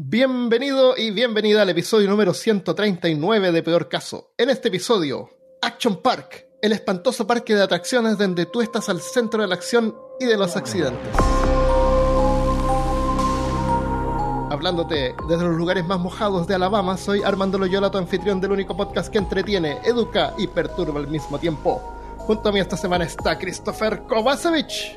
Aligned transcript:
Bienvenido 0.00 0.96
y 0.96 1.10
bienvenida 1.10 1.62
al 1.62 1.70
episodio 1.70 2.08
número 2.08 2.32
139 2.32 3.50
de 3.50 3.62
Peor 3.64 3.88
Caso. 3.88 4.30
En 4.38 4.48
este 4.48 4.68
episodio, 4.68 5.28
Action 5.60 6.00
Park, 6.00 6.46
el 6.62 6.70
espantoso 6.70 7.26
parque 7.26 7.56
de 7.56 7.64
atracciones 7.64 8.16
donde 8.16 8.46
tú 8.46 8.60
estás 8.60 8.88
al 8.88 9.00
centro 9.00 9.42
de 9.42 9.48
la 9.48 9.56
acción 9.56 9.96
y 10.20 10.26
de 10.26 10.36
los 10.36 10.54
accidentes. 10.54 11.16
Hablándote 14.52 15.16
desde 15.28 15.44
los 15.44 15.56
lugares 15.56 15.84
más 15.84 15.98
mojados 15.98 16.46
de 16.46 16.54
Alabama, 16.54 16.96
soy 16.96 17.24
Armando 17.24 17.58
Loyola, 17.58 17.90
tu 17.90 17.98
anfitrión 17.98 18.40
del 18.40 18.52
único 18.52 18.76
podcast 18.76 19.10
que 19.10 19.18
entretiene, 19.18 19.80
educa 19.84 20.32
y 20.38 20.46
perturba 20.46 21.00
al 21.00 21.08
mismo 21.08 21.40
tiempo. 21.40 21.82
Junto 22.18 22.50
a 22.50 22.52
mí 22.52 22.60
esta 22.60 22.76
semana 22.76 23.04
está 23.04 23.36
Christopher 23.36 24.04
Kovacevic. 24.04 24.96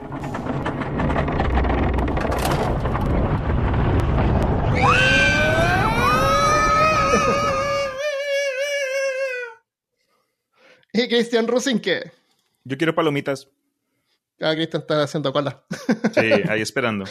y 10.93 11.07
Cristian 11.07 11.47
Rusinque. 11.47 12.11
Yo 12.64 12.78
quiero 12.78 12.93
palomitas. 12.93 13.47
Ah, 14.39 14.54
Cristian 14.56 14.82
está 14.82 15.04
haciendo 15.04 15.32
cola. 15.32 15.64
Sí, 16.14 16.29
ahí 16.50 16.61
esperando. 16.65 17.06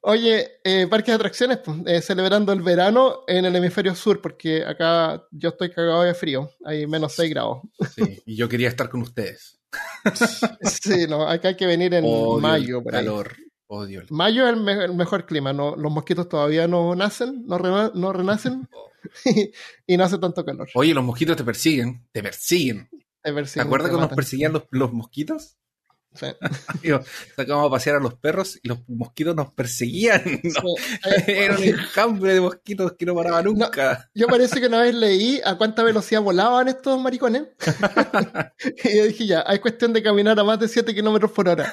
Oye, 0.00 0.58
eh, 0.64 0.86
parques 0.86 1.08
de 1.08 1.14
atracciones, 1.14 1.58
pues, 1.64 1.78
eh, 1.86 2.02
celebrando 2.02 2.52
el 2.52 2.60
verano 2.60 3.20
en 3.26 3.46
el 3.46 3.56
hemisferio 3.56 3.94
sur, 3.94 4.20
porque 4.20 4.64
acá 4.64 5.24
yo 5.30 5.50
estoy 5.50 5.70
cagado 5.70 6.02
de 6.02 6.12
frío, 6.12 6.50
hay 6.64 6.86
menos 6.86 7.14
6 7.14 7.30
grados. 7.30 7.60
Sí, 7.94 8.22
y 8.26 8.36
yo 8.36 8.48
quería 8.48 8.68
estar 8.68 8.90
con 8.90 9.00
ustedes. 9.00 9.58
sí, 10.60 11.06
no, 11.08 11.26
acá 11.26 11.48
hay 11.48 11.56
que 11.56 11.66
venir 11.66 11.94
en 11.94 12.04
Odio 12.04 12.38
mayo. 12.38 12.82
ahí. 12.92 13.06
Odio 13.66 14.00
el 14.00 14.06
Mayo 14.10 14.46
es 14.46 14.54
el, 14.54 14.60
me- 14.62 14.84
el 14.84 14.94
mejor 14.94 15.26
clima, 15.26 15.52
no, 15.52 15.74
los 15.76 15.90
mosquitos 15.92 16.28
todavía 16.28 16.68
no 16.68 16.94
nacen, 16.94 17.44
no, 17.46 17.58
rena- 17.58 17.92
no 17.94 18.12
renacen 18.12 18.68
y 19.86 19.96
no 19.96 20.04
hace 20.04 20.18
tanto 20.18 20.44
calor. 20.44 20.68
Oye, 20.74 20.94
los 20.94 21.04
mosquitos 21.04 21.36
te 21.36 21.44
persiguen. 21.44 22.06
Te 22.12 22.22
persiguen. 22.22 22.88
Ver 23.22 23.46
si 23.46 23.54
¿Te 23.54 23.60
acuerdas 23.62 23.88
te 23.88 23.92
cuando 23.94 24.08
nos 24.08 24.16
perseguían 24.16 24.52
los, 24.52 24.64
los 24.70 24.92
mosquitos? 24.92 25.56
Sí. 26.14 26.26
Digo, 26.82 27.00
a 27.60 27.70
pasear 27.70 27.96
a 27.96 28.00
los 28.00 28.14
perros 28.14 28.58
y 28.62 28.68
los 28.68 28.78
mosquitos 28.88 29.34
nos 29.34 29.52
perseguían. 29.52 30.22
¿no? 30.42 30.50
Sí. 30.50 31.24
Era 31.26 31.56
un 31.56 31.64
enjambre 31.64 32.34
de 32.34 32.40
mosquitos 32.40 32.92
que 32.92 33.04
no 33.04 33.14
paraba 33.14 33.42
nunca. 33.42 34.10
Yo 34.14 34.26
parece 34.28 34.60
que 34.60 34.68
una 34.68 34.82
vez 34.82 34.94
leí 34.94 35.40
a 35.44 35.56
cuánta 35.56 35.82
velocidad 35.82 36.22
volaban 36.22 36.68
estos 36.68 37.00
maricones. 37.00 37.42
y 38.84 38.96
yo 38.96 39.04
dije, 39.04 39.26
ya, 39.26 39.44
hay 39.46 39.58
cuestión 39.58 39.92
de 39.92 40.02
caminar 40.02 40.38
a 40.38 40.44
más 40.44 40.58
de 40.60 40.68
7 40.68 40.94
kilómetros 40.94 41.32
por 41.32 41.48
hora. 41.48 41.72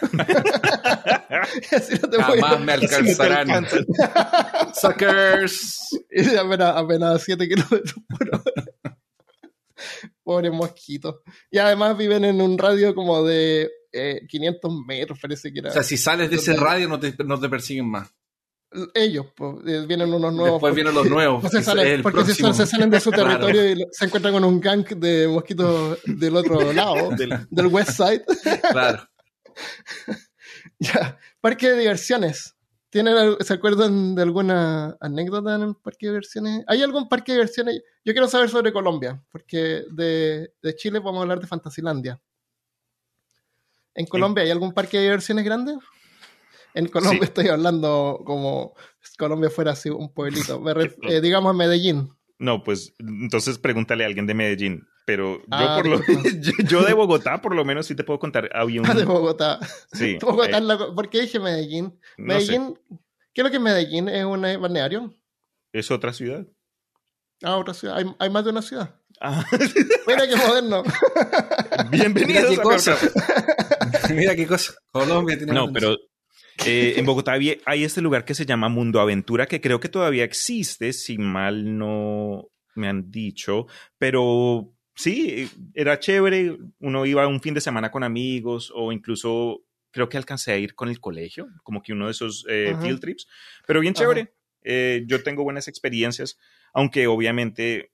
Así 1.71 1.95
no 2.01 2.09
te 2.09 2.21
Jamás 2.21 2.59
me 2.59 2.73
alcanzarán. 2.73 3.67
Suckers. 4.73 5.99
Y 6.09 6.35
apenas, 6.35 6.75
apenas 6.75 7.23
7 7.23 7.47
kilómetros 7.47 7.95
por 8.07 8.27
hora. 8.27 8.71
Pobre 10.23 10.51
mosquito. 10.51 11.21
Y 11.49 11.57
además 11.57 11.97
viven 11.97 12.25
en 12.25 12.41
un 12.41 12.57
radio 12.57 12.93
como 12.93 13.23
de 13.23 13.69
eh, 13.93 14.21
500 14.27 14.71
metros, 14.87 15.19
parece 15.21 15.51
que 15.51 15.59
era. 15.59 15.69
O 15.69 15.73
sea, 15.73 15.83
si 15.83 15.97
sales 15.97 16.29
de 16.29 16.35
ese 16.37 16.53
radio 16.55 16.87
no 16.87 16.99
te, 16.99 17.13
no 17.25 17.39
te 17.39 17.49
persiguen 17.49 17.89
más. 17.89 18.13
Ellos, 18.93 19.25
pues, 19.35 19.85
vienen 19.85 20.13
unos 20.13 20.33
nuevos. 20.33 20.53
Después 20.61 20.73
vienen 20.75 20.93
los 20.95 21.09
nuevos. 21.09 21.43
Se 21.51 21.61
salen, 21.61 22.01
porque 22.01 22.19
si 22.21 22.41
próximo. 22.41 22.53
se 22.53 22.65
salen 22.65 22.89
de 22.89 23.01
su 23.01 23.11
Claro. 23.11 23.29
territorio 23.45 23.71
y 23.73 23.85
se 23.91 24.05
encuentran 24.05 24.33
con 24.33 24.45
un 24.45 24.61
gang 24.61 24.87
de 24.95 25.27
mosquitos 25.27 25.99
del 26.05 26.35
otro 26.37 26.71
lado, 26.73 27.09
Del- 27.09 27.47
del 27.49 27.67
west 27.67 27.91
side. 27.91 28.23
Claro. 28.71 29.07
ya, 30.79 31.17
parque 31.41 31.69
de 31.69 31.79
diversiones. 31.79 32.55
¿Tienen, 32.89 33.37
¿Se 33.39 33.53
acuerdan 33.53 34.15
de 34.15 34.21
alguna 34.21 34.97
anécdota 34.99 35.55
en 35.55 35.61
el 35.61 35.75
parque 35.75 36.07
de 36.07 36.11
diversiones? 36.13 36.63
¿Hay 36.67 36.81
algún 36.81 37.07
parque 37.07 37.31
de 37.31 37.37
diversiones? 37.39 37.81
Yo 38.03 38.11
quiero 38.13 38.27
saber 38.27 38.49
sobre 38.49 38.73
Colombia, 38.73 39.21
porque 39.31 39.83
de, 39.91 40.53
de 40.61 40.75
Chile 40.75 40.99
vamos 40.99 41.19
a 41.19 41.21
hablar 41.21 41.39
de 41.39 41.47
Fantasilandia. 41.47 42.21
¿En 43.95 44.05
Colombia 44.05 44.43
hay 44.43 44.51
algún 44.51 44.73
parque 44.73 44.97
de 44.97 45.03
diversiones 45.03 45.43
grande? 45.45 45.77
En 46.73 46.87
Colombia 46.87 47.19
Sí. 47.19 47.25
estoy 47.25 47.47
hablando 47.49 48.21
como 48.25 48.73
si 49.01 49.15
Colombia 49.17 49.49
fuera 49.49 49.71
así 49.71 49.89
un 49.89 50.13
pueblito. 50.13 50.63
Eh, 51.09 51.21
digamos 51.21 51.55
Medellín. 51.55 52.09
No, 52.39 52.63
pues 52.63 52.93
entonces 52.99 53.57
pregúntale 53.59 54.03
a 54.03 54.07
alguien 54.07 54.25
de 54.27 54.33
Medellín. 54.33 54.87
Pero 55.05 55.39
yo, 55.39 55.45
Ah, 55.51 55.75
por 55.81 55.87
lo, 55.87 55.99
yo, 56.41 56.51
yo 56.67 56.83
de 56.83 56.93
Bogotá, 56.93 57.41
por 57.41 57.55
lo 57.55 57.65
menos, 57.65 57.87
sí 57.87 57.95
te 57.95 58.03
puedo 58.03 58.19
contar. 58.19 58.49
Había 58.53 58.81
un. 58.81 58.87
Ah, 58.87 58.93
de 58.93 59.03
Bogotá. 59.03 59.59
Sí. 59.91 60.17
Bogotá 60.21 60.57
eh, 60.59 60.61
la 60.61 60.77
¿Por 60.77 61.09
qué 61.09 61.21
dije 61.21 61.39
Medellín? 61.39 61.99
no 62.17 62.39
sé, 62.39 62.57
Medellín, 62.57 62.79
¿qué 63.33 63.41
es 63.41 63.43
lo 63.43 63.51
que 63.51 63.59
Medellín? 63.59 64.07
¿Es 64.09 64.23
un 64.23 64.41
balneario? 64.41 65.13
es 65.73 65.89
otra 65.91 66.13
ciudad. 66.13 66.45
Ah, 67.43 67.57
otra 67.57 67.73
ciudad. 67.73 67.97
Hay, 67.97 68.05
hay 68.19 68.29
más 68.29 68.43
de 68.43 68.49
una 68.51 68.61
ciudad. 68.61 68.95
Ah, 69.19 69.43
Mira 70.07 70.27
qué 70.27 70.35
moderno. 70.35 70.83
Mira 71.91 72.09
bienvenidos 72.09 72.59
qué 72.59 72.91
a 72.91 73.80
Mira 74.15 74.35
qué 74.35 74.47
cosa. 74.47 74.73
Colombia 74.91 75.37
tiene 75.37 75.53
No, 75.53 75.71
pero 75.71 75.97
eh, 76.65 76.93
en 76.97 77.05
Bogotá 77.05 77.33
hay 77.33 77.83
este 77.83 78.01
lugar 78.01 78.25
que 78.25 78.35
se 78.35 78.45
llama 78.45 78.69
Mundo 78.69 78.99
Aventura, 78.99 79.47
que 79.47 79.61
creo 79.61 79.79
que 79.79 79.89
todavía 79.89 80.23
existe, 80.23 80.93
si 80.93 81.17
mal 81.17 81.77
no 81.77 82.49
me 82.75 82.87
han 82.87 83.11
dicho, 83.11 83.67
pero 83.97 84.73
sí, 84.95 85.49
era 85.73 85.99
chévere, 85.99 86.57
uno 86.79 87.05
iba 87.05 87.27
un 87.27 87.41
fin 87.41 87.53
de 87.53 87.61
semana 87.61 87.91
con 87.91 88.03
amigos 88.03 88.71
o 88.73 88.91
incluso 88.91 89.63
creo 89.91 90.07
que 90.07 90.17
alcancé 90.17 90.53
a 90.53 90.57
ir 90.57 90.73
con 90.73 90.89
el 90.89 90.99
colegio, 90.99 91.47
como 91.63 91.81
que 91.81 91.93
uno 91.93 92.05
de 92.05 92.11
esos 92.11 92.45
eh, 92.49 92.75
field 92.81 93.01
trips, 93.01 93.27
pero 93.67 93.79
bien 93.79 93.93
chévere. 93.93 94.33
Eh, 94.63 95.03
yo 95.07 95.23
tengo 95.23 95.43
buenas 95.43 95.67
experiencias, 95.67 96.37
aunque 96.73 97.07
obviamente 97.07 97.91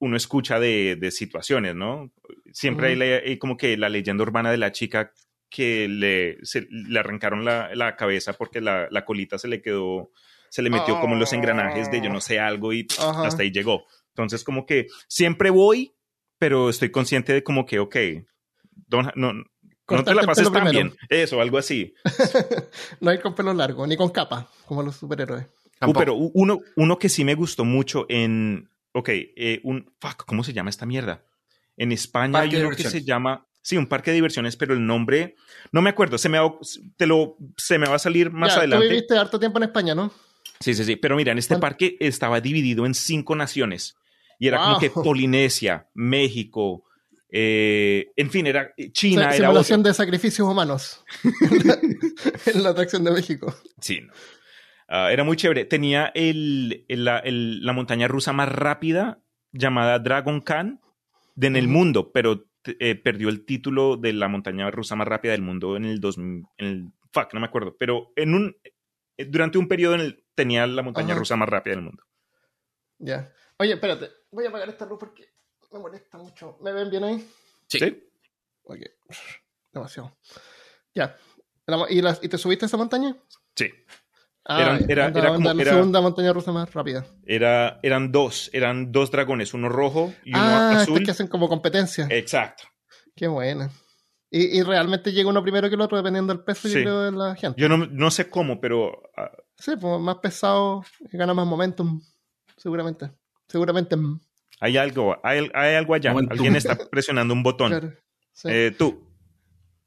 uno 0.00 0.16
escucha 0.16 0.60
de, 0.60 0.96
de 0.96 1.10
situaciones, 1.10 1.74
¿no? 1.74 2.12
Siempre 2.52 2.88
hay, 2.88 2.96
la- 2.96 3.16
hay 3.28 3.38
como 3.38 3.56
que 3.56 3.76
la 3.76 3.88
leyenda 3.88 4.22
urbana 4.22 4.50
de 4.50 4.58
la 4.58 4.72
chica 4.72 5.12
que 5.50 5.88
le, 5.88 6.38
se- 6.44 6.66
le 6.70 6.98
arrancaron 6.98 7.44
la, 7.44 7.74
la 7.74 7.96
cabeza 7.96 8.32
porque 8.34 8.60
la, 8.60 8.86
la 8.90 9.04
colita 9.04 9.38
se 9.38 9.48
le 9.48 9.60
quedó, 9.62 10.10
se 10.50 10.62
le 10.62 10.70
metió 10.70 10.94
como 11.00 11.14
en 11.14 11.20
los 11.20 11.32
engranajes 11.32 11.90
de 11.90 12.00
yo 12.00 12.10
no 12.10 12.20
sé 12.20 12.38
algo 12.38 12.72
y 12.72 12.86
hasta 13.26 13.42
ahí 13.42 13.50
llegó. 13.50 13.84
Entonces 14.10 14.44
como 14.44 14.66
que 14.66 14.86
siempre 15.08 15.50
voy, 15.50 15.92
pero 16.38 16.68
estoy 16.70 16.90
consciente 16.90 17.32
de 17.32 17.42
como 17.42 17.66
que, 17.66 17.78
ok, 17.78 17.96
don't- 18.88 19.12
no, 19.16 19.32
no 19.32 19.44
Cortarte 19.84 20.10
te 20.10 20.14
la 20.16 20.22
pases 20.26 20.44
tan 20.52 20.70
bien. 20.70 20.96
Eso, 21.08 21.40
algo 21.40 21.56
así. 21.58 21.94
no 23.00 23.10
hay 23.10 23.18
con 23.18 23.34
pelo 23.34 23.54
largo, 23.54 23.86
ni 23.86 23.96
con 23.96 24.10
capa, 24.10 24.48
como 24.66 24.82
los 24.82 24.96
superhéroes. 24.96 25.46
Uh, 25.90 25.92
pero 25.98 26.14
uno, 26.14 26.60
uno 26.76 26.98
que 26.98 27.08
sí 27.08 27.24
me 27.24 27.34
gustó 27.34 27.64
mucho 27.64 28.04
en. 28.08 28.68
Ok, 28.92 29.08
eh, 29.10 29.60
un. 29.64 29.92
Fuck, 30.00 30.24
¿cómo 30.26 30.42
se 30.44 30.52
llama 30.52 30.70
esta 30.70 30.86
mierda? 30.86 31.22
En 31.76 31.92
España 31.92 32.32
Parque 32.32 32.56
hay 32.56 32.62
uno 32.62 32.74
que 32.76 32.84
se 32.84 33.02
llama. 33.04 33.46
Sí, 33.62 33.76
un 33.76 33.86
parque 33.86 34.10
de 34.10 34.16
diversiones, 34.16 34.56
pero 34.56 34.72
el 34.74 34.84
nombre. 34.86 35.36
No 35.72 35.82
me 35.82 35.90
acuerdo. 35.90 36.16
Se 36.18 36.28
me 36.28 36.38
va, 36.38 36.52
te 36.96 37.06
lo, 37.06 37.36
se 37.56 37.78
me 37.78 37.86
va 37.86 37.96
a 37.96 37.98
salir 37.98 38.30
más 38.30 38.52
Ya, 38.54 38.58
adelante. 38.60 38.86
Tú 38.86 38.90
viviste 38.90 39.16
harto 39.18 39.38
tiempo 39.38 39.58
en 39.58 39.64
España, 39.64 39.94
¿no? 39.94 40.10
Sí, 40.60 40.74
sí, 40.74 40.84
sí. 40.84 40.96
Pero 40.96 41.16
mira, 41.16 41.32
en 41.32 41.38
este 41.38 41.54
¿Cuán- 41.54 41.60
parque 41.60 41.96
estaba 42.00 42.40
dividido 42.40 42.86
en 42.86 42.94
cinco 42.94 43.36
naciones. 43.36 43.96
Y 44.38 44.48
era 44.48 44.58
como 44.58 44.78
que 44.78 44.88
Polinesia, 44.90 45.88
México, 45.94 46.84
eh, 47.30 48.10
en 48.16 48.30
fin, 48.30 48.46
era 48.46 48.72
China, 48.92 49.30
Si- 49.32 49.36
era 49.36 49.46
simulación 49.48 49.80
otro. 49.80 49.90
de 49.90 49.94
sacrificios 49.94 50.48
humanos 50.48 51.04
en 51.24 51.66
la, 51.68 51.78
en 52.46 52.62
la 52.62 52.68
atracción 52.70 53.04
de 53.04 53.10
México. 53.10 53.54
Sí, 53.80 54.00
no. 54.00 54.12
Ah, 54.88 55.12
era 55.12 55.22
muy 55.24 55.36
chévere. 55.36 55.64
Tenía 55.66 56.06
el, 56.14 56.84
el- 56.88 57.04
la, 57.04 57.18
el- 57.18 57.64
la 57.64 57.72
montaña 57.72 58.08
rusa 58.08 58.32
más 58.32 58.48
rápida 58.48 59.20
llamada 59.52 59.98
Dragon 59.98 60.40
Khan 60.40 60.80
de 61.34 61.46
en 61.46 61.56
el 61.56 61.68
mundo, 61.68 62.10
pero 62.12 62.46
eh, 62.64 62.94
perdió 62.96 63.28
el 63.28 63.44
título 63.44 63.96
de 63.96 64.12
la 64.12 64.28
montaña 64.28 64.70
rusa 64.70 64.96
más 64.96 65.06
rápida 65.08 65.32
del 65.32 65.42
mundo 65.42 65.76
en 65.76 65.84
el 65.84 66.00
2000, 66.00 66.44
en 66.58 66.66
el 66.66 66.88
fuck, 67.12 67.32
no 67.34 67.40
me 67.40 67.46
acuerdo, 67.46 67.76
pero 67.78 68.12
en 68.16 68.34
un 68.34 68.56
eh, 69.16 69.24
durante 69.26 69.58
un 69.58 69.68
periodo 69.68 69.94
en 69.94 70.00
el, 70.00 70.24
tenía 70.34 70.66
la 70.66 70.82
montaña 70.82 71.12
Ajá. 71.12 71.18
rusa 71.20 71.36
más 71.36 71.48
rápida 71.48 71.74
del 71.74 71.84
mundo. 71.84 72.02
Ya. 72.98 73.32
Oye, 73.58 73.72
espérate. 73.74 74.10
Voy 74.30 74.44
a 74.46 74.48
apagar 74.48 74.68
esta 74.68 74.86
luz 74.86 74.98
porque 74.98 75.28
me 75.72 75.78
molesta 75.78 76.18
mucho. 76.18 76.58
¿Me 76.62 76.72
ven 76.72 76.90
bien 76.90 77.04
ahí? 77.04 77.28
Sí. 77.68 77.78
¿Sí? 77.78 78.08
Ok. 78.64 78.78
Demasiado. 79.72 80.16
Ya. 80.94 81.16
La 81.66 81.76
mo- 81.76 81.86
¿Y, 81.88 82.00
las- 82.02 82.22
¿Y 82.22 82.28
te 82.28 82.38
subiste 82.38 82.64
a 82.64 82.68
esa 82.68 82.76
montaña? 82.76 83.16
Sí. 83.54 83.70
Ah, 84.50 84.62
Eran- 84.62 84.90
era- 84.90 85.06
Anda- 85.06 85.20
era 85.20 85.28
anda 85.28 85.50
como- 85.50 85.54
la 85.54 85.62
era- 85.62 85.72
segunda 85.74 86.00
montaña 86.00 86.32
rusa 86.32 86.52
más 86.52 86.72
rápida. 86.72 87.04
Era, 87.26 87.78
eran 87.82 88.10
dos, 88.10 88.48
eran 88.54 88.90
dos 88.92 89.10
dragones, 89.10 89.52
uno 89.52 89.68
rojo 89.68 90.14
y 90.24 90.30
uno 90.30 90.40
ah, 90.42 90.80
azul. 90.80 91.02
que 91.04 91.10
hacen 91.10 91.28
como 91.28 91.48
competencia. 91.48 92.06
Exacto. 92.10 92.64
Qué 93.14 93.28
buena. 93.28 93.70
Y, 94.30 94.58
y 94.58 94.62
realmente 94.62 95.12
llega 95.12 95.28
uno 95.28 95.42
primero 95.42 95.68
que 95.68 95.74
el 95.74 95.80
otro 95.82 95.96
dependiendo 95.98 96.32
del 96.34 96.42
peso, 96.44 96.66
Sí. 96.68 96.74
yo 96.78 96.80
creo, 96.80 97.00
de 97.02 97.12
la 97.12 97.34
gente. 97.34 97.60
Yo 97.60 97.68
no, 97.68 97.76
no 97.78 98.10
sé 98.10 98.28
cómo, 98.30 98.58
pero 98.60 99.02
ah, 99.16 99.30
Sí, 99.58 99.72
pues 99.78 100.00
más 100.00 100.16
pesado, 100.18 100.82
gana 101.12 101.34
más 101.34 101.46
momentum, 101.46 102.00
seguramente. 102.56 103.10
Seguramente. 103.48 103.96
mm, 103.96 104.20
hay 104.60 104.76
algo, 104.76 105.16
hay, 105.22 105.48
hay 105.54 105.74
algo 105.74 105.94
allá. 105.94 106.12
Momentum. 106.12 106.32
Alguien 106.38 106.56
está 106.56 106.76
presionando 106.90 107.34
un 107.34 107.42
botón. 107.42 107.68
claro. 107.70 107.92
Sí. 108.32 108.48
Eh, 108.50 108.74
tú. 108.78 109.07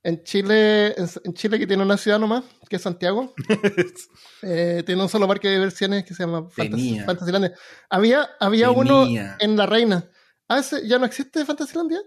En 0.03 0.23
Chile, 0.23 0.95
en, 0.97 1.33
Chile 1.33 1.59
que 1.59 1.67
tiene 1.67 1.83
una 1.83 1.95
ciudad 1.95 2.17
nomás, 2.17 2.43
que 2.67 2.77
es 2.77 2.81
Santiago, 2.81 3.33
eh, 4.41 4.81
tiene 4.83 5.03
un 5.03 5.09
solo 5.09 5.27
parque 5.27 5.47
de 5.47 5.55
diversiones 5.55 6.03
que 6.03 6.15
se 6.15 6.23
llama 6.23 6.47
Tenía. 6.55 7.05
Fantasylandia. 7.05 7.53
Había, 7.89 8.29
había 8.39 8.71
uno 8.71 9.05
en 9.07 9.57
La 9.57 9.67
Reina. 9.67 10.09
Ah, 10.47 10.59
¿ese 10.59 10.87
¿ya 10.87 10.97
no 10.97 11.05
existe 11.05 11.45
Fantasylandia? 11.45 11.99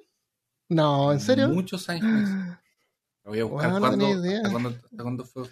No, 0.68 1.12
¿en 1.12 1.20
serio? 1.20 1.48
Muchos 1.48 1.88
años. 1.88 2.30
Voy 3.24 3.40
a 3.40 3.44
buscar 3.44 3.70
Bueno, 3.70 3.86
no 3.86 3.88
cuándo, 3.88 4.06
tenía 4.06 4.20
idea. 4.22 4.38
hasta 4.38 4.50
cuándo, 4.50 4.68
hasta 4.70 5.02
cuándo 5.02 5.24
fue. 5.24 5.44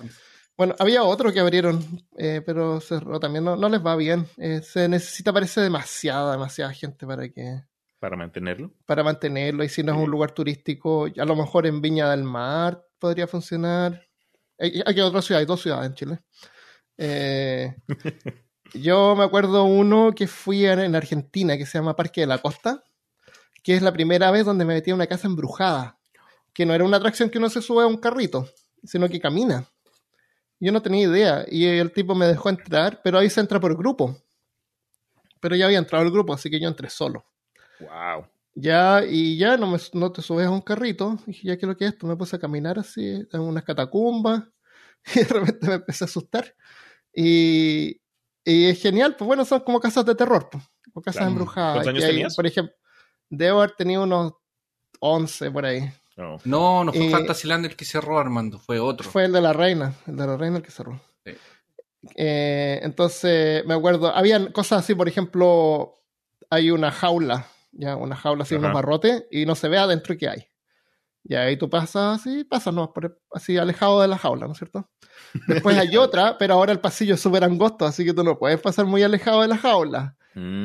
Bueno, 0.56 0.74
había 0.78 1.02
otro 1.02 1.32
que 1.32 1.40
abrieron, 1.40 2.04
eh, 2.18 2.42
pero 2.44 2.80
cerró 2.80 3.18
también. 3.20 3.44
No, 3.44 3.56
no 3.56 3.68
les 3.68 3.84
va 3.84 3.96
bien. 3.96 4.26
Eh, 4.36 4.60
se 4.62 4.88
necesita, 4.88 5.32
parece, 5.32 5.60
demasiada, 5.60 6.32
demasiada 6.32 6.72
gente 6.74 7.06
para 7.06 7.28
que 7.28 7.62
Para 8.02 8.16
mantenerlo. 8.16 8.72
para 8.84 9.04
mantenerlo. 9.04 9.62
Y 9.62 9.68
si 9.68 9.84
no 9.84 9.92
es 9.92 9.98
un 9.98 10.10
lugar 10.10 10.32
turístico, 10.32 11.06
a 11.16 11.24
lo 11.24 11.36
mejor 11.36 11.68
en 11.68 11.80
Viña 11.80 12.10
del 12.10 12.24
Mar 12.24 12.84
podría 12.98 13.28
funcionar. 13.28 14.08
Hay, 14.58 14.82
hay 14.84 15.00
otra 15.00 15.22
ciudad, 15.22 15.38
hay 15.38 15.46
dos 15.46 15.62
ciudades 15.62 15.86
en 15.86 15.94
Chile. 15.94 16.20
Eh, 16.98 17.76
yo 18.74 19.14
me 19.14 19.22
acuerdo 19.22 19.62
uno 19.62 20.12
que 20.16 20.26
fui 20.26 20.66
en, 20.66 20.80
en 20.80 20.96
Argentina, 20.96 21.56
que 21.56 21.64
se 21.64 21.78
llama 21.78 21.94
Parque 21.94 22.22
de 22.22 22.26
la 22.26 22.38
Costa, 22.38 22.82
que 23.62 23.76
es 23.76 23.82
la 23.82 23.92
primera 23.92 24.32
vez 24.32 24.46
donde 24.46 24.64
me 24.64 24.74
metí 24.74 24.90
a 24.90 24.96
una 24.96 25.06
casa 25.06 25.28
embrujada, 25.28 25.96
que 26.52 26.66
no 26.66 26.74
era 26.74 26.82
una 26.82 26.96
atracción 26.96 27.30
que 27.30 27.38
uno 27.38 27.50
se 27.50 27.62
sube 27.62 27.84
a 27.84 27.86
un 27.86 27.98
carrito, 27.98 28.48
sino 28.82 29.08
que 29.08 29.20
camina. 29.20 29.64
Yo 30.58 30.72
no 30.72 30.82
tenía 30.82 31.06
idea, 31.06 31.44
y 31.48 31.66
el 31.66 31.92
tipo 31.92 32.16
me 32.16 32.26
dejó 32.26 32.48
entrar, 32.48 33.00
pero 33.04 33.20
ahí 33.20 33.30
se 33.30 33.38
entra 33.38 33.60
por 33.60 33.76
grupo. 33.76 34.18
Pero 35.38 35.54
ya 35.54 35.66
había 35.66 35.78
entrado 35.78 36.04
el 36.04 36.10
grupo, 36.10 36.34
así 36.34 36.50
que 36.50 36.58
yo 36.58 36.66
entré 36.66 36.90
solo. 36.90 37.26
Wow. 37.82 38.26
Ya, 38.54 39.02
y 39.08 39.36
ya 39.38 39.56
no, 39.56 39.66
me, 39.66 39.78
no 39.94 40.12
te 40.12 40.20
subes 40.22 40.46
a 40.46 40.50
un 40.50 40.60
carrito. 40.60 41.18
Y 41.26 41.30
dije, 41.32 41.48
ya 41.48 41.56
que 41.58 41.66
lo 41.66 41.76
que 41.76 41.86
es 41.86 41.92
esto, 41.92 42.06
me 42.06 42.16
puse 42.16 42.36
a 42.36 42.38
caminar 42.38 42.78
así 42.78 43.26
en 43.32 43.40
unas 43.40 43.64
catacumbas. 43.64 44.44
Y 45.16 45.18
de 45.18 45.24
repente 45.24 45.66
me 45.66 45.74
empecé 45.74 46.04
a 46.04 46.06
asustar. 46.06 46.54
Y, 47.12 48.00
y 48.44 48.66
es 48.66 48.80
genial, 48.80 49.16
pues 49.16 49.26
bueno, 49.26 49.44
son 49.44 49.60
como 49.60 49.80
casas 49.80 50.04
de 50.06 50.14
terror, 50.14 50.48
pues, 50.50 50.62
o 50.94 51.02
casas 51.02 51.18
Claro. 51.20 51.32
embrujadas. 51.32 51.72
¿Cuántos 51.74 51.88
años 51.90 52.04
hay, 52.04 52.10
tenías? 52.10 52.36
Por 52.36 52.46
ejemplo, 52.46 52.74
debo 53.28 53.58
haber 53.62 53.72
tenido 53.74 54.04
unos 54.04 54.34
11 55.00 55.50
por 55.50 55.64
ahí. 55.66 55.90
No. 56.16 56.36
No, 56.44 56.84
no 56.84 56.92
fue 56.92 57.06
Eh, 57.06 57.10
Fantasyland 57.10 57.64
el 57.66 57.74
que 57.74 57.84
cerró, 57.84 58.18
Armando, 58.18 58.58
fue 58.60 58.78
otro. 58.78 59.10
Fue 59.10 59.24
el 59.24 59.32
de 59.32 59.40
la 59.40 59.52
reina, 59.52 59.94
el 60.06 60.16
de 60.16 60.26
la 60.26 60.36
reina 60.36 60.58
el 60.58 60.62
que 60.62 60.70
cerró. 60.70 61.00
Sí. 61.24 61.32
Eh, 62.16 62.80
entonces, 62.82 63.64
me 63.66 63.74
acuerdo, 63.74 64.14
habían 64.14 64.52
cosas 64.52 64.84
así, 64.84 64.94
por 64.94 65.08
ejemplo, 65.08 65.94
hay 66.50 66.70
una 66.70 66.90
jaula, 66.92 67.46
ya, 67.72 67.96
una 67.96 68.16
jaula 68.16 68.42
así, 68.44 68.54
Ajá. 68.54 68.60
unos 68.66 68.74
barrotes, 68.74 69.24
y 69.30 69.46
no 69.46 69.54
se 69.54 69.68
ve 69.68 69.78
adentro 69.78 70.16
qué 70.16 70.28
hay. 70.28 70.44
Y 71.24 71.34
ahí 71.36 71.56
tú 71.56 71.70
pasas 71.70 72.20
así, 72.20 72.44
pasas, 72.44 72.74
no, 72.74 72.92
por- 72.92 73.18
así 73.32 73.56
alejado 73.56 74.00
de 74.02 74.08
la 74.08 74.18
jaula, 74.18 74.46
¿no 74.46 74.52
es 74.52 74.58
cierto? 74.58 74.90
Después 75.46 75.76
hay 75.78 75.96
otra, 75.96 76.36
pero 76.38 76.54
ahora 76.54 76.72
el 76.72 76.80
pasillo 76.80 77.14
es 77.14 77.20
súper 77.20 77.44
angosto, 77.44 77.86
así 77.86 78.04
que 78.04 78.12
tú 78.12 78.24
no 78.24 78.38
puedes 78.38 78.60
pasar 78.60 78.86
muy 78.86 79.02
alejado 79.02 79.42
de 79.42 79.48
la 79.48 79.56
jaula. 79.56 80.16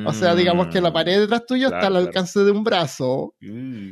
O 0.05 0.13
sea, 0.13 0.33
digamos 0.33 0.67
que 0.67 0.79
la 0.79 0.93
pared 0.93 1.19
detrás 1.19 1.45
tuyo 1.45 1.65
está 1.67 1.77
Mm. 1.77 1.83
Al 1.83 1.91
claro. 1.91 2.05
alcance 2.07 2.39
de 2.39 2.51
un 2.51 2.63
brazo. 2.63 3.35
Mm, 3.41 3.91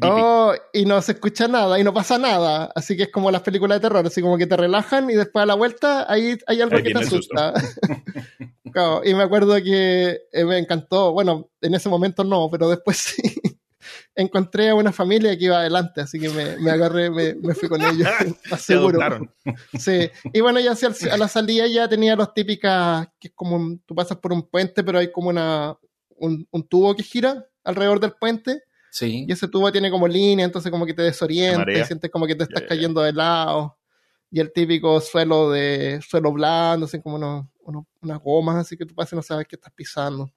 creepy. 0.00 0.20
Oh, 0.20 0.52
y 0.72 0.84
no 0.84 1.00
se 1.02 1.12
escucha 1.12 1.48
nada 1.48 1.78
y 1.78 1.84
no 1.84 1.92
pasa 1.94 2.18
nada. 2.18 2.70
Así 2.74 2.96
que 2.96 3.04
es 3.04 3.12
como 3.12 3.30
las 3.30 3.42
películas 3.42 3.76
de 3.78 3.88
terror, 3.88 4.06
así 4.06 4.20
como 4.22 4.36
que 4.38 4.46
te 4.46 4.56
relajan 4.56 5.08
y 5.10 5.14
después 5.14 5.42
a 5.42 5.46
la 5.46 5.54
vuelta 5.54 6.10
ahí 6.12 6.36
hay 6.46 6.60
algo 6.60 6.76
Ahí 6.76 6.82
que 6.82 6.92
te 6.92 6.98
asusta. 7.00 7.52
Claro, 8.72 9.00
y 9.02 9.14
me 9.14 9.22
acuerdo 9.22 9.54
que 9.62 10.20
eh, 10.30 10.44
me 10.44 10.58
encantó, 10.58 11.12
bueno, 11.12 11.48
en 11.62 11.74
ese 11.74 11.88
momento 11.88 12.22
no, 12.22 12.48
pero 12.50 12.68
después 12.68 12.96
sí. 13.16 13.22
Encontré 14.14 14.68
a 14.68 14.74
una 14.74 14.92
familia 14.92 15.36
que 15.38 15.44
iba 15.46 15.58
adelante, 15.58 16.00
así 16.00 16.18
que 16.18 16.28
me, 16.28 16.56
me 16.58 16.70
agarré, 16.72 17.08
me, 17.08 17.34
me 17.34 17.54
fui 17.54 17.68
con 17.68 17.80
ellos, 17.82 18.06
más 18.50 18.60
Se 18.60 18.74
seguro. 18.74 19.00
adoptaron. 19.00 19.32
Sí, 19.78 20.10
y 20.32 20.40
bueno, 20.40 20.58
ya 20.60 20.72
hacia 20.72 20.88
el- 20.88 21.10
a 21.10 21.16
la 21.16 21.28
salida 21.28 21.66
ya 21.66 21.88
tenía 21.88 22.16
los 22.16 22.34
típicas, 22.34 23.08
que 23.20 23.28
es 23.28 23.34
como, 23.34 23.56
un- 23.56 23.78
tú 23.86 23.94
pasas 23.94 24.18
por 24.18 24.32
un 24.32 24.42
puente, 24.48 24.82
pero 24.84 24.98
hay 24.98 25.10
como 25.12 25.28
una, 25.30 25.78
un, 26.16 26.46
un 26.50 26.68
tubo 26.68 26.94
que 26.96 27.02
gira 27.04 27.46
alrededor 27.64 28.00
del 28.00 28.12
puente, 28.12 28.62
Sí. 28.98 29.24
y 29.28 29.32
ese 29.32 29.48
tubo 29.48 29.70
tiene 29.72 29.90
como 29.90 30.08
línea, 30.08 30.44
entonces 30.44 30.70
como 30.70 30.84
que 30.86 30.94
te 30.94 31.02
desorienta, 31.02 31.70
y 31.70 31.84
sientes 31.84 32.10
como 32.10 32.26
que 32.26 32.34
te 32.34 32.44
estás 32.44 32.62
cayendo 32.68 33.00
de 33.02 33.12
lado, 33.12 33.78
y 34.30 34.40
el 34.40 34.52
típico 34.52 35.00
suelo 35.00 35.50
de, 35.50 36.00
suelo 36.06 36.32
blando, 36.32 36.86
así 36.86 37.00
como 37.00 37.16
unos, 37.16 37.46
unos- 37.60 37.84
unas 38.02 38.18
gomas, 38.20 38.56
así 38.56 38.76
que 38.76 38.84
tú 38.86 38.94
pasas 38.94 39.12
y 39.12 39.16
no 39.16 39.22
sabes 39.22 39.46
qué 39.46 39.56
estás 39.56 39.72
pisando. 39.72 40.30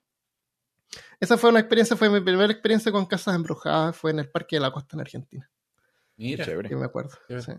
Esa 1.19 1.37
fue 1.37 1.49
una 1.49 1.59
experiencia, 1.59 1.95
fue 1.95 2.09
mi 2.09 2.19
primera 2.19 2.51
experiencia 2.51 2.91
con 2.91 3.05
casas 3.05 3.35
embrujadas, 3.35 3.95
fue 3.95 4.11
en 4.11 4.19
el 4.19 4.29
Parque 4.29 4.57
de 4.57 4.59
la 4.61 4.71
Costa 4.71 4.95
en 4.95 5.01
Argentina. 5.01 5.49
Mira. 6.17 6.43
Chévere. 6.45 6.69
Yo 6.69 6.77
me 6.77 6.85
acuerdo. 6.85 7.11
Sí. 7.39 7.51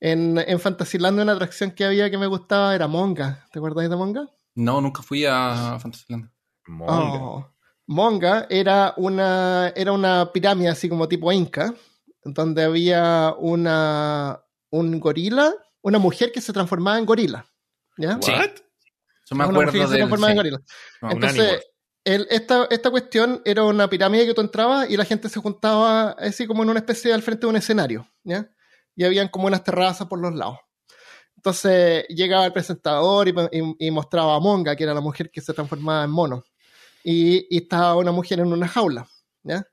En, 0.00 0.38
en 0.38 0.60
Fantasyland 0.60 1.20
una 1.20 1.32
atracción 1.32 1.72
que 1.72 1.84
había 1.84 2.10
que 2.10 2.16
me 2.18 2.26
gustaba 2.26 2.74
era 2.74 2.86
Monga. 2.86 3.44
¿Te 3.52 3.58
acuerdas 3.58 3.88
de 3.90 3.96
Monga? 3.96 4.28
No, 4.54 4.80
nunca 4.80 5.02
fui 5.02 5.24
a 5.26 5.78
Fantasyland. 5.78 6.30
Monga. 6.66 6.94
Oh. 7.22 7.52
Monga 7.90 8.46
era 8.48 8.94
una, 8.96 9.72
era 9.74 9.90
una 9.90 10.30
pirámide 10.32 10.68
así 10.68 10.88
como 10.88 11.08
tipo 11.08 11.32
inca, 11.32 11.74
donde 12.22 12.62
había 12.62 13.34
una, 13.36 14.40
un 14.70 15.00
gorila, 15.00 15.52
una 15.82 15.98
mujer 15.98 16.30
que 16.30 16.40
se 16.40 16.52
transformaba 16.52 16.98
en 16.98 17.04
gorila. 17.04 17.44
¿Ya? 17.96 18.16
Sí. 18.22 18.30
What? 18.30 18.50
Yo 19.28 19.36
me 19.36 19.44
Una 19.44 19.52
mujer 19.52 19.70
que 19.72 19.78
acuerdo 19.82 19.86
se 19.88 19.92
del. 19.92 19.98
transformaba 19.98 20.30
en 20.30 20.36
sí. 20.36 20.38
gorila. 20.38 20.60
No, 21.02 21.10
Entonces, 21.10 21.66
el- 22.04 22.26
esta, 22.30 22.66
esta 22.70 22.90
cuestión 22.92 23.42
era 23.44 23.64
una 23.64 23.90
pirámide 23.90 24.24
que 24.24 24.34
tú 24.34 24.40
entrabas 24.40 24.88
y 24.88 24.96
la 24.96 25.04
gente 25.04 25.28
se 25.28 25.40
juntaba 25.40 26.10
así 26.12 26.46
como 26.46 26.62
en 26.62 26.70
una 26.70 26.78
especie 26.78 27.08
de 27.08 27.14
al 27.16 27.22
frente 27.22 27.40
de 27.42 27.50
un 27.50 27.56
escenario, 27.56 28.06
¿ya? 28.22 28.48
Y 28.94 29.02
habían 29.04 29.26
como 29.28 29.48
unas 29.48 29.64
terrazas 29.64 30.06
por 30.06 30.20
los 30.20 30.32
lados. 30.34 30.58
Entonces 31.36 32.04
llegaba 32.08 32.46
el 32.46 32.52
presentador 32.52 33.26
y, 33.28 33.34
y- 33.52 33.86
y 33.86 33.90
mostraba 33.90 34.36
a 34.36 34.40
Monga, 34.40 34.76
que 34.76 34.84
era 34.84 34.94
la 34.94 35.00
mujer 35.00 35.30
que 35.32 35.40
se 35.40 35.52
transformaba 35.54 36.04
en 36.04 36.10
mono. 36.10 36.44
Y, 37.04 37.46
y 37.54 37.62
estaba 37.62 37.96
una 37.96 38.12
mujer 38.12 38.40
en 38.40 38.52
una 38.52 38.68
jaula, 38.68 39.08
¿ya? 39.42 39.64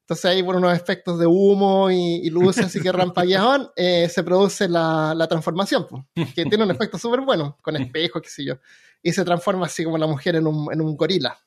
Entonces 0.00 0.24
ahí 0.24 0.42
por 0.42 0.56
unos 0.56 0.74
efectos 0.76 1.18
de 1.20 1.26
humo 1.26 1.88
y, 1.90 1.96
y 2.16 2.30
luces 2.30 2.64
así 2.66 2.80
que 2.80 2.90
rampagueaban, 2.90 3.68
eh, 3.76 4.08
se 4.08 4.24
produce 4.24 4.68
la, 4.68 5.14
la 5.14 5.28
transformación, 5.28 5.86
que 6.34 6.44
tiene 6.46 6.64
un 6.64 6.70
efecto 6.72 6.98
súper 6.98 7.20
bueno, 7.20 7.58
con 7.62 7.76
espejos, 7.76 8.20
qué 8.22 8.28
sé 8.28 8.44
yo. 8.44 8.54
Y 9.02 9.12
se 9.12 9.24
transforma 9.24 9.66
así 9.66 9.84
como 9.84 9.98
la 9.98 10.08
mujer 10.08 10.34
en 10.36 10.46
un, 10.48 10.72
en 10.72 10.80
un 10.80 10.96
gorila. 10.96 11.38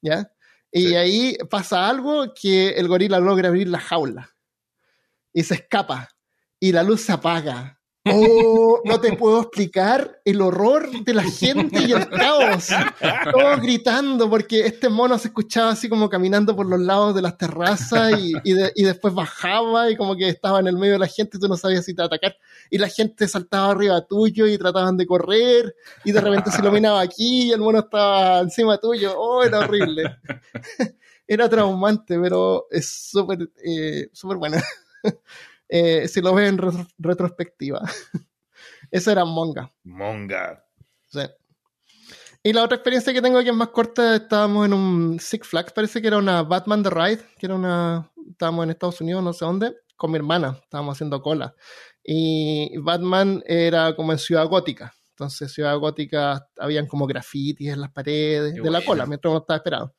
¿Ya? 0.00 0.30
Y 0.70 0.88
Sí. 0.88 0.94
ahí 0.94 1.36
pasa 1.50 1.88
algo 1.88 2.32
que 2.40 2.70
el 2.70 2.86
gorila 2.86 3.18
logra 3.18 3.48
abrir 3.48 3.68
la 3.68 3.80
jaula. 3.80 4.30
Y 5.32 5.42
se 5.42 5.54
escapa. 5.54 6.08
Y 6.60 6.70
la 6.72 6.82
luz 6.84 7.00
se 7.00 7.12
apaga. 7.12 7.77
Oh, 8.12 8.80
no 8.84 9.00
te 9.00 9.12
puedo 9.16 9.40
explicar 9.42 10.20
el 10.24 10.40
horror 10.40 10.90
de 11.04 11.14
la 11.14 11.22
gente 11.24 11.82
y 11.86 11.92
el 11.92 12.08
caos. 12.08 12.68
Todos 13.32 13.60
gritando 13.60 14.28
porque 14.30 14.66
este 14.66 14.88
mono 14.88 15.18
se 15.18 15.28
escuchaba 15.28 15.70
así 15.70 15.88
como 15.88 16.08
caminando 16.08 16.54
por 16.54 16.66
los 16.66 16.80
lados 16.80 17.14
de 17.14 17.22
las 17.22 17.36
terrazas 17.38 18.18
y, 18.18 18.32
y, 18.44 18.52
de- 18.52 18.72
y 18.74 18.84
después 18.84 19.14
bajaba 19.14 19.90
y 19.90 19.96
como 19.96 20.16
que 20.16 20.28
estaba 20.28 20.60
en 20.60 20.68
el 20.68 20.76
medio 20.76 20.94
de 20.94 20.98
la 21.00 21.06
gente 21.06 21.36
y 21.36 21.40
tú 21.40 21.48
no 21.48 21.56
sabías 21.56 21.84
si 21.84 21.94
te 21.94 22.02
atacar. 22.02 22.36
Y 22.70 22.78
la 22.78 22.88
gente 22.88 23.26
saltaba 23.28 23.70
arriba 23.72 24.04
tuyo 24.06 24.46
y 24.46 24.58
trataban 24.58 24.96
de 24.96 25.06
correr 25.06 25.74
y 26.04 26.12
de 26.12 26.20
repente 26.20 26.50
se 26.50 26.60
iluminaba 26.60 27.00
aquí 27.00 27.48
y 27.48 27.52
el 27.52 27.60
mono 27.60 27.80
estaba 27.80 28.40
encima 28.40 28.78
tuyo. 28.78 29.14
Oh, 29.16 29.42
era 29.42 29.60
horrible. 29.60 30.16
Era 31.30 31.46
traumante, 31.46 32.18
pero 32.18 32.68
es 32.70 32.88
súper 33.10 33.50
eh, 33.62 34.08
súper 34.14 34.38
buena. 34.38 34.62
Eh, 35.68 36.08
si 36.08 36.20
lo 36.20 36.34
ves 36.34 36.48
en 36.48 36.58
retro- 36.58 36.88
retrospectiva. 36.98 37.80
Esa 38.90 39.12
era 39.12 39.24
Monga. 39.24 39.72
Monga. 39.84 40.64
Sí. 41.06 41.20
Y 42.42 42.52
la 42.52 42.64
otra 42.64 42.76
experiencia 42.76 43.12
que 43.12 43.20
tengo 43.20 43.42
que 43.42 43.48
es 43.50 43.54
más 43.54 43.68
corta, 43.68 44.16
estábamos 44.16 44.64
en 44.66 44.72
un 44.72 45.18
Six 45.20 45.46
Flags, 45.48 45.72
parece 45.72 46.00
que 46.00 46.06
era 46.08 46.18
una 46.18 46.42
Batman 46.42 46.82
The 46.82 46.90
Ride, 46.90 47.20
que 47.38 47.46
era 47.46 47.54
una, 47.56 48.10
estábamos 48.30 48.64
en 48.64 48.70
Estados 48.70 49.00
Unidos, 49.00 49.22
no 49.22 49.32
sé 49.32 49.44
dónde, 49.44 49.74
con 49.96 50.12
mi 50.12 50.16
hermana, 50.18 50.58
estábamos 50.62 50.96
haciendo 50.96 51.20
cola. 51.20 51.54
Y 52.02 52.78
Batman 52.78 53.42
era 53.44 53.94
como 53.96 54.12
en 54.12 54.18
Ciudad 54.18 54.46
Gótica, 54.46 54.94
entonces 55.10 55.52
Ciudad 55.52 55.76
Gótica 55.78 56.48
habían 56.58 56.86
como 56.86 57.06
grafitis 57.06 57.70
en 57.70 57.80
las 57.80 57.90
paredes 57.90 58.54
Qué 58.54 58.60
de 58.60 58.70
la 58.70 58.78
buena. 58.78 58.86
cola, 58.86 59.06
mientras 59.06 59.30
uno 59.30 59.40
estaba 59.40 59.56
esperando. 59.56 59.94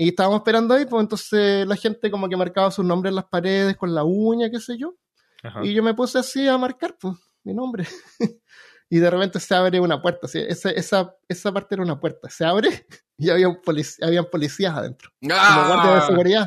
Y 0.00 0.10
estábamos 0.10 0.38
esperando 0.38 0.74
ahí, 0.74 0.86
pues 0.86 1.02
entonces 1.02 1.66
la 1.66 1.74
gente 1.74 2.08
como 2.10 2.28
que 2.28 2.36
marcaba 2.36 2.70
sus 2.70 2.84
nombres 2.84 3.10
en 3.10 3.16
las 3.16 3.24
paredes 3.24 3.76
con 3.76 3.92
la 3.94 4.04
uña, 4.04 4.48
qué 4.48 4.60
sé 4.60 4.78
yo. 4.78 4.94
Ajá. 5.42 5.60
Y 5.64 5.74
yo 5.74 5.82
me 5.82 5.92
puse 5.92 6.18
así 6.20 6.46
a 6.46 6.56
marcar, 6.56 6.96
pues, 7.00 7.16
mi 7.42 7.52
nombre. 7.52 7.84
y 8.90 8.98
de 8.98 9.10
repente 9.10 9.40
se 9.40 9.54
abre 9.56 9.80
una 9.80 10.00
puerta. 10.00 10.26
así, 10.26 10.38
esa, 10.38 10.70
esa, 10.70 11.14
esa 11.28 11.52
parte 11.52 11.74
era 11.74 11.82
una 11.82 11.98
puerta. 11.98 12.30
Se 12.30 12.44
abre 12.44 12.86
y 13.18 13.28
había 13.28 13.48
un 13.48 13.56
polic- 13.60 13.98
habían 14.06 14.26
policías 14.26 14.76
adentro. 14.76 15.10
Como 15.20 15.34
guardias 15.34 15.94
de 15.94 16.00
¡Ah! 16.00 16.06
seguridad. 16.06 16.46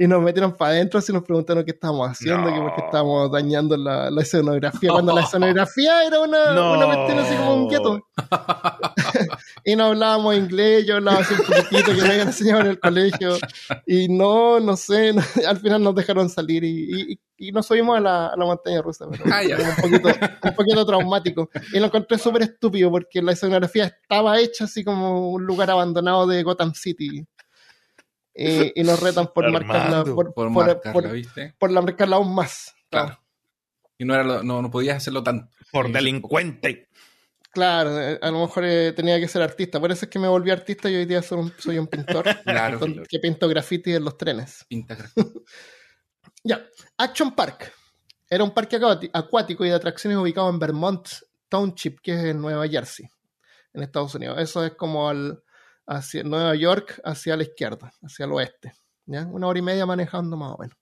Y 0.00 0.06
nos 0.06 0.22
metieron 0.22 0.56
para 0.56 0.70
adentro 0.70 1.00
y 1.06 1.12
nos 1.12 1.24
preguntaron 1.24 1.64
qué 1.64 1.72
estábamos 1.72 2.08
haciendo, 2.08 2.48
No. 2.48 2.54
que 2.54 2.60
porque 2.62 2.82
estábamos 2.86 3.30
dañando 3.32 3.76
la, 3.76 4.10
la 4.10 4.22
escenografía. 4.22 4.92
Cuando 4.92 5.12
la 5.12 5.20
escenografía 5.24 6.04
era 6.04 6.20
una, 6.20 6.52
No. 6.54 6.72
una 6.74 6.86
cuestión 6.86 7.18
así 7.18 7.36
como 7.36 7.54
un 7.54 7.68
gueto. 7.68 8.00
Y 9.70 9.76
no 9.76 9.84
hablábamos 9.86 10.34
inglés, 10.36 10.86
yo 10.86 10.96
hablaba 10.96 11.18
así 11.18 11.34
un 11.34 11.40
poquitito 11.46 11.92
que 11.94 12.00
me 12.02 12.08
habían 12.08 12.28
enseñado 12.28 12.60
en 12.62 12.66
el 12.68 12.80
colegio 12.80 13.36
y 13.86 14.08
no, 14.08 14.60
no 14.60 14.76
sé, 14.76 15.12
no- 15.12 15.22
al 15.46 15.58
final 15.58 15.82
nos 15.82 15.94
dejaron 15.94 16.28
salir 16.30 16.64
y, 16.64 17.12
y- 17.12 17.20
y 17.40 17.52
nos 17.52 17.66
subimos 17.66 17.96
a 17.98 18.00
la, 18.00 18.26
a 18.28 18.36
la 18.36 18.44
montaña 18.46 18.80
rusa, 18.82 19.06
pero 19.10 19.24
Ah, 19.32 19.42
un 19.42 19.76
poquito, 19.90 20.08
un 20.42 20.54
poquito 20.54 20.86
traumático 20.86 21.50
y 21.72 21.78
lo 21.78 21.86
encontré 21.86 22.18
súper 22.18 22.42
estúpido 22.42 22.90
porque 22.90 23.20
la 23.22 23.32
escenografía 23.32 23.84
estaba 23.86 24.40
hecha 24.40 24.64
así 24.64 24.82
como 24.82 25.30
un 25.30 25.44
lugar 25.44 25.70
abandonado 25.70 26.26
de 26.26 26.42
Gotham 26.42 26.72
City 26.74 27.24
y, 28.34 28.80
y 28.80 28.84
nos 28.84 29.00
retan 29.00 29.28
por 29.34 29.50
marcarla, 29.50 29.82
Armando, 30.00 30.14
por, 30.14 30.32
Por 30.34 30.52
por- 30.52 30.66
marcarla, 30.66 30.92
por- 30.92 31.10
¿viste? 31.12 31.54
por 31.58 31.70
la 31.72 31.80
marcarla 31.82 32.16
aún 32.16 32.34
más. 32.34 32.74
Claro. 32.90 33.18
Y 33.98 34.04
no, 34.04 34.14
era 34.14 34.22
lo- 34.24 34.42
no, 34.44 34.62
no 34.62 34.70
podías 34.70 34.98
hacerlo 34.98 35.22
tanto. 35.24 35.48
Por 35.72 35.86
Sí. 35.86 35.92
delincuente. 35.92 36.88
Claro, 37.58 38.00
eh, 38.00 38.20
a 38.22 38.30
lo 38.30 38.42
mejor 38.42 38.64
eh, 38.64 38.92
tenía 38.92 39.18
que 39.18 39.26
ser 39.26 39.42
artista. 39.42 39.80
Por 39.80 39.90
eso 39.90 40.04
es 40.04 40.10
que 40.10 40.20
me 40.20 40.28
volví 40.28 40.52
artista 40.52 40.88
y 40.88 40.94
hoy 40.94 41.06
día 41.06 41.22
soy 41.22 41.40
un, 41.40 41.52
soy 41.58 41.76
un 41.76 41.88
pintor 41.88 42.24
Claro. 42.44 42.78
que 43.08 43.18
pinto 43.18 43.48
graffiti 43.48 43.94
en 43.94 44.04
los 44.04 44.16
trenes. 44.16 44.64
Pinta 44.68 44.96
Ya, 46.44 46.64
Action 46.96 47.34
Park. 47.34 47.72
Era 48.30 48.44
un 48.44 48.54
parque 48.54 48.78
acuático 49.12 49.64
y 49.64 49.70
de 49.70 49.74
atracciones 49.74 50.18
ubicado 50.18 50.48
en 50.50 50.60
Vermont 50.60 51.08
Township, 51.48 51.98
que 52.00 52.14
es 52.14 52.24
en 52.26 52.40
Nueva 52.40 52.68
Jersey, 52.68 53.10
en 53.72 53.82
Estados 53.82 54.14
Unidos. 54.14 54.38
Eso 54.38 54.64
es 54.64 54.74
como 54.74 55.08
al, 55.08 55.42
hacia 55.84 56.22
Nueva 56.22 56.54
York, 56.54 57.00
hacia 57.02 57.36
la 57.36 57.42
izquierda, 57.42 57.92
hacia 58.02 58.26
el 58.26 58.32
oeste. 58.32 58.72
¿ya? 59.06 59.26
Una 59.26 59.48
hora 59.48 59.58
y 59.58 59.62
media 59.62 59.84
manejando 59.84 60.36
más 60.36 60.52
o 60.52 60.58
menos. 60.58 60.76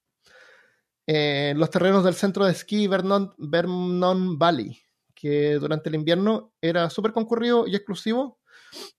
Eh, 1.07 1.55
los 1.57 1.71
terrenos 1.71 2.05
del 2.05 2.17
centro 2.17 2.45
de 2.45 2.53
esquí 2.53 2.87
Vernon, 2.87 3.33
Vernon 3.39 4.39
Valley, 4.39 4.79
que 5.17 5.55
durante 5.55 5.89
el 5.89 5.95
invierno 5.97 6.53
era 6.61 6.89
súper 6.91 7.13
concurrido 7.13 7.67
y 7.67 7.75
exclusivo. 7.75 8.39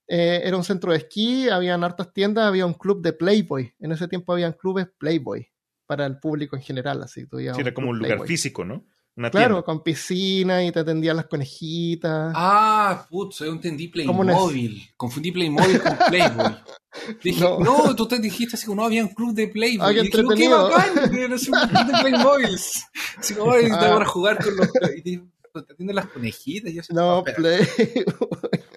Eh, 0.08 0.40
era 0.44 0.56
un 0.56 0.64
centro 0.64 0.92
de 0.92 0.98
esquí, 0.98 1.48
habían 1.48 1.84
hartas 1.84 2.12
tiendas, 2.12 2.44
había 2.46 2.66
un 2.66 2.74
club 2.74 3.00
de 3.00 3.12
Playboy. 3.12 3.72
En 3.78 3.92
ese 3.92 4.08
tiempo 4.08 4.32
habían 4.32 4.52
clubes 4.54 4.88
Playboy 4.98 5.46
para 5.86 6.04
el 6.06 6.18
público 6.18 6.56
en 6.56 6.62
general, 6.62 7.02
así 7.02 7.26
tú 7.26 7.38
Sí, 7.38 7.46
era 7.46 7.72
como 7.72 7.86
club 7.86 7.90
un 7.90 7.96
lugar 7.98 8.08
Playboy. 8.10 8.28
físico, 8.28 8.64
¿no? 8.64 8.84
Una 9.16 9.30
Claro, 9.30 9.54
tienda. 9.56 9.62
con 9.64 9.82
piscina 9.82 10.64
y 10.64 10.70
te 10.70 10.78
atendían 10.80 11.16
las 11.16 11.26
conejitas. 11.26 12.32
Ah, 12.36 13.04
putz, 13.10 13.38
yo 13.40 13.46
entendí. 13.46 13.88
Playmobil. 13.88 14.90
Confundí 14.96 15.32
Playmobil 15.32 15.80
con 15.82 15.96
Playboy. 16.08 16.56
Dije, 17.24 17.40
No. 17.40 17.58
no. 17.58 17.96
tú 17.96 18.06
te 18.06 18.18
dijiste 18.20 18.54
así 18.56 18.66
como, 18.66 18.80
no, 18.82 18.86
había 18.86 19.02
un 19.02 19.08
club 19.14 19.34
de 19.34 19.48
Playboy. 19.48 19.86
Ah, 19.88 19.92
Y 19.92 20.02
dije, 20.06 20.22
no, 20.22 20.28
qué 20.30 20.48
bacán, 20.48 21.14
era 21.14 21.34
un 21.34 21.38
club 21.40 21.86
de 21.86 22.00
Playmobil. 22.00 22.58
Así 23.18 23.34
como, 23.34 23.52
ay, 23.52 23.66
Ah. 23.72 23.80
te 23.80 23.88
van 23.88 24.02
a 24.02 24.06
jugar 24.06 24.38
con 24.42 24.56
los... 24.56 24.68
Y 25.04 25.20
te 25.64 25.72
atienden 25.72 25.96
las 25.96 26.06
conejitas. 26.06 26.70
Y 26.70 26.74
yo 26.74 26.82
No. 26.90 27.24
Playboy. 27.24 27.66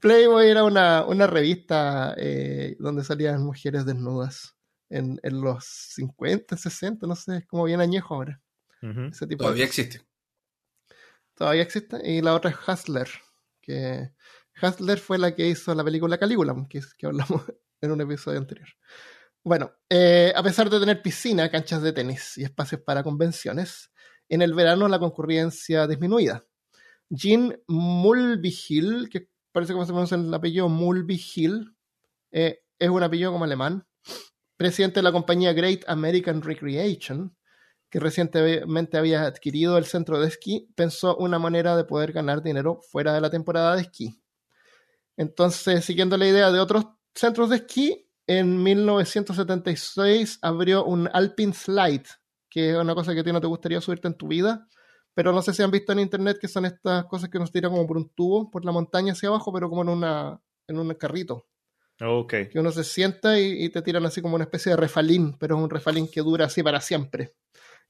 Playboy 0.00 0.48
era 0.48 0.64
una, 0.64 1.04
una 1.04 1.26
revista 1.26 2.14
eh, 2.16 2.76
donde 2.78 3.04
salían 3.04 3.42
mujeres 3.42 3.84
desnudas 3.84 4.56
en, 4.88 5.20
en 5.22 5.40
los 5.40 5.64
50, 5.64 6.56
60, 6.56 7.06
no 7.06 7.16
sé, 7.16 7.38
es 7.38 7.46
como 7.46 7.64
bien 7.64 7.80
añejo 7.80 8.14
ahora. 8.14 8.40
Ese 8.80 9.26
tipo 9.26 9.42
Todavía 9.42 9.64
de 9.64 9.68
existe. 9.68 10.00
Todavía 11.34 11.62
existe. 11.62 12.00
Y 12.04 12.20
la 12.22 12.34
otra 12.34 12.50
es 12.50 12.56
Hustler, 12.66 13.08
que 13.60 14.12
Hustler 14.62 14.98
fue 14.98 15.18
la 15.18 15.34
que 15.34 15.48
hizo 15.48 15.74
la 15.74 15.84
película 15.84 16.16
Calígula, 16.16 16.54
que, 16.70 16.80
que 16.96 17.06
hablamos 17.06 17.42
en 17.80 17.90
un 17.90 18.00
episodio 18.00 18.38
anterior. 18.38 18.68
Bueno, 19.42 19.72
eh, 19.88 20.32
a 20.34 20.42
pesar 20.42 20.68
de 20.68 20.78
tener 20.78 21.00
piscina, 21.02 21.50
canchas 21.50 21.82
de 21.82 21.92
tenis 21.92 22.38
y 22.38 22.44
espacios 22.44 22.82
para 22.82 23.02
convenciones, 23.02 23.90
en 24.28 24.42
el 24.42 24.54
verano 24.54 24.88
la 24.88 24.98
concurrencia 24.98 25.86
disminuida. 25.86 26.44
Jean 27.10 27.60
Mulvihill, 27.66 29.08
que 29.10 29.28
parece 29.52 29.72
como 29.72 29.86
se 29.86 29.92
pronuncia 29.92 30.16
el 30.16 30.32
apellido 30.32 30.68
Mulvihill, 30.68 31.74
eh, 32.30 32.60
es 32.78 32.88
un 32.88 33.02
apellido 33.02 33.32
como 33.32 33.44
alemán, 33.44 33.86
presidente 34.56 34.98
de 34.98 35.04
la 35.04 35.12
compañía 35.12 35.52
Great 35.52 35.84
American 35.86 36.42
Recreation, 36.42 37.36
que 37.90 38.00
recientemente 38.00 38.98
había 38.98 39.22
adquirido 39.22 39.78
el 39.78 39.86
centro 39.86 40.20
de 40.20 40.28
esquí, 40.28 40.68
pensó 40.76 41.16
una 41.16 41.38
manera 41.38 41.76
de 41.76 41.84
poder 41.84 42.12
ganar 42.12 42.42
dinero 42.42 42.80
fuera 42.90 43.14
de 43.14 43.20
la 43.20 43.30
temporada 43.30 43.74
de 43.76 43.82
esquí. 43.82 44.22
Entonces, 45.16 45.84
siguiendo 45.84 46.16
la 46.16 46.28
idea 46.28 46.52
de 46.52 46.60
otros 46.60 46.86
centros 47.14 47.50
de 47.50 47.56
esquí, 47.56 48.10
en 48.26 48.62
1976 48.62 50.38
abrió 50.42 50.84
un 50.84 51.08
Alpine 51.12 51.54
Slide, 51.54 52.04
que 52.48 52.70
es 52.70 52.76
una 52.76 52.94
cosa 52.94 53.14
que 53.14 53.20
a 53.20 53.24
ti 53.24 53.32
no 53.32 53.40
te 53.40 53.46
gustaría 53.46 53.80
subirte 53.80 54.08
en 54.08 54.14
tu 54.14 54.28
vida, 54.28 54.66
pero 55.14 55.32
no 55.32 55.42
sé 55.42 55.52
si 55.52 55.62
han 55.62 55.70
visto 55.70 55.92
en 55.92 56.00
internet 56.00 56.38
que 56.40 56.48
son 56.48 56.64
estas 56.64 57.04
cosas 57.06 57.28
que 57.28 57.38
nos 57.38 57.50
tiran 57.50 57.72
como 57.72 57.86
por 57.86 57.96
un 57.96 58.08
tubo, 58.10 58.50
por 58.50 58.64
la 58.64 58.72
montaña 58.72 59.12
hacia 59.12 59.28
abajo, 59.28 59.52
pero 59.52 59.68
como 59.68 59.82
en, 59.82 59.88
una, 59.88 60.40
en 60.66 60.78
un 60.78 60.94
carrito 60.94 61.46
Ok. 62.00 62.32
que 62.50 62.58
uno 62.60 62.70
se 62.70 62.84
sienta 62.84 63.38
y, 63.40 63.64
y 63.64 63.68
te 63.70 63.82
tiran 63.82 64.06
así 64.06 64.22
como 64.22 64.36
una 64.36 64.44
especie 64.44 64.70
de 64.70 64.76
refalín, 64.76 65.36
pero 65.38 65.56
es 65.56 65.62
un 65.62 65.70
refalín 65.70 66.08
que 66.08 66.20
dura 66.20 66.46
así 66.46 66.62
para 66.62 66.80
siempre. 66.80 67.34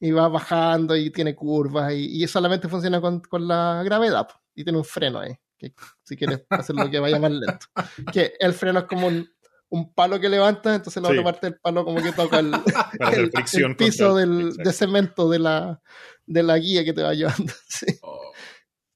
Y 0.00 0.12
va 0.12 0.28
bajando 0.28 0.96
y 0.96 1.10
tiene 1.10 1.34
curvas 1.34 1.92
y, 1.92 2.22
y 2.22 2.26
solamente 2.28 2.68
funciona 2.68 3.00
con, 3.00 3.20
con 3.20 3.46
la 3.46 3.82
gravedad. 3.84 4.28
Y 4.54 4.64
tiene 4.64 4.78
un 4.78 4.84
freno 4.84 5.18
ahí, 5.18 5.34
que 5.58 5.74
si 6.04 6.16
quieres 6.16 6.44
hacerlo 6.48 6.88
que 6.88 6.98
vaya 7.00 7.18
más 7.18 7.32
lento. 7.32 7.66
Que 8.12 8.32
el 8.38 8.54
freno 8.54 8.78
es 8.78 8.84
como 8.86 9.08
un, 9.08 9.28
un 9.70 9.92
palo 9.92 10.18
que 10.18 10.28
levanta, 10.28 10.74
entonces 10.74 11.02
la 11.02 11.08
Sí. 11.10 11.14
otra 11.18 11.24
parte 11.24 11.46
del 11.50 11.58
palo 11.60 11.84
como 11.84 12.02
que 12.02 12.12
toca 12.12 12.38
el, 12.38 12.52
piso 13.78 14.14
del, 14.16 14.54
de 14.56 14.72
cemento 14.72 15.28
de 15.28 15.38
la, 15.38 15.80
de 16.26 16.42
la 16.42 16.56
guía 16.58 16.84
que 16.84 16.92
te 16.92 17.02
va 17.02 17.12
llevando. 17.14 17.52
sí. 17.68 17.86
Oh, 18.02 18.32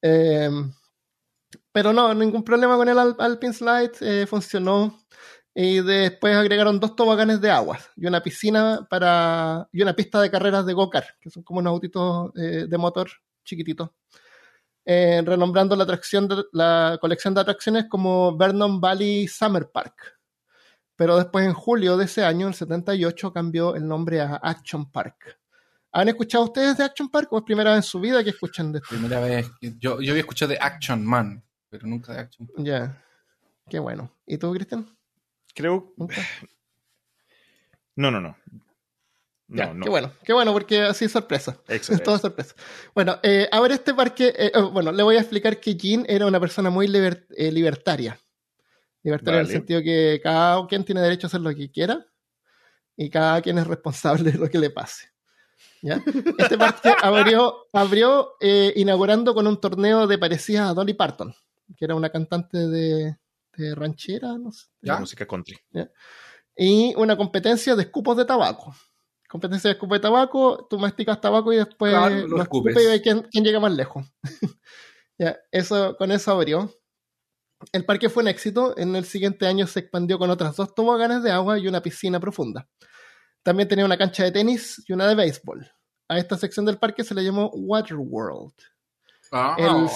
Eh, 0.02 0.50
pero 1.72 1.92
no, 1.92 2.12
ningún 2.14 2.42
problema 2.44 2.76
con 2.76 2.88
el 2.88 2.98
Al- 2.98 3.16
Alpine 3.18 3.52
Slide, 3.52 3.92
eh, 4.00 4.26
funcionó. 4.26 4.98
Y 5.54 5.82
después 5.82 6.34
agregaron 6.34 6.80
dos 6.80 6.96
toboganes 6.96 7.38
de 7.42 7.50
agua 7.50 7.78
y 7.96 8.06
una 8.06 8.22
piscina 8.22 8.86
para 8.88 9.68
y 9.70 9.82
una 9.82 9.92
pista 9.94 10.18
de 10.22 10.30
carreras 10.30 10.64
de 10.64 10.72
go-kart, 10.72 11.08
que 11.20 11.28
son 11.28 11.42
como 11.42 11.60
unos 11.60 11.72
autitos 11.72 12.32
eh, 12.36 12.64
de 12.66 12.78
motor 12.78 13.10
chiquititos. 13.44 13.90
Eh, 14.86 15.22
renombrando 15.24 15.76
la 15.76 15.84
atracción 15.84 16.26
de, 16.26 16.42
la 16.52 16.96
colección 17.02 17.34
de 17.34 17.42
atracciones 17.42 17.84
como 17.90 18.34
Vernon 18.34 18.80
Valley 18.80 19.28
Summer 19.28 19.70
Park. 19.70 20.18
Pero 21.02 21.16
después 21.16 21.44
en 21.44 21.52
julio 21.52 21.96
de 21.96 22.04
ese 22.04 22.22
año, 22.24 22.46
el 22.46 22.54
78, 22.54 23.32
cambió 23.32 23.74
el 23.74 23.88
nombre 23.88 24.20
a 24.20 24.36
Action 24.36 24.88
Park. 24.88 25.36
¿Han 25.90 26.06
escuchado 26.08 26.44
ustedes 26.44 26.76
de 26.78 26.84
Action 26.84 27.08
Park 27.08 27.26
o 27.32 27.38
es 27.38 27.42
primera 27.44 27.70
vez 27.70 27.78
en 27.78 27.82
su 27.82 27.98
vida 27.98 28.22
que 28.22 28.30
escuchan 28.30 28.70
de 28.70 28.78
esto? 28.78 28.90
primera 28.94 29.18
vez. 29.18 29.50
Yo, 29.60 30.00
yo 30.00 30.12
había 30.12 30.20
escuchado 30.20 30.50
de 30.50 30.58
Action 30.60 31.04
Man, 31.04 31.42
pero 31.68 31.88
nunca 31.88 32.12
de 32.12 32.20
Action 32.20 32.48
Man. 32.54 32.64
Ya. 32.64 33.04
Qué 33.68 33.80
bueno. 33.80 34.12
¿Y 34.26 34.38
tú, 34.38 34.52
Cristian? 34.54 34.86
Creo. 35.56 35.92
¿Nunca? 35.96 36.14
No, 37.96 38.10
no, 38.12 38.20
no. 38.20 38.36
Ya, 39.48 39.74
No. 39.74 39.82
Qué 39.84 39.90
bueno. 39.90 40.12
Qué 40.24 40.32
bueno, 40.32 40.52
porque 40.52 40.82
así 40.82 41.06
es 41.06 41.12
sorpresa. 41.12 41.58
Es 41.68 41.76
Excelente. 41.78 42.04
todo 42.04 42.18
sorpresa. 42.18 42.54
Bueno, 42.94 43.18
eh, 43.24 43.48
a 43.50 43.58
ver, 43.60 43.72
este 43.72 43.92
parque. 43.92 44.32
eh, 44.38 44.52
oh, 44.54 44.70
bueno, 44.70 44.92
le 44.92 45.02
voy 45.02 45.16
a 45.16 45.20
explicar 45.20 45.58
que 45.58 45.74
Jean 45.74 46.06
era 46.08 46.26
una 46.26 46.38
persona 46.38 46.70
muy 46.70 46.86
liber- 46.86 47.26
eh, 47.36 47.50
libertaria. 47.50 48.18
Libertaria 49.02 49.40
en 49.40 49.40
el 49.40 49.46
Vale. 49.46 49.58
sentido 49.58 49.82
que 49.82 50.20
cada 50.22 50.66
quien 50.66 50.84
tiene 50.84 51.00
derecho 51.00 51.26
a 51.26 51.28
hacer 51.28 51.40
lo 51.40 51.54
que 51.54 51.70
quiera 51.70 52.06
y 52.96 53.10
cada 53.10 53.40
quien 53.42 53.58
es 53.58 53.66
responsable 53.66 54.30
de 54.32 54.38
lo 54.38 54.48
que 54.48 54.58
le 54.58 54.70
pase. 54.70 55.08
¿Ya? 55.80 56.00
Este 56.38 56.56
parque 56.56 56.92
abrió, 57.02 57.66
abrió 57.72 58.34
eh, 58.40 58.72
inaugurando 58.76 59.34
con 59.34 59.46
un 59.46 59.60
torneo 59.60 60.06
de 60.06 60.18
parecidas 60.18 60.70
a 60.70 60.74
Dolly 60.74 60.94
Parton, 60.94 61.34
que 61.76 61.84
era 61.84 61.94
una 61.96 62.10
cantante 62.10 62.58
de, 62.68 63.16
de 63.56 63.74
ranchera, 63.74 64.38
no 64.38 64.50
música 65.00 65.26
country. 65.26 65.58
y 66.56 66.94
una 66.96 67.16
competencia 67.16 67.74
de 67.74 67.82
escupos 67.82 68.16
de 68.16 68.24
tabaco. 68.24 68.74
Competencia 69.28 69.68
de 69.68 69.72
escupos 69.74 69.96
de 69.96 70.02
tabaco, 70.02 70.66
tú 70.68 70.78
masticas 70.78 71.20
tabaco 71.20 71.52
y 71.52 71.56
después 71.56 71.90
Claro, 71.92 72.28
lo 72.28 72.42
escupes. 72.42 72.76
y 72.96 73.00
quién, 73.00 73.22
quién 73.30 73.42
llega 73.44 73.58
más 73.58 73.72
lejos. 73.72 74.04
ya, 75.18 75.36
eso, 75.50 75.96
con 75.96 76.12
eso 76.12 76.30
abrió. 76.32 76.70
El 77.70 77.84
parque 77.84 78.08
fue 78.08 78.22
un 78.22 78.28
éxito. 78.28 78.76
En 78.76 78.96
el 78.96 79.04
siguiente 79.04 79.46
año 79.46 79.66
se 79.66 79.80
expandió 79.80 80.18
con 80.18 80.30
otras 80.30 80.56
dos 80.56 80.74
toboganes 80.74 81.22
de 81.22 81.30
agua 81.30 81.58
y 81.58 81.68
una 81.68 81.80
piscina 81.82 82.18
profunda. 82.18 82.68
También 83.42 83.68
tenía 83.68 83.84
una 83.84 83.98
cancha 83.98 84.24
de 84.24 84.32
tenis 84.32 84.82
y 84.88 84.92
una 84.92 85.06
de 85.06 85.14
béisbol. 85.14 85.70
A 86.08 86.18
esta 86.18 86.36
sección 86.36 86.64
del 86.66 86.78
parque 86.78 87.04
se 87.04 87.14
le 87.14 87.24
llamó 87.24 87.50
Waterworld. 87.54 88.52
Ah, 89.34 89.56
El- 89.58 89.88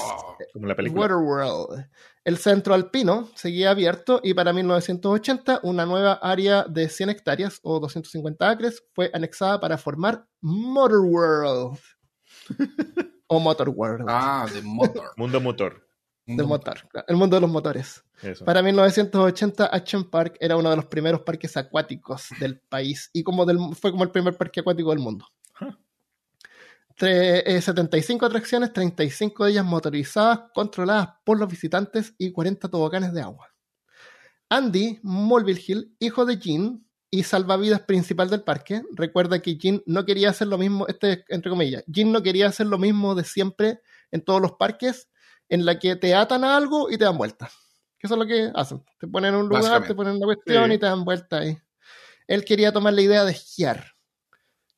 Como 0.52 0.66
la 0.66 0.75
película. 0.75 1.02
Waterworld. 1.02 1.87
El 2.25 2.38
centro 2.38 2.75
alpino 2.75 3.28
seguía 3.35 3.70
abierto 3.70 4.20
y 4.25 4.32
para 4.35 4.52
1980 4.52 5.61
una 5.62 5.85
nueva 5.87 6.14
área 6.14 6.64
de 6.64 6.88
100 6.88 7.11
hectáreas 7.11 7.61
o 7.62 7.78
250 7.78 8.49
acres 8.49 8.82
fue 8.94 9.11
anexada 9.12 9.61
para 9.61 9.76
formar 9.78 10.26
Motorworld. 10.40 11.78
o 13.28 13.38
Motorworld. 13.40 14.06
ah, 14.08 14.46
de 14.52 14.62
Motor. 14.62 15.11
Mundo 15.16 15.40
motor. 15.40 15.85
De 16.26 16.42
motor. 16.45 16.76
El 17.06 17.16
mundo 17.16 17.37
de 17.37 17.40
los 17.40 17.50
motores. 17.50 18.02
Eso. 18.21 18.45
Para 18.45 18.62
1980 18.62 19.66
Action 19.66 20.11
Park 20.11 20.37
era 20.40 20.56
uno 20.56 20.71
de 20.71 20.76
los 20.76 20.87
primeros 20.87 21.21
parques 21.21 21.56
acuáticos 21.56 22.28
del 22.40 22.59
país 22.59 23.11
y 23.12 23.23
como 23.23 23.47
del, 23.47 23.59
fue 23.80 23.92
como 23.92 24.02
el 24.04 24.11
primer 24.11 24.37
parque 24.37 24.61
acuático 24.61 24.90
del 24.90 24.99
mundo. 24.99 25.26
Huh. 25.61 25.73
tre- 26.99 27.42
eh, 27.47 27.61
75 27.61 28.26
atracciones, 28.26 28.73
35 28.73 29.45
de 29.45 29.50
ellas 29.52 29.64
motorizadas, 29.64 30.40
controladas 30.54 31.11
por 31.25 31.38
los 31.38 31.49
visitantes 31.49 32.14
y 32.18 32.33
40 32.33 32.68
toboganes 32.68 33.12
de 33.12 33.21
agua. 33.23 33.49
Andy 34.49 34.99
Mulville 35.02 35.62
Hill, 35.66 35.97
hijo 35.99 36.25
de 36.25 36.38
Jean 36.38 36.85
y 37.11 37.23
salvavidas 37.23 37.80
principal 37.83 38.30
del 38.30 38.42
parque, 38.42 38.83
recuerda 38.95 39.40
que 39.40 39.56
Jean 39.56 39.83
no 39.87 40.04
quería 40.04 40.30
hacer 40.30 40.49
lo 40.49 40.59
mismo, 40.59 40.87
este 40.88 41.12
es 41.12 41.25
entre 41.28 41.50
comillas, 41.50 41.85
Jean 41.87 42.12
no 42.12 42.23
quería 42.23 42.49
hacer 42.49 42.66
lo 42.66 42.78
mismo 42.78 43.14
de 43.14 43.25
siempre 43.25 43.80
en 44.11 44.23
todos 44.23 44.40
los 44.40 44.52
parques, 44.52 45.09
en 45.48 45.64
la 45.64 45.78
que 45.78 45.96
te 45.96 46.14
atan 46.14 46.44
a 46.44 46.56
algo 46.56 46.90
y 46.90 46.98
te 46.98 47.04
dan 47.04 47.16
vuelta. 47.18 47.50
Que 47.98 48.06
eso 48.06 48.14
es 48.14 48.18
lo 48.18 48.26
que 48.26 48.50
hacen. 48.54 48.84
Te 48.98 49.06
ponen 49.08 49.34
en 49.34 49.40
un 49.40 49.48
lugar, 49.48 49.86
te 49.86 49.94
ponen 49.94 50.16
una 50.16 50.26
cuestión 50.26 50.68
Sí. 50.68 50.74
y 50.74 50.78
te 50.78 50.86
dan 50.86 51.04
vuelta 51.04 51.38
ahí. 51.38 51.58
Él 52.26 52.44
quería 52.44 52.72
tomar 52.72 52.92
la 52.92 53.02
idea 53.02 53.24
de 53.24 53.32
esquiar, 53.32 53.92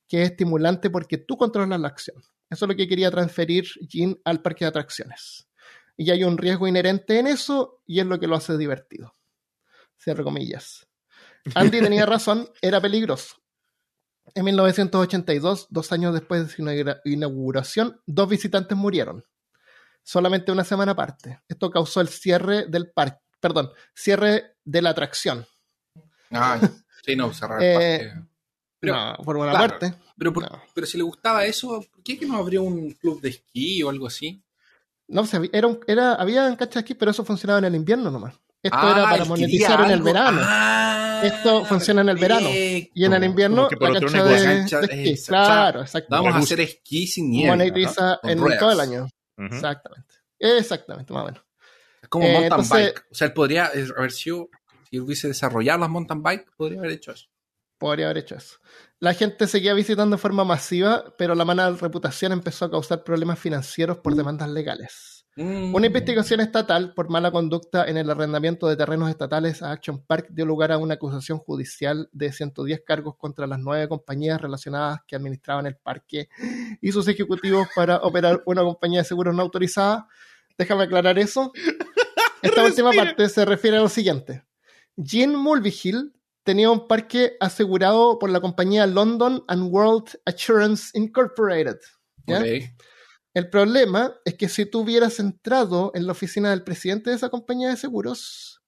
que 0.07 0.23
es 0.23 0.31
estimulante 0.31 0.91
porque 0.91 1.19
tú 1.19 1.37
controlas 1.37 1.81
la 1.81 1.89
acción. 1.89 2.17
Eso 2.51 2.65
es 2.65 2.69
lo 2.69 2.77
que 2.77 2.87
quería 2.89 3.11
transferir 3.11 3.67
Jean 3.89 4.17
al 4.25 4.41
parque 4.43 4.65
de 4.65 4.69
atracciones. 4.71 5.49
Y 5.97 6.11
hay 6.11 6.23
un 6.25 6.39
riesgo 6.39 6.69
inherente 6.69 7.19
en 7.19 7.27
eso 7.27 7.83
y 7.87 8.01
es 8.01 8.07
lo 8.07 8.19
que 8.21 8.27
lo 8.27 8.37
hace 8.37 8.57
divertido. 8.57 9.17
Cierro 10.01 10.23
comillas. 10.25 10.87
Andy 11.55 11.81
tenía 11.81 12.07
razón, 12.07 12.49
era 12.63 12.81
peligroso. 12.81 13.37
En 14.35 14.45
1982, 14.45 15.67
dos 15.71 15.91
años 15.93 16.13
después 16.15 16.47
de 16.47 16.55
su 16.55 16.63
inaugura- 16.63 17.01
inauguración, 17.05 18.01
dos 18.07 18.29
visitantes 18.29 18.77
murieron. 18.79 19.25
Solamente 20.09 20.51
una 20.51 20.65
semana 20.65 20.93
aparte. 20.93 21.41
Esto 21.47 21.71
causó 21.71 22.01
el 22.01 22.09
cierre 22.09 22.65
del 22.67 22.91
parque, 22.93 23.19
perdón, 23.41 23.71
cierre 23.95 24.55
de 24.65 24.81
la 24.81 24.89
atracción. 24.91 25.45
Ah, 26.31 26.59
sí, 27.05 27.15
no, 27.15 27.33
cerrar 27.35 27.63
Eh, 27.63 27.97
el 27.97 28.09
parque. 28.09 28.29
Pero, 28.81 28.95
no, 28.95 29.17
por 29.23 29.37
una 29.37 29.51
claro. 29.51 29.69
parte. 29.79 29.95
pero, 30.17 30.33
por- 30.33 30.51
no. 30.51 30.63
pero 30.73 30.87
si 30.87 30.97
le 30.97 31.03
gustaba 31.03 31.45
eso, 31.45 31.85
¿por 31.93 32.03
qué 32.03 32.19
que 32.19 32.25
no 32.25 32.37
abrió 32.39 32.63
un 32.63 32.93
club 32.93 33.21
de 33.21 33.29
esquí 33.31 33.83
o 33.83 33.91
algo 33.91 34.07
así? 34.07 34.43
No, 35.09 35.27
se 35.27 35.37
había- 35.37 35.51
era, 35.53 35.67
un- 35.67 35.81
era, 35.87 36.15
había 36.15 36.57
canchas 36.57 36.83
aquí, 36.83 36.95
pero 36.95 37.11
eso 37.11 37.23
funcionaba 37.25 37.59
en 37.59 37.67
el 37.67 37.75
invierno 37.75 38.11
nomás. 38.11 38.35
Esto 38.63 38.79
Ah, 38.81 38.93
era 38.95 39.03
para 39.11 39.23
él 39.25 39.29
monetizar 39.29 39.81
en 39.83 39.91
el 39.91 40.03
verano. 40.03 40.41
Ah, 40.43 41.21
Esto 41.23 41.65
funciona 41.67 42.01
en 42.01 42.09
el 42.09 42.17
verano. 42.17 42.49
y 42.51 42.91
en 43.05 43.13
el 43.13 43.25
invierno, 43.25 43.69
la 43.79 44.01
cancha 44.01 44.25
de, 44.25 44.41
de 44.41 44.61
esquí. 44.63 45.11
eh, 45.11 45.19
Claro, 45.27 45.81
exacto. 45.83 46.09
Vamos 46.11 46.35
a 46.35 46.39
hacer 46.39 46.61
esquí 46.61 47.07
sin 47.07 47.31
nieve. 47.31 47.51
Monetiza 47.51 48.19
Con 48.23 48.31
en 48.31 48.39
ruedas. 48.39 48.59
todo 48.61 48.73
el 48.73 48.81
año. 48.81 49.09
Exactamente. 49.47 50.15
Exactamente, 50.39 51.13
más 51.13 51.23
o 51.23 51.27
menos. 51.27 51.45
Es 52.03 52.09
como 52.09 52.25
Eh, 52.27 52.33
mountain 52.33 52.61
entonces- 52.61 52.95
bike. 52.95 53.07
O 53.11 53.15
sea, 53.15 53.27
él 53.29 53.33
podría 53.33 53.67
haber 53.97 54.13
sido, 54.13 54.49
si 54.91 55.01
hubiese 55.01 55.29
desarrollado 55.29 55.81
las 55.81 55.89
mountain 55.91 56.23
bike, 56.23 56.51
podría 56.57 56.79
haber 56.79 56.93
hecho 56.93 57.13
eso. 57.13 57.27
Podría 57.79 58.07
haber 58.07 58.19
hecho 58.19 58.35
eso. 58.37 58.57
La 58.99 59.15
gente 59.15 59.47
seguía 59.47 59.73
visitando 59.75 60.17
de 60.17 60.21
forma 60.21 60.45
masiva, 60.45 61.15
pero 61.17 61.35
la 61.37 61.45
mala 61.45 61.71
reputación 61.71 62.33
empezó 62.33 62.65
a 62.65 62.71
causar 62.71 63.05
problemas 63.05 63.39
financieros 63.39 63.99
por 63.99 64.15
demandas 64.17 64.49
legales. 64.51 65.18
Mm. 65.39 65.73
Una 65.73 65.87
investigación 65.87 66.41
estatal 66.41 66.95
por 66.95 67.11
mala 67.11 67.31
conducta 67.31 67.85
en 67.85 67.97
el 67.97 68.11
arrendamiento 68.11 68.67
de 68.67 68.77
terrenos 68.77 69.09
estatales 69.09 69.63
a 69.63 69.71
Action 69.71 70.05
Park 70.05 70.27
dio 70.31 70.45
lugar 70.45 70.73
a 70.73 70.79
una 70.79 70.95
acusación 70.95 71.39
judicial 71.39 72.09
de 72.11 72.33
110 72.33 72.83
cargos 72.85 73.15
contra 73.17 73.47
las 73.47 73.61
nueve 73.61 73.89
compañías 73.89 74.41
relacionadas 74.41 74.99
que 75.07 75.15
administraban 75.15 75.67
el 75.67 75.77
parque 75.77 76.29
y 76.81 76.91
sus 76.91 77.07
ejecutivos 77.07 77.69
para 77.77 77.99
operar 78.03 78.43
una 78.47 78.63
compañía 78.63 79.03
de 79.03 79.05
seguros 79.05 79.33
no 79.33 79.43
autorizada. 79.43 80.09
Déjame 80.59 80.83
aclarar 80.83 81.21
eso. 81.21 81.53
Esta 82.43 82.65
última 82.65 82.91
parte 82.91 83.29
se 83.29 83.45
refiere 83.45 83.77
a 83.77 83.83
lo 83.83 83.89
siguiente. 83.89 84.43
Jean 84.97 85.37
Mulvihill 85.37 86.15
tenía 86.43 86.69
un 86.69 86.89
parque 86.89 87.37
asegurado 87.39 88.19
por 88.19 88.31
la 88.31 88.41
compañía 88.41 88.89
London 88.89 89.45
and 89.47 89.73
World 89.73 90.19
Assurance 90.25 90.99
Incorporated. 90.99 91.79
¿ya? 92.27 92.41
Ok. 92.41 92.47
El 93.35 93.51
problema 93.51 94.15
es 94.25 94.35
que 94.35 94.49
si 94.49 94.67
tú 94.67 94.81
hubieras 94.81 95.21
entrado 95.21 95.93
en 95.95 96.07
la 96.07 96.13
oficina 96.13 96.51
del 96.51 96.65
presidente 96.65 97.11
de 97.11 97.17
esa 97.17 97.29
compañía 97.29 97.69
de 97.69 97.77
seguros, 97.77 98.63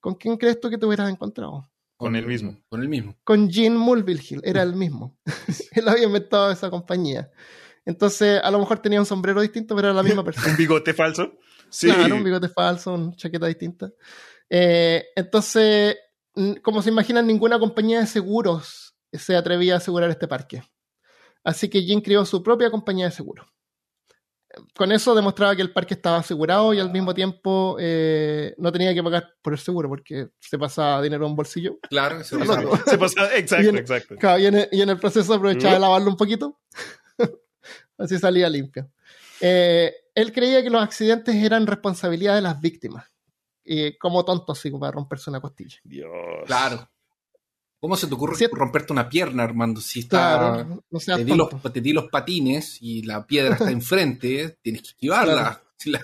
¿con 0.00 0.14
quién 0.14 0.36
crees 0.36 0.60
tú 0.60 0.70
que 0.70 0.78
te 0.78 0.86
hubieras 0.86 1.10
encontrado? 1.10 1.70
Con 1.96 2.16
él 2.16 2.26
mismo. 2.26 2.58
Con 2.68 2.80
el 2.80 2.88
mismo. 2.88 3.14
Con 3.24 3.50
Gene 3.50 3.76
Mulville 3.76 4.22
Hill, 4.26 4.40
era 4.42 4.62
el 4.62 4.74
mismo. 4.74 5.18
Él 5.72 5.86
había 5.86 6.04
inventado 6.04 6.50
esa 6.50 6.70
compañía. 6.70 7.30
Entonces, 7.84 8.40
a 8.42 8.50
lo 8.50 8.58
mejor 8.58 8.80
tenía 8.80 9.00
un 9.00 9.06
sombrero 9.06 9.42
distinto, 9.42 9.76
pero 9.76 9.88
era 9.88 9.94
la 9.94 10.02
misma 10.02 10.24
persona. 10.24 10.46
¿Un 10.50 10.56
bigote 10.56 10.94
falso? 10.94 11.34
Sí. 11.68 11.88
Claro, 11.92 12.16
un 12.16 12.24
bigote 12.24 12.48
falso, 12.48 12.94
una 12.94 13.14
chaqueta 13.16 13.46
distinta. 13.46 13.92
Eh, 14.48 15.08
entonces, 15.14 15.96
como 16.62 16.80
se 16.80 16.88
imaginan, 16.88 17.26
ninguna 17.26 17.58
compañía 17.58 18.00
de 18.00 18.06
seguros 18.06 18.94
se 19.12 19.36
atrevía 19.36 19.74
a 19.74 19.76
asegurar 19.76 20.08
este 20.08 20.26
parque. 20.26 20.62
Así 21.44 21.68
que 21.68 21.82
Jim 21.82 22.00
creó 22.00 22.24
su 22.24 22.42
propia 22.42 22.70
compañía 22.70 23.06
de 23.06 23.12
seguros. 23.12 23.46
Con 24.74 24.90
eso 24.90 25.14
demostraba 25.14 25.54
que 25.54 25.62
el 25.62 25.72
parque 25.72 25.94
estaba 25.94 26.18
asegurado 26.18 26.74
y 26.74 26.80
al 26.80 26.90
mismo 26.90 27.14
tiempo 27.14 27.76
eh, 27.78 28.54
no 28.58 28.72
tenía 28.72 28.92
que 28.92 29.02
pagar 29.02 29.34
por 29.42 29.52
el 29.52 29.58
seguro 29.58 29.88
porque 29.88 30.30
se 30.40 30.58
pasaba 30.58 31.00
dinero 31.02 31.26
en 31.26 31.36
bolsillo. 31.36 31.78
Claro, 31.88 32.18
otro. 32.18 32.44
sabe. 32.44 32.66
Se 32.86 32.98
pasa, 32.98 33.36
exacto, 33.36 33.76
exacto. 33.76 34.16
Claro, 34.16 34.38
y, 34.40 34.46
en 34.46 34.54
el, 34.56 34.68
y 34.72 34.82
en 34.82 34.90
el 34.90 34.98
proceso 34.98 35.34
aprovechaba 35.34 35.74
de 35.74 35.78
¿Mm? 35.78 35.82
lavarlo 35.82 36.10
un 36.10 36.16
poquito. 36.16 36.58
Así 37.98 38.18
salía 38.18 38.48
limpio. 38.48 38.90
Eh, 39.40 39.94
él 40.14 40.32
creía 40.32 40.62
que 40.62 40.70
los 40.70 40.82
accidentes 40.82 41.34
eran 41.36 41.66
responsabilidad 41.66 42.34
de 42.34 42.42
las 42.42 42.60
víctimas. 42.60 43.06
Y 43.62 43.96
como 43.98 44.24
tonto, 44.24 44.52
así 44.52 44.70
como 44.70 44.80
para 44.80 44.92
romperse 44.92 45.30
una 45.30 45.40
costilla. 45.40 45.78
Dios. 45.84 46.10
Claro. 46.46 46.90
¿Cómo 47.80 47.96
se 47.96 48.06
te 48.06 48.14
ocurre 48.14 48.36
Sí. 48.36 48.46
romperte 48.52 48.92
una 48.92 49.08
pierna, 49.08 49.42
Armando? 49.42 49.80
Si 49.80 50.00
está, 50.00 50.38
Claro, 50.38 50.82
no 50.90 51.00
seas 51.00 51.18
te, 51.18 51.24
di 51.24 51.34
los, 51.34 51.48
tonto. 51.48 51.72
te 51.72 51.80
di 51.80 51.92
los 51.92 52.08
patines 52.10 52.76
y 52.82 53.02
la 53.02 53.26
piedra 53.26 53.54
está 53.54 53.70
enfrente, 53.70 54.58
tienes 54.62 54.82
que 54.82 54.88
esquivarla. 54.88 55.34
Claro. 55.34 55.60
Si, 55.78 55.90
la- 55.90 56.00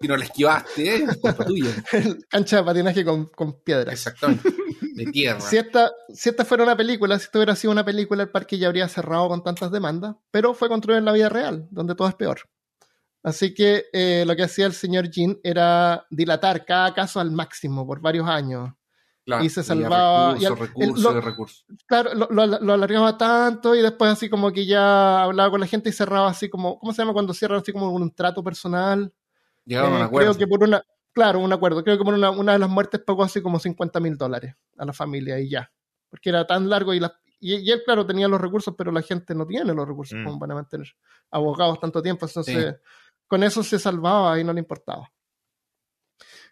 si 0.00 0.06
no 0.06 0.16
la 0.16 0.24
esquivaste, 0.24 0.94
es 1.02 1.16
culpa 1.16 1.44
tuya. 1.44 1.70
Cancha 2.30 2.58
de 2.58 2.62
patinaje 2.62 3.04
con, 3.04 3.26
con 3.26 3.60
piedras. 3.62 3.92
Exactamente. 3.92 4.48
De 4.94 5.06
tierra. 5.12 5.40
Si 5.40 5.56
esta, 5.56 5.90
si 6.14 6.28
esta 6.28 6.44
fuera 6.44 6.62
una 6.62 6.76
película, 6.76 7.18
si 7.18 7.24
esto 7.24 7.38
hubiera 7.40 7.56
sido 7.56 7.72
una 7.72 7.84
película, 7.84 8.22
el 8.22 8.30
parque 8.30 8.56
ya 8.58 8.68
habría 8.68 8.86
cerrado 8.88 9.26
con 9.28 9.42
tantas 9.42 9.72
demandas, 9.72 10.14
pero 10.30 10.54
fue 10.54 10.68
construido 10.68 11.00
en 11.00 11.04
la 11.04 11.12
vida 11.12 11.28
real, 11.28 11.66
donde 11.72 11.96
todo 11.96 12.06
es 12.08 12.14
peor. 12.14 12.42
Así 13.24 13.52
que 13.52 13.86
eh, 13.92 14.22
lo 14.24 14.36
que 14.36 14.44
hacía 14.44 14.66
el 14.66 14.72
señor 14.72 15.10
Jean 15.10 15.36
era 15.42 16.06
dilatar 16.10 16.64
cada 16.64 16.94
caso 16.94 17.18
al 17.18 17.32
máximo 17.32 17.84
por 17.84 18.00
varios 18.00 18.28
años. 18.28 18.70
Claro, 19.28 19.44
y 19.44 19.50
se 19.50 19.62
salvaba- 19.62 20.32
Recursos, 20.32 20.42
y 20.42 20.46
al- 20.46 20.58
recursos, 20.58 20.96
el- 20.96 21.02
lo- 21.02 21.12
de 21.12 21.20
recursos. 21.20 21.66
Claro, 21.86 22.14
lo, 22.14 22.28
lo- 22.30 22.46
lo 22.60 22.72
alargaba 22.72 23.18
tanto 23.18 23.74
y 23.74 23.82
después 23.82 24.10
así 24.10 24.30
como 24.30 24.50
que 24.52 24.64
ya 24.64 25.22
hablaba 25.24 25.50
con 25.50 25.60
la 25.60 25.66
gente 25.66 25.90
y 25.90 25.92
cerraba 25.92 26.28
así 26.30 26.48
como, 26.48 26.78
¿cómo 26.78 26.94
se 26.94 27.02
llama 27.02 27.12
cuando 27.12 27.34
cierran 27.34 27.60
así 27.60 27.70
como 27.72 27.90
un 27.90 28.10
trato 28.14 28.42
personal? 28.42 29.12
Llegaron 29.66 29.92
a 29.92 29.96
un 29.96 30.00
Eh, 30.00 30.04
acuerdo. 30.06 30.30
Creo 30.32 30.38
que 30.38 30.46
por 30.48 30.64
una, 30.66 30.82
claro, 31.12 31.40
un 31.40 31.52
acuerdo. 31.52 31.84
Creo 31.84 31.98
que 31.98 32.04
por 32.04 32.14
una, 32.14 32.30
una 32.30 32.52
de 32.54 32.58
las 32.58 32.70
muertes 32.70 33.02
pagó 33.06 33.22
así 33.22 33.42
como 33.42 33.58
50 33.58 34.00
mil 34.00 34.16
dólares 34.16 34.54
a 34.78 34.86
la 34.86 34.94
familia 34.94 35.38
y 35.38 35.50
ya. 35.50 35.70
Porque 36.08 36.30
era 36.30 36.46
tan 36.46 36.70
largo 36.70 36.94
y, 36.94 37.00
la, 37.00 37.12
y, 37.38 37.56
y 37.56 37.70
él, 37.70 37.82
claro, 37.84 38.06
tenía 38.06 38.28
los 38.28 38.40
recursos, 38.40 38.74
pero 38.78 38.90
la 38.90 39.02
gente 39.02 39.34
no 39.34 39.46
tiene 39.46 39.74
los 39.74 39.86
recursos 39.86 40.18
Mm. 40.18 40.24
como 40.24 40.38
para 40.38 40.54
mantener 40.54 40.88
abogados 41.30 41.78
tanto 41.80 42.00
tiempo. 42.00 42.24
Entonces, 42.26 42.76
con 43.26 43.42
eso 43.42 43.62
se 43.62 43.78
salvaba 43.78 44.40
y 44.40 44.44
no 44.44 44.54
le 44.54 44.60
importaba. 44.60 45.12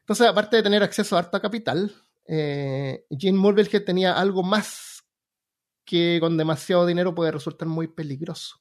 Entonces, 0.01 0.27
aparte 0.27 0.57
de 0.57 0.63
tener 0.63 0.83
acceso 0.83 1.17
a 1.17 1.21
harta 1.21 1.41
capital, 1.41 1.91
eh, 2.29 3.05
Gene 3.11 3.39
Mulville 3.39 3.81
tenía 3.81 4.13
algo 4.19 4.43
más 4.43 5.05
que 5.85 6.19
con 6.21 6.37
demasiado 6.37 6.85
dinero 6.87 7.15
puede 7.15 7.31
resultar 7.33 7.69
muy 7.69 7.87
peligroso. 7.89 8.61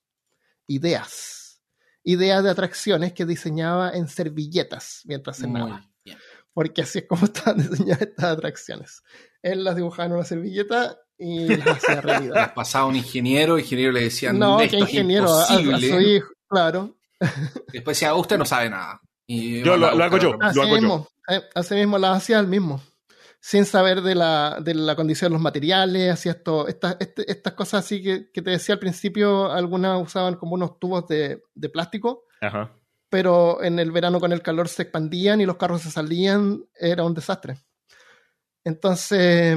Ideas. 0.67 1.61
Ideas 2.03 2.43
de 2.43 2.49
atracciones 2.51 3.13
que 3.13 3.25
diseñaba 3.25 3.91
en 3.91 4.07
servilletas 4.07 5.01
mientras 5.05 5.37
cenaba. 5.37 5.87
Porque 6.53 6.83
así 6.83 6.99
es 6.99 7.05
como 7.07 7.25
estaban 7.25 7.57
diseñadas 7.57 8.01
estas 8.03 8.25
atracciones. 8.25 9.01
Él 9.41 9.63
las 9.63 9.75
dibujaba 9.75 10.05
en 10.05 10.11
una 10.13 10.23
servilleta 10.25 10.97
y 11.17 11.47
las 11.57 11.67
hacía 11.67 12.01
realidad. 12.01 12.53
pasaba 12.53 12.85
un 12.85 12.95
ingeniero, 12.95 13.55
el 13.55 13.61
ingeniero 13.63 13.91
le 13.91 14.01
decía, 14.01 14.31
no, 14.33 14.59
esto 14.59 14.77
que 14.77 14.83
es 14.83 14.89
ingeniero, 14.89 15.31
a, 15.33 15.45
a 15.47 15.59
imposible". 15.61 15.89
su 15.89 16.01
hijo, 16.01 16.27
claro. 16.47 16.97
Después 17.73 17.97
decía, 17.97 18.13
usted 18.15 18.37
no 18.37 18.45
sabe 18.45 18.69
nada. 18.69 19.01
Y 19.27 19.63
Yo 19.63 19.77
lo- 19.77 19.95
lo 19.95 20.03
hago 20.03 20.17
yo. 20.17 20.37
Así 20.41 20.59
hago 20.59 20.69
yo. 20.75 20.75
mismo, 20.81 21.07
eh, 21.29 21.41
así 21.55 21.73
mismo 21.75 21.97
las 21.97 22.17
hacía 22.17 22.39
él 22.39 22.47
mismo. 22.47 22.81
Sin 23.47 23.65
saber 23.65 24.01
de 24.01 24.15
la, 24.15 24.57
de 24.59 24.73
la 24.73 24.95
condición 24.95 25.29
de 25.29 25.33
los 25.35 25.41
materiales, 25.41 26.11
hacía 26.11 26.31
esto, 26.31 26.67
estas, 26.67 26.97
este- 26.99 27.31
estas 27.31 27.53
cosas 27.53 27.85
así 27.85 28.01
que, 28.01 28.31
que 28.31 28.41
te 28.41 28.49
decía 28.49 28.73
al 28.73 28.79
principio, 28.79 29.51
algunas 29.51 30.01
usaban 30.01 30.35
como 30.35 30.55
unos 30.55 30.79
tubos 30.79 31.07
de, 31.07 31.43
de 31.53 31.69
plástico, 31.69 32.23
Ajá. 32.41 32.73
pero 33.07 33.61
en 33.61 33.77
el 33.77 33.91
verano 33.91 34.19
con 34.19 34.31
el 34.31 34.41
calor 34.41 34.67
se 34.67 34.81
expandían 34.81 35.41
y 35.41 35.45
los 35.45 35.57
carros 35.57 35.83
se 35.83 35.91
salían, 35.91 36.65
era 36.73 37.03
un 37.03 37.13
desastre. 37.13 37.59
Entonces, 38.63 39.55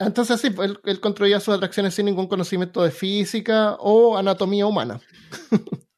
entonces 0.00 0.40
sí, 0.40 0.50
pues, 0.50 0.70
él, 0.70 0.80
él 0.82 0.98
construía 1.00 1.38
sus 1.38 1.54
atracciones 1.54 1.94
sin 1.94 2.06
ningún 2.06 2.26
conocimiento 2.26 2.82
de 2.82 2.90
física 2.90 3.76
o 3.78 4.18
anatomía 4.18 4.66
humana. 4.66 5.00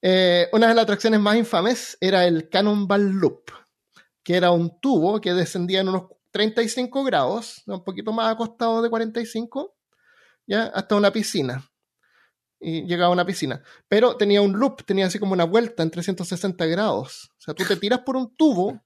Eh, 0.00 0.48
una 0.52 0.68
de 0.68 0.74
las 0.76 0.84
atracciones 0.84 1.18
más 1.18 1.34
infames 1.34 1.98
era 2.00 2.24
el 2.24 2.48
Cannonball 2.48 3.10
Loop, 3.10 3.50
que 4.22 4.36
era 4.36 4.50
un 4.50 4.78
tubo 4.80 5.20
que 5.20 5.34
descendía 5.34 5.80
en 5.80 5.88
unos 5.88 6.04
35 6.30 7.04
grados, 7.04 7.62
un 7.66 7.84
poquito 7.84 8.12
más 8.12 8.32
acostado 8.32 8.82
de 8.82 8.90
45, 8.90 9.76
¿ya? 10.46 10.64
hasta 10.66 10.96
una 10.96 11.12
piscina. 11.12 11.64
y 12.60 12.84
llegaba 12.86 13.10
a 13.10 13.12
una 13.12 13.24
piscina. 13.24 13.62
Pero 13.88 14.16
tenía 14.16 14.42
un 14.42 14.58
loop, 14.58 14.84
tenía 14.84 15.06
así 15.06 15.18
como 15.18 15.32
una 15.32 15.44
vuelta 15.44 15.82
en 15.82 15.90
360 15.90 16.66
grados. 16.66 17.30
O 17.38 17.40
sea, 17.40 17.54
tú 17.54 17.64
te 17.64 17.76
tiras 17.76 18.00
por 18.00 18.16
un 18.16 18.34
tubo, 18.34 18.82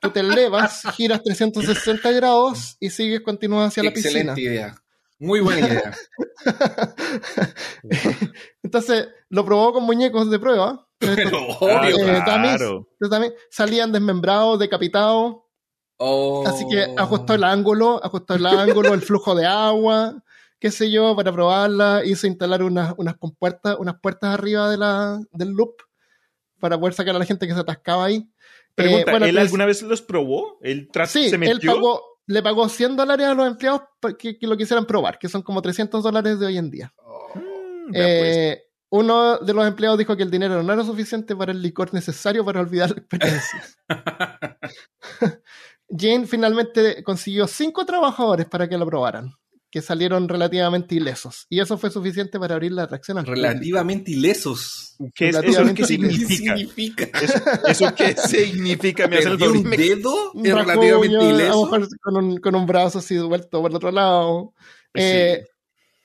tú 0.00 0.10
te 0.10 0.20
elevas, 0.20 0.82
giras 0.96 1.22
360 1.22 2.10
grados 2.12 2.76
y 2.80 2.90
sigues, 2.90 3.20
continúas 3.20 3.68
hacia 3.68 3.84
la 3.84 3.92
piscina. 3.92 4.32
Excelente 4.32 4.40
idea. 4.40 4.74
Muy 5.18 5.40
buena 5.40 5.68
idea. 5.68 5.96
Entonces 8.64 9.08
lo 9.28 9.44
probó 9.44 9.72
con 9.72 9.84
muñecos 9.84 10.28
de 10.28 10.40
prueba. 10.40 10.88
Pero 11.16 11.38
Ah, 11.50 11.56
obvio. 11.60 11.96
eh, 12.08 12.22
claro. 12.24 12.88
Entonces, 12.92 13.10
también 13.10 13.34
salían 13.50 13.92
desmembrados, 13.92 14.58
decapitados. 14.58 15.36
Oh. 15.98 16.44
Así 16.46 16.64
que 16.68 16.94
ajustó 16.96 17.34
el 17.34 17.44
ángulo, 17.44 18.00
ajustó 18.02 18.34
el 18.34 18.46
ángulo, 18.46 18.92
el 18.94 19.02
flujo 19.02 19.34
de 19.34 19.46
agua, 19.46 20.22
qué 20.58 20.70
sé 20.70 20.90
yo, 20.90 21.14
para 21.14 21.32
probarla. 21.32 22.02
Hizo 22.04 22.26
instalar 22.26 22.62
unas, 22.62 22.94
unas 22.96 23.16
compuertas, 23.16 23.76
unas 23.78 24.00
puertas 24.00 24.34
arriba 24.34 24.68
de 24.70 24.78
la, 24.78 25.20
del 25.32 25.50
loop 25.50 25.74
para 26.58 26.78
poder 26.78 26.94
sacar 26.94 27.14
a 27.14 27.18
la 27.18 27.24
gente 27.24 27.46
que 27.46 27.54
se 27.54 27.60
atascaba 27.60 28.04
ahí. 28.06 28.28
Pregunta, 28.74 29.10
Eh, 29.10 29.12
bueno, 29.12 29.26
¿él 29.26 29.34
pues- 29.34 29.44
alguna 29.44 29.66
vez 29.66 29.82
los 29.82 30.02
probó? 30.02 30.58
¿Él 30.62 30.88
Sí, 31.06 31.28
se 31.30 31.38
metió? 31.38 31.54
él 31.54 31.60
pagó, 31.66 32.02
le 32.26 32.42
pagó 32.42 32.68
100 32.68 32.96
dólares 32.96 33.26
a 33.26 33.34
los 33.34 33.46
empleados 33.46 33.82
que, 34.18 34.38
que 34.38 34.46
lo 34.46 34.56
quisieran 34.56 34.86
probar, 34.86 35.18
que 35.18 35.28
son 35.28 35.42
como 35.42 35.60
300 35.62 36.02
dólares 36.02 36.38
de 36.40 36.46
hoy 36.46 36.56
en 36.58 36.70
día. 36.70 36.92
Mm, 37.34 37.92
pues. 37.92 37.96
Eh, 37.96 38.62
uno 38.94 39.38
de 39.38 39.54
los 39.54 39.66
empleados 39.66 39.98
dijo 39.98 40.16
que 40.18 40.22
el 40.22 40.30
dinero 40.30 40.62
no 40.62 40.70
era 40.72 40.84
suficiente 40.84 41.34
para 41.34 41.50
el 41.52 41.62
licor 41.62 41.94
necesario 41.94 42.44
para 42.44 42.60
olvidar 42.60 42.90
la 42.90 42.96
experiencia. 42.98 43.64
Jane 45.88 46.26
finalmente 46.26 47.02
consiguió 47.02 47.46
cinco 47.46 47.84
trabajadores 47.86 48.46
para 48.46 48.68
que 48.68 48.76
lo 48.78 48.86
probaran, 48.86 49.32
que 49.70 49.82
salieron 49.82 50.28
relativamente 50.28 50.94
ilesos. 50.94 51.46
Y 51.48 51.60
eso 51.60 51.76
fue 51.78 51.90
suficiente 51.90 52.38
para 52.38 52.54
abrir 52.54 52.72
la 52.72 52.82
atracción 52.84 53.18
al 53.18 53.26
público. 53.26 53.48
Relativamente 53.48 54.10
ilesos. 54.12 54.94
¿Qué 55.14 55.30
es, 55.30 55.36
¿Eso 55.36 55.40
relativamente 55.40 55.74
qué 55.74 55.84
sí, 55.84 55.98
¿Qué 55.98 56.10
significa? 56.10 56.56
significa? 56.56 57.04
¿Eso, 57.20 57.38
eso 57.66 57.94
qué 57.94 58.14
significa? 58.16 59.08
Me 59.08 59.18
hace 59.18 59.28
el 59.28 59.38
¿Perdió 59.38 59.38
favor 59.38 59.56
y 59.56 59.58
un 59.58 59.76
dedo? 59.76 60.32
Un 60.32 60.46
¿Es 60.46 60.54
relativamente 60.54 61.18
rasguño, 61.18 61.20
a 61.20 61.24
lo 61.24 61.30
ileso? 61.30 61.64
mejor 61.64 61.88
con 62.00 62.16
un, 62.16 62.36
con 62.38 62.54
un 62.54 62.66
brazo 62.66 62.98
así 63.00 63.18
vuelto 63.18 63.60
por 63.62 63.70
el 63.70 63.76
otro 63.76 63.90
lado. 63.90 64.54
Pues 64.92 65.04
Eh, 65.04 65.46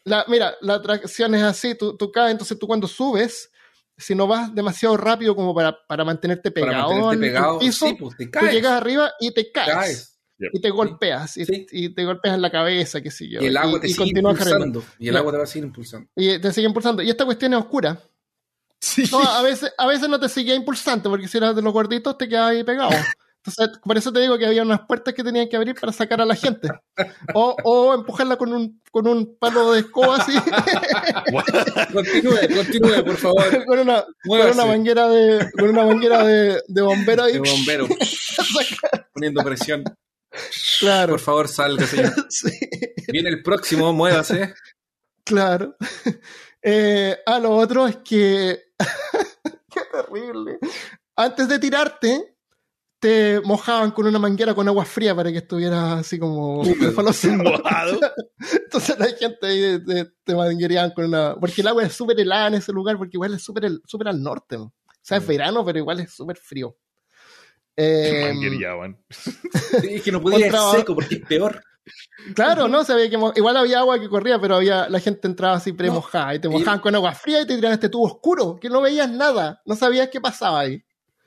la, 0.07 0.25
mira, 0.27 0.55
la 0.61 0.75
atracción 0.75 1.35
es 1.35 1.43
así, 1.43 1.75
tú, 1.75 1.95
tú 1.97 2.11
caes, 2.11 2.31
entonces 2.31 2.57
tú 2.57 2.65
cuando 2.67 2.87
subes, 2.87 3.51
si 3.97 4.15
no 4.15 4.27
vas 4.27 4.53
demasiado 4.53 4.95
rápido 4.97 5.35
como 5.35 5.53
para, 5.55 5.77
para 5.87 6.03
mantenerte 6.05 6.51
Para 6.51 6.65
pegado 6.67 6.89
mantenerte 6.89 7.13
al- 7.13 7.19
pegado, 7.19 7.53
al 7.53 7.59
piso, 7.59 7.87
sí, 7.87 7.93
pues 7.99 8.17
te 8.17 8.25
tú 8.25 8.31
caes. 8.31 8.53
llegas 8.53 8.71
arriba 8.73 9.11
y 9.19 9.31
te 9.33 9.51
caes. 9.51 9.73
caes. 9.73 10.13
Y 10.53 10.61
te 10.61 10.69
golpeas, 10.69 11.35
y, 11.37 11.45
Sí. 11.45 11.65
y 11.71 11.89
te 11.89 12.05
golpeas 12.05 12.35
en 12.35 12.41
la 12.43 12.51
cabeza, 12.51 13.01
qué 13.01 13.09
sé 13.09 13.27
yo. 13.27 13.41
Y 13.41 13.47
el 13.47 13.57
agua 13.57 13.77
y, 13.77 13.81
te 13.81 13.87
y 13.87 13.93
sigue 13.93 14.19
impulsando. 14.19 14.83
Y 14.99 15.07
el 15.09 15.17
agua 15.17 15.31
te 15.31 15.37
va 15.39 15.43
a 15.43 15.47
seguir 15.47 15.65
impulsando. 15.65 16.09
Y 16.15 16.39
te 16.39 16.53
sigue 16.53 16.67
impulsando. 16.67 17.01
Y 17.01 17.09
esta 17.09 17.25
cuestión 17.25 17.53
es 17.53 17.59
oscura. 17.59 17.99
Sí. 18.79 19.05
No, 19.11 19.19
a 19.23 19.41
veces, 19.41 19.73
a 19.75 19.87
veces 19.87 20.07
no 20.07 20.19
te 20.19 20.29
seguía 20.29 20.53
impulsando, 20.53 21.09
porque 21.09 21.27
si 21.27 21.37
eras 21.39 21.55
de 21.55 21.63
los 21.63 21.73
gorditos 21.73 22.15
te 22.19 22.27
quedabas 22.29 22.51
ahí 22.51 22.63
pegado. 22.63 22.91
Entonces, 23.47 23.79
por 23.81 23.97
eso 23.97 24.11
te 24.11 24.19
digo 24.19 24.37
que 24.37 24.45
había 24.45 24.61
unas 24.63 24.81
puertas 24.85 25.13
que 25.13 25.23
tenían 25.23 25.47
que 25.47 25.55
abrir 25.55 25.73
para 25.79 25.93
sacar 25.93 26.19
a 26.19 26.25
la 26.25 26.35
gente. 26.35 26.67
O, 27.33 27.55
o 27.63 27.93
empujarla 27.93 28.35
con 28.35 28.51
un, 28.51 28.81
con 28.91 29.07
un 29.07 29.37
palo 29.39 29.71
de 29.71 29.79
escoba 29.79 30.17
así, 30.17 30.33
Continúe, 31.93 32.55
continúe, 32.55 33.03
por 33.05 33.15
favor. 33.17 33.65
con 33.65 33.79
una, 33.79 34.05
con 34.27 34.41
una 34.51 34.65
manguera 34.65 35.07
de, 35.07 35.49
con 35.57 35.69
una 35.69 35.85
manguera 35.85 36.23
de, 36.25 36.61
de 36.67 36.81
bombero 36.81 37.23
ahí. 37.23 37.33
De 37.33 37.39
bombero. 37.39 37.87
Poniendo 39.13 39.43
presión. 39.43 39.83
Claro. 40.79 41.13
Por 41.13 41.19
favor, 41.19 41.47
salga, 41.47 41.85
señor. 41.87 42.13
Sí, 42.29 42.49
Viene 43.11 43.29
el 43.29 43.41
próximo, 43.41 43.93
muévase. 43.93 44.53
claro. 45.23 45.75
Eh, 46.61 47.17
ah, 47.25 47.39
lo 47.39 47.51
otro 47.51 47.87
es 47.87 47.97
que. 47.97 48.61
Qué 49.73 49.81
terrible. 49.91 50.59
Antes 51.15 51.47
de 51.47 51.59
tirarte, 51.59 52.36
te 52.99 53.39
mojaban 53.43 53.91
con 53.91 54.07
una 54.07 54.17
manguera 54.19 54.53
con 54.55 54.67
agua 54.67 54.83
fría 54.85 55.15
para 55.15 55.31
que 55.31 55.37
estuvieras 55.39 55.99
así 55.99 56.17
como. 56.17 56.63
Mojado. 56.63 57.99
Entonces 58.65 58.97
la 58.97 59.05
gente 59.07 59.37
ahí 59.47 59.83
te, 59.85 60.05
te 60.23 60.35
manguereaban 60.35 60.91
con 60.91 61.05
una. 61.05 61.35
Porque 61.39 61.61
el 61.61 61.67
agua 61.67 61.83
es 61.83 61.93
súper 61.93 62.19
helada 62.19 62.47
en 62.47 62.55
ese 62.55 62.71
lugar, 62.71 62.97
porque 62.97 63.17
igual 63.17 63.33
es 63.35 63.43
súper 63.43 63.65
al 64.07 64.23
norte. 64.23 64.57
O 64.57 64.71
sea, 65.01 65.17
es 65.19 65.23
Mm. 65.23 65.27
verano, 65.27 65.65
pero 65.65 65.77
igual 65.79 65.99
es 65.99 66.11
súper 66.13 66.37
frío. 66.37 66.75
Eh. 67.75 68.33
Sí, 69.09 69.87
es 69.95 70.01
que 70.01 70.11
no 70.11 70.21
podía 70.21 70.47
ir 70.47 70.55
seco 70.75 70.95
porque 70.95 71.15
es 71.15 71.21
peor. 71.25 71.61
claro, 72.33 72.67
¿no? 72.67 72.83
Se 72.83 72.93
veía 72.95 73.09
que 73.09 73.17
igual 73.35 73.55
había 73.57 73.79
agua 73.79 73.99
que 73.99 74.09
corría, 74.09 74.39
pero 74.41 74.55
había 74.55 74.89
la 74.89 74.99
gente 74.99 75.27
entraba 75.27 75.55
así 75.57 75.71
pre-mojada 75.73 76.35
y 76.35 76.39
te 76.39 76.47
y- 76.47 76.51
mojaban 76.51 76.79
con 76.79 76.95
agua 76.95 77.13
fría 77.13 77.41
y 77.41 77.45
te 77.45 77.55
tiraban 77.55 77.75
este 77.75 77.89
tubo 77.89 78.05
oscuro, 78.07 78.57
que 78.59 78.69
no 78.69 78.81
veías 78.81 79.09
nada, 79.09 79.61
no 79.65 79.75
sabías 79.75 80.09
qué 80.09 80.19
pasaba 80.19 80.61
ahí. 80.61 80.83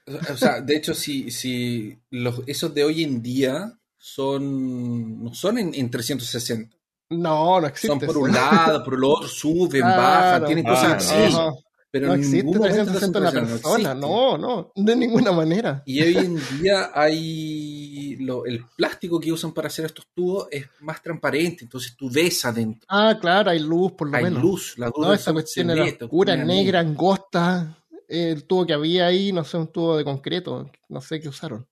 O 0.07 0.37
sea, 0.37 0.61
de 0.61 0.77
hecho, 0.77 0.95
si, 0.95 1.31
si 1.31 1.99
los, 2.11 2.43
esos 2.47 2.75
de 2.75 2.85
hoy 2.85 3.03
en 3.05 3.23
día 3.23 3.73
son 3.97 5.23
no 5.25 5.35
son 5.35 5.59
en, 5.59 5.75
en 5.75 5.91
360. 5.91 6.77
No, 7.11 7.61
no 7.61 7.67
existe. 7.67 7.89
Son 7.89 7.99
por 7.99 8.17
un 8.19 8.33
lado, 8.33 8.85
por 8.85 8.95
el 8.95 9.05
otro, 9.05 9.29
suben, 9.29 9.83
bajan, 9.83 10.45
tienen 10.47 10.67
Ah, 10.67 10.71
cosas 10.71 11.05
sí. 11.05 11.15
así. 11.15 11.35
Ajá. 11.35 11.51
Pero 11.93 12.07
No 12.07 12.15
en 12.15 12.21
existe 12.21 12.37
ningún 12.45 12.59
momento 12.59 12.85
360 12.93 13.19
en 13.19 13.25
la 13.25 13.31
360 13.33 13.91
persona, 13.91 13.95
no, 13.95 14.39
no, 14.39 14.73
de 14.77 14.95
ninguna 14.95 15.33
manera. 15.33 15.83
Y 15.85 16.01
hoy 16.01 16.17
en 16.19 16.37
día 16.61 16.93
hay 16.95 18.15
lo- 18.21 18.47
el 18.47 18.65
plástico 18.77 19.19
que 19.19 19.33
usan 19.33 19.53
para 19.53 19.67
hacer 19.67 19.87
estos 19.87 20.07
tubos 20.15 20.47
es 20.53 20.67
más 20.79 21.03
transparente, 21.03 21.65
entonces 21.65 21.97
tú 21.97 22.09
ves 22.09 22.45
adentro. 22.45 22.87
Ah, 22.89 23.19
claro, 23.21 23.51
hay 23.51 23.59
luz 23.59 23.91
por 23.93 24.09
lo 24.09 24.17
Hay 24.17 24.23
menos. 24.23 24.41
luz, 24.41 24.75
la 24.79 24.87
luz 24.87 24.99
No, 25.01 25.17
sol 25.19 25.33
cuestión 25.35 25.71
era 25.71 25.83
oscura, 25.85 26.37
negra, 26.37 26.79
angosta. 26.79 27.77
El 28.11 28.45
tubo 28.45 28.67
que 28.67 28.73
había 28.75 29.07
ahí, 29.07 29.33
no 29.33 29.45
sé, 29.45 29.57
un 29.57 29.71
tubo 29.71 29.97
de 29.97 30.05
concreto, 30.05 30.71
no 30.89 31.01
sé 31.01 31.21
qué 31.21 31.29
usaron. 31.29 31.69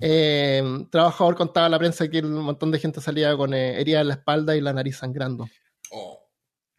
Eh, 0.00 0.62
trabajador 0.92 1.34
contaba 1.34 1.66
a 1.66 1.70
la 1.70 1.78
prensa 1.78 2.08
que 2.08 2.20
un 2.20 2.32
montón 2.34 2.70
de 2.70 2.78
gente 2.78 3.00
salía 3.00 3.36
con 3.36 3.52
eh, 3.52 3.80
heridas 3.80 4.02
en 4.02 4.08
la 4.08 4.14
espalda 4.14 4.54
y 4.56 4.60
la 4.60 4.72
nariz 4.72 4.96
sangrando. 4.98 5.48
Oh. 5.90 6.20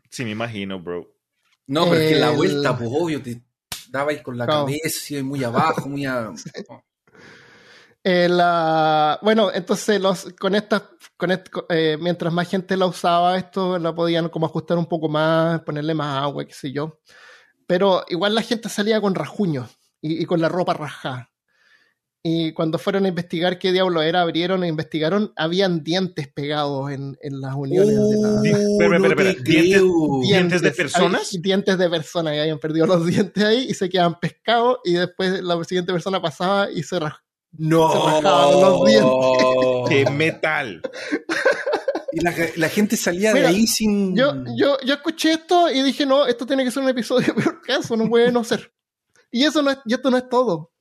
Sí, 0.10 0.24
me 0.24 0.32
imagino, 0.32 0.80
bro. 0.80 1.14
No, 1.68 1.84
pero 1.90 1.96
es 2.02 2.14
que 2.14 2.20
la 2.20 2.32
El- 2.32 2.38
vuelta, 2.38 2.78
pues 2.78 2.90
obvio, 2.92 3.22
te 3.22 3.42
daba 3.90 4.12
ahí 4.12 4.22
con 4.24 4.38
la 4.38 4.46
Claro. 4.46 4.66
cabeza, 4.66 5.16
y 5.18 5.24
muy 5.24 5.44
abajo, 5.44 5.90
muy 5.90 6.06
a... 6.06 6.32
oh. 6.70 6.84
Eh, 8.04 8.30
la- 8.30 9.20
bueno, 9.22 9.52
entonces 9.54 10.00
los, 10.00 10.34
con 10.40 10.56
estas, 10.56 10.84
con 11.18 11.32
est- 11.32 11.50
eh, 11.70 11.98
mientras 12.00 12.32
más 12.32 12.50
gente 12.50 12.78
la 12.78 12.86
usaba, 12.86 13.38
esto 13.38 13.78
la 13.78 13.94
podían 13.94 14.30
como 14.30 14.46
ajustar 14.46 14.78
un 14.78 14.86
poco 14.86 15.10
más, 15.10 15.62
ponerle 15.64 15.94
más 15.94 16.24
agua, 16.24 16.46
qué 16.46 16.54
sé 16.54 16.72
yo. 16.72 17.00
Pero 17.70 18.04
igual 18.10 18.34
la 18.34 18.42
gente 18.42 18.68
salía 18.68 19.00
con 19.00 19.14
rajuños 19.14 19.70
y, 20.02 20.24
y 20.24 20.26
con 20.26 20.42
la 20.42 20.50
ropa 20.50 20.74
rajada. 20.74 21.30
Y 22.24 22.52
cuando 22.54 22.80
fueron 22.80 23.06
a 23.06 23.10
investigar 23.10 23.60
qué 23.60 23.72
diablo 23.72 24.02
era, 24.02 24.22
abrieron 24.22 24.64
e 24.64 24.68
investigaron, 24.68 25.32
habían 25.38 25.84
dientes 25.84 26.28
pegados 26.28 26.92
en, 26.92 27.16
en 27.22 27.40
las 27.40 27.54
uniones 27.56 27.96
de 27.96 28.18
la... 28.18 28.42
Espera, 28.44 28.98
espera, 28.98 29.08
espera, 29.08 29.32
dientes- 29.44 29.44
creo. 29.44 30.22
¿Dientes 30.24 30.62
de 30.64 30.72
personas? 30.72 31.30
hay 31.32 31.40
dientes 31.42 31.78
de 31.78 31.90
personas 31.92 32.34
y 32.34 32.40
habían 32.40 32.58
perdido 32.60 32.88
los 32.88 33.06
dientes 33.06 33.44
ahí 33.44 33.68
y 33.70 33.74
se 33.76 33.88
quedaban 33.88 34.20
pescados 34.20 34.80
y 34.84 34.94
después 34.94 35.42
la 35.44 35.64
siguiente 35.64 35.94
persona 35.94 36.20
pasaba 36.22 36.72
y 36.72 36.82
se 36.82 37.00
rajaba. 37.00 37.24
No. 37.52 37.92
Se 37.92 37.98
rajaban 38.22 38.62
los 38.62 38.86
dientes. 38.86 39.90
¡Qué 39.90 40.10
metal! 40.12 40.82
Y 42.20 42.24
la, 42.24 42.34
la 42.56 42.70
gente 42.70 42.98
salía 42.98 43.34
Mira, 43.34 43.50
de 43.50 43.56
ahí 43.56 43.68
sin... 43.68 44.16
Yo, 44.16 44.34
yo, 44.58 44.78
yo 44.86 44.94
escuché 44.96 45.34
esto 45.34 45.70
y 45.72 45.82
dije, 45.82 46.06
no, 46.06 46.26
esto 46.26 46.46
tiene 46.46 46.64
que 46.64 46.72
ser 46.72 46.84
un 46.84 46.90
episodio 46.90 47.34
peor 47.36 47.62
caso, 47.62 47.96
no 47.98 48.08
puede 48.10 48.32
no 48.32 48.44
ser. 48.44 48.72
Y 49.32 49.44
eso 49.46 49.62
no 49.62 49.72
es, 49.72 49.78
y 49.86 49.94
esto 49.94 50.10
no 50.12 50.18
es 50.18 50.28
todo. 50.30 50.72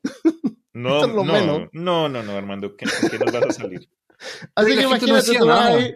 No, 0.72 0.96
Esto 0.96 1.09
es 1.09 1.14
lo 1.14 1.24
no, 1.24 1.33
menos. 1.33 1.68
no, 1.72 2.09
no, 2.09 2.22
no, 2.22 2.33
Armando, 2.37 2.77
¿qué, 2.77 2.87
con 2.87 3.11
qué 3.11 3.18
nos 3.18 3.33
vas 3.33 3.44
a 3.44 3.53
salir? 3.53 3.88
Así 4.55 4.70
que 4.70 4.77
no 4.77 4.83
imagínate, 4.83 5.37
tú 5.38 5.46
nada. 5.46 5.66
ahí- 5.74 5.94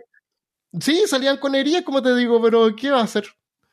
Sí, 0.81 1.03
salían 1.07 1.37
con 1.37 1.55
heridas, 1.55 1.83
como 1.83 2.03
te 2.03 2.15
digo, 2.17 2.41
pero 2.43 2.75
¿qué 2.75 2.91
va 2.91 3.01
a 3.01 3.05
hacer? 3.05 3.25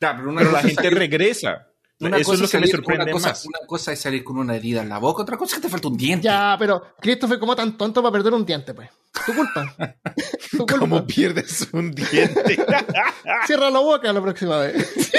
Ya, 0.02 0.16
pero 0.16 0.30
una 0.30 0.42
Pero 0.42 0.52
la 0.52 0.62
gente 0.62 0.90
regresa. 0.90 1.68
Una 2.02 2.18
Eso 2.18 2.32
cosa 2.32 2.36
es 2.36 2.42
lo 2.42 2.48
que 2.48 2.58
me 2.60 2.64
salir- 2.68 2.76
sorprende 2.76 3.04
una 3.04 3.12
cosa, 3.12 3.30
más. 3.30 3.46
Una 3.46 3.68
cosa 3.68 3.92
es 3.94 4.00
salir 4.00 4.24
con 4.24 4.38
una 4.38 4.56
herida 4.56 4.82
en 4.82 4.90
la 4.90 4.98
boca, 5.00 5.22
otra 5.24 5.38
cosa 5.38 5.56
es 5.56 5.62
que 5.62 5.68
te 5.68 5.72
falta 5.72 5.88
un 5.90 5.98
diente. 5.98 6.26
Ya, 6.26 6.56
pero 6.58 6.82
Christopher, 7.00 7.40
¿cómo 7.40 7.56
tan 7.56 7.78
tonto 7.78 8.02
para 8.02 8.12
perder 8.14 8.34
un 8.34 8.46
diente, 8.46 8.74
pues? 8.74 8.90
Tu 9.26 9.34
culpa. 9.34 9.76
tu 10.52 10.58
culpa. 10.60 10.78
¿Cómo 10.80 11.06
pierdes 11.06 11.68
un 11.74 11.92
diente? 11.92 12.58
Cierra 13.46 13.70
la 13.70 13.80
boca 13.80 14.12
la 14.14 14.22
próxima 14.22 14.58
vez. 14.60 15.12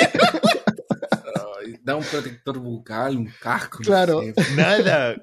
Da 1.82 1.96
un 1.96 2.04
protector 2.04 2.58
bucal, 2.58 3.16
un 3.16 3.30
casco. 3.40 3.78
no 3.80 3.84
Claro. 3.84 4.20
sé. 4.22 4.34
Nada. 4.56 5.16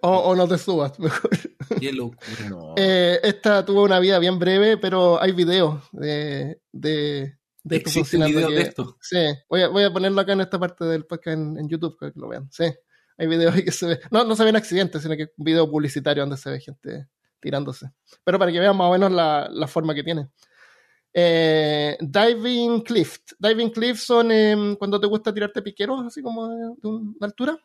O, 0.00 0.10
o 0.16 0.34
no 0.36 0.48
te 0.48 0.56
subas, 0.58 0.98
mejor. 0.98 1.30
Qué 1.78 1.92
locura. 1.92 2.48
No. 2.48 2.74
Eh, 2.76 3.20
esta 3.22 3.64
tuvo 3.64 3.82
una 3.82 3.98
vida 3.98 4.18
bien 4.18 4.38
breve, 4.38 4.78
pero 4.78 5.20
hay 5.20 5.32
videos 5.32 5.82
de, 5.92 6.60
de, 6.72 7.37
de 7.68 7.76
esto 7.76 7.88
¿Existe 7.90 8.16
un 8.16 8.22
funcionando 8.22 8.36
video 8.38 8.48
que- 8.48 8.54
de 8.54 8.68
esto? 8.68 8.96
Sí, 9.00 9.16
voy 9.48 9.62
a, 9.62 9.68
voy 9.68 9.84
a 9.84 9.92
ponerlo 9.92 10.20
acá 10.20 10.32
en 10.32 10.40
esta 10.40 10.58
parte 10.58 10.84
del 10.84 11.04
podcast 11.06 11.36
en, 11.38 11.58
en 11.58 11.68
YouTube 11.68 11.96
para 11.98 12.12
que 12.12 12.18
lo 12.20 12.28
vean. 12.28 12.48
Sí, 12.50 12.64
hay 13.16 13.26
videos 13.26 13.54
ahí 13.54 13.64
que 13.64 13.72
se 13.72 13.86
ve. 13.86 14.00
No, 14.10 14.24
no 14.24 14.34
se 14.36 14.44
ven 14.44 14.56
accidentes, 14.56 15.02
sino 15.02 15.16
que 15.16 15.28
un 15.36 15.44
video 15.44 15.70
publicitario 15.70 16.22
donde 16.22 16.36
se 16.36 16.50
ve 16.50 16.60
gente 16.60 17.08
tirándose. 17.40 17.90
Pero 18.24 18.38
para 18.38 18.50
que 18.50 18.58
vean 18.60 18.76
más 18.76 18.88
o 18.88 18.92
menos 18.92 19.12
la, 19.12 19.48
la 19.52 19.66
forma 19.68 19.94
que 19.94 20.02
tiene. 20.02 20.28
Eh, 21.14 21.96
diving 22.00 22.82
Cliff. 22.82 23.18
Diving 23.38 23.70
Cliff 23.70 23.98
son 24.00 24.30
em, 24.30 24.76
cuando 24.76 25.00
te 25.00 25.06
gusta 25.06 25.32
tirarte 25.32 25.62
piqueros, 25.62 26.04
así 26.06 26.22
como 26.22 26.48
de, 26.48 26.56
de 26.82 26.88
una 26.88 27.14
altura. 27.26 27.58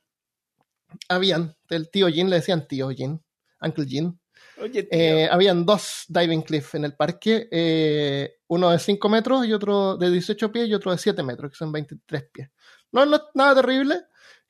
Habían, 1.09 1.55
del 1.69 1.89
tío 1.89 2.07
Jin, 2.07 2.29
le 2.29 2.37
decían 2.37 2.67
tío 2.67 2.89
Jin, 2.89 3.21
Uncle 3.61 3.85
Jin. 3.85 4.19
Oye. 4.61 4.87
Eh, 4.91 5.27
habían 5.31 5.65
dos 5.65 6.05
diving 6.07 6.41
cliff 6.43 6.75
en 6.75 6.85
el 6.85 6.95
parque, 6.95 7.47
eh, 7.51 8.35
uno 8.47 8.69
de 8.69 8.79
5 8.79 9.09
metros 9.09 9.45
y 9.45 9.53
otro 9.53 9.97
de 9.97 10.11
18 10.11 10.51
pies 10.51 10.67
y 10.67 10.73
otro 10.73 10.91
de 10.91 10.97
7 10.97 11.23
metros, 11.23 11.51
que 11.51 11.57
son 11.57 11.71
23 11.71 12.23
pies. 12.31 12.49
No, 12.91 13.05
no 13.05 13.15
es 13.15 13.21
nada 13.33 13.55
terrible, 13.55 14.01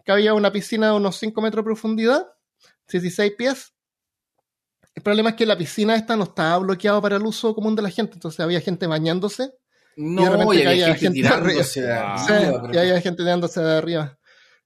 que 0.04 0.12
había 0.12 0.34
una 0.34 0.52
piscina 0.52 0.88
de 0.88 0.94
unos 0.94 1.16
5 1.18 1.42
metros 1.42 1.64
de 1.64 1.66
profundidad, 1.66 2.28
16 2.92 3.32
pies. 3.38 3.74
El 4.94 5.02
problema 5.02 5.30
es 5.32 5.36
que 5.36 5.46
la 5.46 5.58
piscina 5.58 5.96
esta 5.96 6.16
no 6.16 6.26
estaba 6.26 6.58
bloqueada 6.60 7.02
para 7.02 7.16
el 7.16 7.24
uso 7.24 7.56
común 7.56 7.76
de 7.76 7.82
la 7.82 7.90
gente, 7.90 8.14
entonces 8.16 8.40
había 8.42 8.60
gente 8.62 8.86
bañándose 8.86 9.52
No, 9.96 10.24
de 10.24 10.30
repente 10.30 10.56
y 10.56 10.68
había 10.68 10.96
gente, 10.96 11.14
tirándose 11.14 11.82
de 11.82 11.94
arriba. 11.94 12.18
Sí, 12.18 12.34
arriba, 12.34 12.62
pero- 12.62 12.74
y 12.74 12.78
había 12.78 13.02
gente 13.02 13.24
tirándose 13.24 13.62
de 13.62 13.78
arriba. 13.78 14.20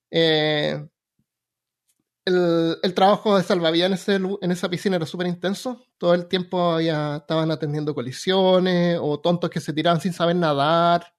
Eh, 0.09 0.85
el, 2.27 2.77
el 2.83 2.93
trabajo 2.93 3.37
de 3.37 3.43
salvavidas 3.43 3.87
en, 3.87 3.93
ese 3.93 4.15
en 4.41 4.51
esa 4.51 4.69
piscina 4.69 4.97
era 4.97 5.05
súper 5.05 5.27
intenso. 5.27 5.85
Todo 5.97 6.13
el 6.13 6.27
tiempo 6.27 6.73
había, 6.73 7.17
estaban 7.17 7.49
atendiendo 7.51 7.95
colisiones 7.95 8.99
o 9.01 9.19
tontos 9.19 9.49
que 9.49 9.59
se 9.61 9.73
tiraban 9.73 10.01
sin 10.01 10.13
saber 10.13 10.35
nadar 10.35 11.13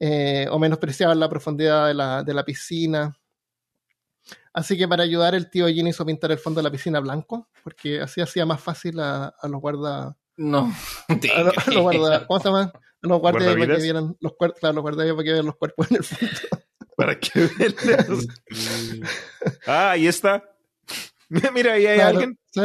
eh, 0.00 0.46
o 0.50 0.58
menospreciaban 0.58 1.20
la 1.20 1.28
profundidad 1.28 1.86
de 1.88 1.94
la, 1.94 2.22
de 2.22 2.34
la 2.34 2.44
piscina. 2.44 3.16
Así 4.52 4.76
que 4.76 4.88
para 4.88 5.02
ayudar 5.04 5.34
el 5.34 5.50
tío 5.50 5.68
Jin 5.68 5.86
hizo 5.86 6.04
pintar 6.04 6.32
el 6.32 6.38
fondo 6.38 6.58
de 6.60 6.64
la 6.64 6.70
piscina 6.70 7.00
blanco 7.00 7.48
porque 7.62 8.00
así 8.00 8.20
hacía 8.20 8.44
más 8.44 8.60
fácil 8.60 8.98
a, 9.00 9.26
a 9.40 9.48
los 9.48 9.60
guardas 9.60 10.14
No. 10.36 10.72
a 11.08 11.42
los, 11.42 11.58
a 11.68 11.70
los 11.70 11.82
guarda- 11.82 12.26
¿cómo 12.26 12.40
se 12.40 12.48
llama? 12.48 12.72
A 12.74 13.06
los 13.06 13.20
guardias 13.20 13.44
para 13.44 13.54
que 13.54 13.58
¿Guardavidas? 13.58 13.82
vieran 13.82 14.16
los 14.20 14.32
cuerpos, 14.36 14.58
claro, 14.60 14.74
los 14.76 14.82
guardias 14.82 15.08
para 15.12 15.18
que 15.24 15.30
vieran 15.30 15.46
los 15.46 15.56
cuerpos 15.56 15.90
en 15.90 15.96
el 15.98 16.04
fondo. 16.04 16.34
Para 16.98 17.18
que 17.18 17.30
vean. 17.58 18.04
Ah, 19.66 19.92
ahí 19.92 20.08
está. 20.08 20.42
Mira, 21.54 21.74
ahí 21.74 21.86
hay 21.86 21.96
Claro, 21.98 22.18
alguien. 22.18 22.38
sí. 22.50 22.60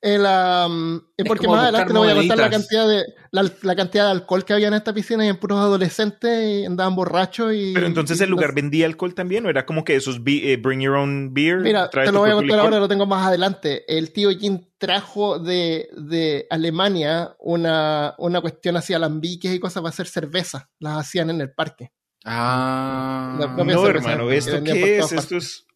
El, 0.00 0.26
am, 0.26 0.96
es 1.16 1.24
Es 1.24 1.28
porque 1.28 1.46
más 1.48 1.62
adelante 1.62 1.92
le 1.94 1.98
voy 1.98 2.10
a 2.10 2.14
contar 2.14 2.36
la 2.38 2.50
cantidad 2.50 2.86
de 2.88 3.04
la, 3.30 3.50
la 3.62 3.76
cantidad 3.76 4.04
de 4.04 4.10
alcohol 4.10 4.44
que 4.44 4.52
había 4.52 4.68
en 4.68 4.74
esta 4.74 4.92
piscina 4.92 5.24
y 5.24 5.28
en 5.28 5.36
puros 5.38 5.58
adolescentes 5.58 6.44
y 6.46 6.66
andaban 6.66 6.94
borrachos 6.94 7.54
y 7.54 7.72
Pero 7.72 7.86
entonces 7.86 8.20
y 8.20 8.24
el 8.24 8.30
lugar 8.30 8.52
vendía 8.54 8.84
alcohol 8.84 9.14
también, 9.14 9.46
o 9.46 9.48
era 9.48 9.64
como 9.64 9.82
que 9.84 9.94
esos 9.96 10.22
be- 10.22 10.52
eh, 10.52 10.56
bring 10.58 10.80
your 10.80 10.96
own 10.96 11.32
beer. 11.32 11.60
Mira, 11.60 11.88
te 11.88 12.10
lo 12.12 12.18
voy 12.18 12.30
a 12.30 12.34
contar 12.34 12.58
ahora, 12.58 12.80
lo 12.80 12.88
tengo 12.88 13.06
más 13.06 13.26
adelante. 13.26 13.84
El 13.86 14.12
tío 14.12 14.30
Jin 14.30 14.68
trajo 14.76 15.38
de, 15.38 15.88
de 15.96 16.46
Alemania 16.50 17.34
una, 17.38 18.14
una 18.18 18.40
cuestión 18.42 18.76
hacia 18.76 18.96
alambiques 18.96 19.54
y 19.54 19.60
cosas 19.60 19.80
para 19.82 19.90
hacer 19.90 20.06
cerveza. 20.08 20.68
Las 20.80 20.98
hacían 20.98 21.30
en 21.30 21.40
el 21.40 21.54
parque. 21.54 21.92
Ah. 22.24 23.36
No, 23.38 23.56
cerveza 23.56 23.88
hermano, 23.88 24.30
¿esto 24.30 24.62
qué 24.64 24.98
es? 24.98 25.12
Esto 25.12 25.36
es 25.36 25.66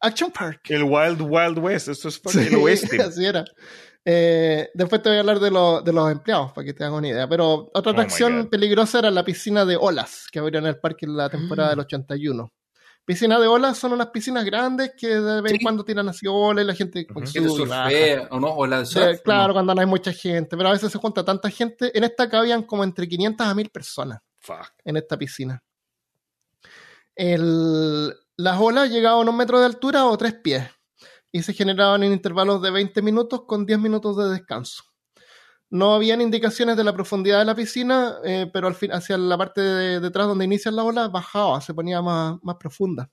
Action 0.00 0.30
Park. 0.30 0.60
el 0.70 0.84
Wild 0.84 1.20
Wild 1.20 1.58
West. 1.58 1.88
Esto 1.88 2.08
es 2.08 2.20
Sí, 2.26 2.38
el 2.48 2.54
oeste. 2.56 3.00
así 3.02 3.24
era. 3.26 3.44
Eh, 4.04 4.70
después 4.72 5.02
te 5.02 5.10
voy 5.10 5.18
a 5.18 5.20
hablar 5.20 5.40
de, 5.40 5.50
lo- 5.50 5.82
de 5.82 5.92
los 5.92 6.10
empleados 6.10 6.52
para 6.52 6.64
que 6.64 6.72
te 6.72 6.84
hagan 6.84 6.96
una 6.96 7.08
idea. 7.08 7.28
Pero 7.28 7.70
otra 7.74 7.90
Oh 7.90 7.94
atracción 7.94 8.48
peligrosa 8.48 8.98
era 9.00 9.10
la 9.10 9.24
piscina 9.24 9.64
de 9.66 9.76
olas 9.76 10.26
que 10.32 10.38
abrió 10.38 10.58
en 10.60 10.66
el 10.66 10.78
parque 10.80 11.04
en 11.04 11.16
la 11.16 11.28
temporada 11.28 11.68
Mm. 11.68 11.72
del 11.72 11.80
81. 11.86 12.52
Piscina 13.04 13.38
de 13.40 13.46
olas 13.46 13.76
son 13.76 13.92
unas 13.92 14.06
piscinas 14.08 14.44
grandes 14.44 14.92
que 14.96 15.08
de 15.08 15.40
vez 15.42 15.52
en 15.52 15.58
Sí. 15.58 15.64
cuando 15.64 15.84
tiran 15.84 16.08
así 16.08 16.26
olas 16.28 16.64
y 16.64 16.66
la 16.66 16.74
gente 16.74 17.00
y 17.00 17.04
baja. 17.12 17.88
surfea, 17.90 18.28
o 18.30 18.38
no, 18.40 18.48
o 18.54 18.66
la 18.66 18.84
surf, 18.86 19.20
claro, 19.22 19.48
no. 19.48 19.54
cuando 19.54 19.74
no 19.74 19.80
hay 19.80 19.86
mucha 19.86 20.12
gente, 20.12 20.56
pero 20.56 20.68
a 20.68 20.72
veces 20.72 20.92
se 20.92 20.98
junta 20.98 21.24
tanta 21.24 21.50
gente. 21.50 21.96
En 21.96 22.04
esta 22.04 22.28
cabían 22.30 22.62
como 22.62 22.84
entre 22.84 23.08
500 23.08 23.46
a 23.46 23.54
1000 23.54 23.68
personas 23.70 24.20
Fuck. 24.38 24.70
en 24.84 24.96
esta 24.98 25.18
piscina. 25.18 25.60
El- 27.20 28.14
las 28.38 28.58
olas 28.58 28.88
llegaban 28.90 29.26
a 29.28 29.30
un 29.30 29.36
metro 29.36 29.60
de 29.60 29.66
altura 29.66 30.06
o 30.06 30.16
tres 30.16 30.32
pies 30.34 30.64
y 31.30 31.42
se 31.42 31.52
generaban 31.52 32.02
en 32.02 32.12
intervalos 32.12 32.62
de 32.62 32.70
20 32.70 33.02
minutos 33.02 33.42
con 33.46 33.66
10 33.66 33.78
minutos 33.78 34.16
de 34.16 34.30
descanso. 34.30 34.84
No 35.68 35.94
habían 35.94 36.22
indicaciones 36.22 36.78
de 36.78 36.82
la 36.84 36.94
profundidad 36.94 37.38
de 37.40 37.44
la 37.44 37.54
piscina, 37.54 38.16
eh, 38.24 38.50
pero 38.50 38.68
al 38.68 38.74
fin, 38.74 38.90
hacia 38.92 39.18
la 39.18 39.36
parte 39.36 39.60
de 39.60 40.00
detrás 40.00 40.28
donde 40.28 40.46
inician 40.46 40.74
las 40.74 40.86
olas 40.86 41.12
bajaba, 41.12 41.60
se 41.60 41.74
ponía 41.74 42.00
más, 42.00 42.38
más 42.42 42.56
profunda. 42.56 43.10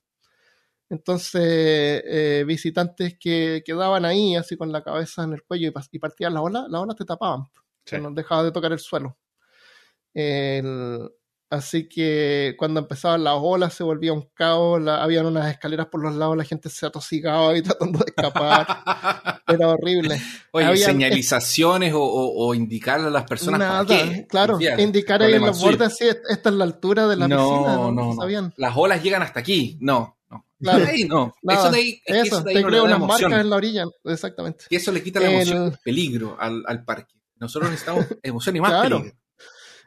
Entonces, 0.89 2.02
eh, 2.06 2.46
visitantes 2.48 3.17
que 3.20 3.62
quedaban 3.65 4.06
ahí, 4.06 4.38
así 4.38 4.56
con 4.56 4.72
la 4.72 4.84
cabeza 4.84 5.24
en 5.24 5.34
el 5.34 5.43
cuello 5.43 5.72
y, 5.91 6.00
partían 6.00 6.34
las 6.34 6.43
olas, 6.43 6.63
las 6.70 6.82
olas 6.82 6.96
te 6.96 7.04
tapaban 7.04 7.43
Sí. 7.86 7.98
no 8.00 8.12
dejaba 8.12 8.43
de 8.46 8.52
tocar 8.54 8.72
el 8.72 8.80
suelo. 8.80 9.17
El- 10.13 11.10
así 11.50 11.88
que 11.88 12.56
cuando 12.58 12.80
empezaban 12.82 13.24
las 13.24 13.36
olas 13.38 13.74
se 13.74 13.84
volvía 13.84 14.14
un 14.14 14.28
caos, 14.34 14.82
la- 14.82 15.02
habían 15.04 15.26
unas 15.26 15.50
escaleras 15.52 15.88
por 15.88 16.02
los 16.04 16.16
lados, 16.16 16.36
la 16.38 16.44
gente 16.44 16.70
se 16.70 16.86
atosigaba 16.86 17.58
y 17.58 17.62
tratando 17.92 18.00
de 18.00 18.06
escapar. 18.08 19.42
Era 19.48 19.68
horrible. 19.70 20.22
Oye, 20.52 20.66
Habían- 20.66 20.86
señalizaciones 20.92 21.94
o, 21.94 22.02
o- 22.02 22.48
o 22.48 22.54
indicarle 22.56 23.08
a 23.08 23.12
las 23.12 23.24
personas 23.24 23.60
Nada, 23.60 23.86
para 23.86 24.04
qué. 24.14 24.28
claro, 24.28 24.60
indicar 24.78 25.22
ahí 25.22 25.34
en 25.34 25.46
los 25.46 25.58
suyo. 25.60 25.78
bordes, 25.78 25.98
sí, 25.98 26.06
esta 26.30 26.50
es 26.50 26.56
la 26.56 26.64
altura 26.64 27.08
de 27.08 27.16
la 27.16 27.28
no, 27.28 27.38
piscina, 27.38 27.76
no, 27.76 27.92
no, 27.92 28.06
no, 28.08 28.14
sabían. 28.22 28.54
Las 28.58 28.76
olas 28.76 29.02
llegan 29.04 29.22
hasta 29.22 29.40
aquí. 29.40 29.78
No, 29.82 30.18
no. 30.30 30.46
Claro. 30.60 30.86
Ahí 30.90 31.04
no. 31.06 31.34
Nada, 31.44 31.60
eso 31.62 31.72
de 31.72 31.78
ahí, 31.78 32.02
es 32.06 32.28
Eso, 32.28 32.42
de 32.42 32.50
ahí 32.50 32.56
te 32.58 32.62
no 32.64 32.68
creo 32.70 32.84
unas 32.86 32.98
emoción. 32.98 33.30
marcas 33.32 33.44
en 33.46 33.50
la 33.52 33.56
orilla, 33.56 33.86
exactamente. 34.06 34.66
Y 34.70 34.76
eso 34.76 34.92
le 34.92 35.04
quita 35.04 35.20
la 35.20 35.32
emoción, 35.32 35.58
El- 35.68 35.72
el 35.72 35.78
peligro 35.84 36.36
al, 36.40 36.64
al 36.68 36.84
parque. 36.84 37.14
Nosotros 37.40 37.70
necesitamos 37.70 38.06
emoción 38.24 38.56
y 38.56 38.60
más 38.62 38.72
Claro. 38.72 38.98
peligro. 39.00 39.18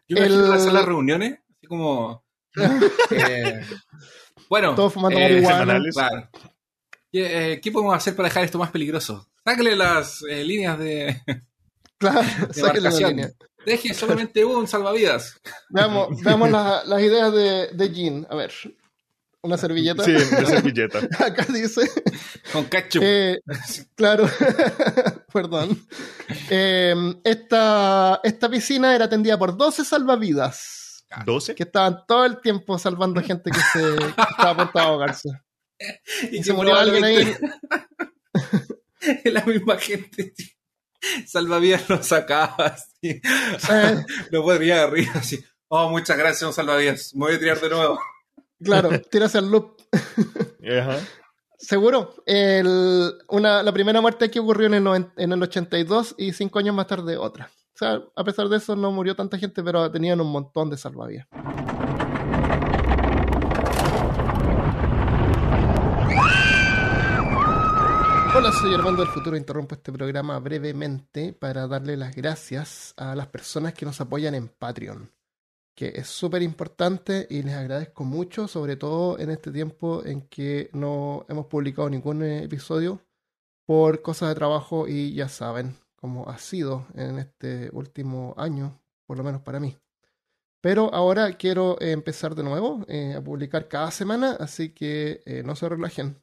Yo 0.08 0.14
me 0.14 0.20
imagino 0.20 0.38
El- 0.40 0.44
en 0.46 0.50
las 0.50 0.64
salas 0.64 0.82
de 0.82 0.86
reuniones, 0.86 1.38
como. 1.70 2.22
eh, 3.10 3.60
bueno, 4.50 4.74
Todos 4.74 4.92
fumando 4.92 5.18
eh, 5.18 5.22
marihuana. 5.22 5.58
semanales. 5.60 5.94
Claro. 5.94 6.28
¿Qué, 7.12 7.52
eh, 7.52 7.60
qué 7.60 7.72
podemos 7.72 7.94
hacer 7.96 8.14
para 8.14 8.28
dejar 8.28 8.44
esto 8.44 8.58
más 8.58 8.70
peligroso? 8.70 9.26
Sáquele 9.44 9.74
las 9.76 10.22
eh, 10.28 10.44
líneas 10.44 10.78
de, 10.78 11.22
Claro, 11.98 12.20
de 12.20 12.54
sáquenle 12.54 12.80
la 12.80 12.90
marcación. 12.90 13.10
línea. 13.10 13.30
Deje 13.64 13.94
solamente 13.94 14.44
un 14.44 14.66
salvavidas. 14.66 15.40
Veamos, 15.70 16.20
veamos 16.22 16.50
la- 16.50 16.82
las 16.84 17.00
ideas 17.02 17.32
de, 17.32 17.68
de 17.72 17.90
Jean. 17.92 18.26
A 18.30 18.34
ver, 18.36 18.52
una 19.42 19.56
servilleta. 19.56 20.02
Sí, 20.04 20.12
de 20.12 20.46
servilleta. 20.46 20.98
Acá 21.18 21.46
dice. 21.52 21.82
Con 22.52 22.64
ketchup. 22.66 23.02
Eh, 23.04 23.38
claro, 23.94 24.28
perdón. 25.32 25.86
Eh, 26.48 26.94
esta, 27.24 28.20
esta 28.24 28.48
piscina 28.50 28.94
era 28.94 29.04
atendida 29.06 29.38
por 29.38 29.56
12 29.56 29.84
salvavidas 29.84 30.89
¿12? 31.10 31.54
que 31.54 31.64
estaban 31.64 32.04
todo 32.06 32.24
el 32.24 32.40
tiempo 32.40 32.78
salvando 32.78 33.20
gente 33.22 33.50
que, 33.50 33.60
se, 33.60 33.96
que 33.96 34.06
estaba 34.30 34.50
a 34.50 34.56
punto 34.56 34.78
de 34.78 34.84
ahogarse. 34.84 35.28
y 36.30 36.38
Y 36.38 36.42
se 36.44 36.52
murió 36.52 36.74
alguien 36.76 37.04
ahí. 37.04 37.36
Es 39.24 39.32
la 39.32 39.42
misma 39.46 39.78
gente. 39.78 40.24
tío. 40.24 40.46
Salvavidas 41.26 41.88
lo 41.88 42.02
sacaba 42.02 42.66
así. 42.66 43.22
Eh, 43.72 44.04
podría 44.30 44.82
arriba 44.82 45.12
así. 45.14 45.42
Oh, 45.68 45.88
muchas 45.88 46.18
gracias, 46.18 46.42
un 46.42 46.52
salvavidas. 46.52 47.14
Me 47.14 47.20
voy 47.20 47.34
a 47.36 47.38
tirar 47.38 47.60
de 47.60 47.70
nuevo. 47.70 47.98
claro, 48.62 48.90
tírase 49.10 49.38
al 49.38 49.50
loop. 49.50 49.80
Ajá. 50.62 50.98
Seguro. 51.56 52.14
El, 52.26 53.14
una, 53.28 53.62
la 53.62 53.72
primera 53.72 54.00
muerte 54.00 54.26
aquí 54.26 54.38
ocurrió 54.38 54.66
en 54.66 54.74
el, 54.74 55.06
en 55.16 55.32
el 55.32 55.42
82 55.42 56.14
y 56.18 56.32
cinco 56.32 56.58
años 56.58 56.74
más 56.74 56.86
tarde 56.86 57.16
otra. 57.16 57.50
Sea, 57.80 57.98
a 58.14 58.24
pesar 58.24 58.46
de 58.50 58.58
eso 58.58 58.76
no 58.76 58.92
murió 58.92 59.16
tanta 59.16 59.38
gente, 59.38 59.62
pero 59.62 59.90
tenían 59.90 60.20
un 60.20 60.30
montón 60.30 60.68
de 60.68 60.76
salvavidas. 60.76 61.26
Hola, 68.36 68.52
soy 68.52 68.74
Armando 68.74 69.00
del 69.00 69.10
Futuro. 69.10 69.34
Interrumpo 69.34 69.76
este 69.76 69.92
programa 69.92 70.38
brevemente 70.40 71.32
para 71.32 71.66
darle 71.66 71.96
las 71.96 72.14
gracias 72.14 72.92
a 72.98 73.14
las 73.14 73.28
personas 73.28 73.72
que 73.72 73.86
nos 73.86 73.98
apoyan 74.02 74.34
en 74.34 74.48
Patreon, 74.48 75.10
que 75.74 75.92
es 75.94 76.06
súper 76.06 76.42
importante 76.42 77.26
y 77.30 77.42
les 77.42 77.54
agradezco 77.54 78.04
mucho, 78.04 78.46
sobre 78.46 78.76
todo 78.76 79.18
en 79.18 79.30
este 79.30 79.50
tiempo 79.52 80.04
en 80.04 80.28
que 80.28 80.68
no 80.74 81.24
hemos 81.30 81.46
publicado 81.46 81.88
ningún 81.88 82.22
episodio 82.24 83.00
por 83.64 84.02
cosas 84.02 84.28
de 84.28 84.34
trabajo 84.34 84.86
y 84.86 85.14
ya 85.14 85.30
saben 85.30 85.78
cómo 86.00 86.28
ha 86.28 86.38
sido 86.38 86.86
en 86.94 87.18
este 87.18 87.70
último 87.72 88.34
año, 88.38 88.80
por 89.06 89.18
lo 89.18 89.24
menos 89.24 89.42
para 89.42 89.60
mí. 89.60 89.78
Pero 90.62 90.92
ahora 90.92 91.36
quiero 91.38 91.80
empezar 91.80 92.34
de 92.34 92.42
nuevo 92.42 92.84
eh, 92.88 93.14
a 93.16 93.22
publicar 93.24 93.68
cada 93.68 93.90
semana, 93.90 94.32
así 94.40 94.70
que 94.74 95.22
eh, 95.24 95.42
no 95.44 95.56
se 95.56 95.68
relajen. 95.68 96.22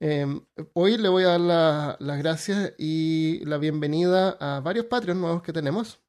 Eh, 0.00 0.26
hoy 0.74 0.96
le 0.98 1.08
voy 1.08 1.24
a 1.24 1.28
dar 1.28 1.40
la- 1.40 1.96
las 2.00 2.18
gracias 2.18 2.74
y 2.78 3.42
la 3.44 3.58
bienvenida 3.58 4.36
a 4.40 4.60
varios 4.60 4.86
Patreons 4.86 5.20
nuevos 5.20 5.42
que 5.42 5.52
tenemos. 5.52 6.00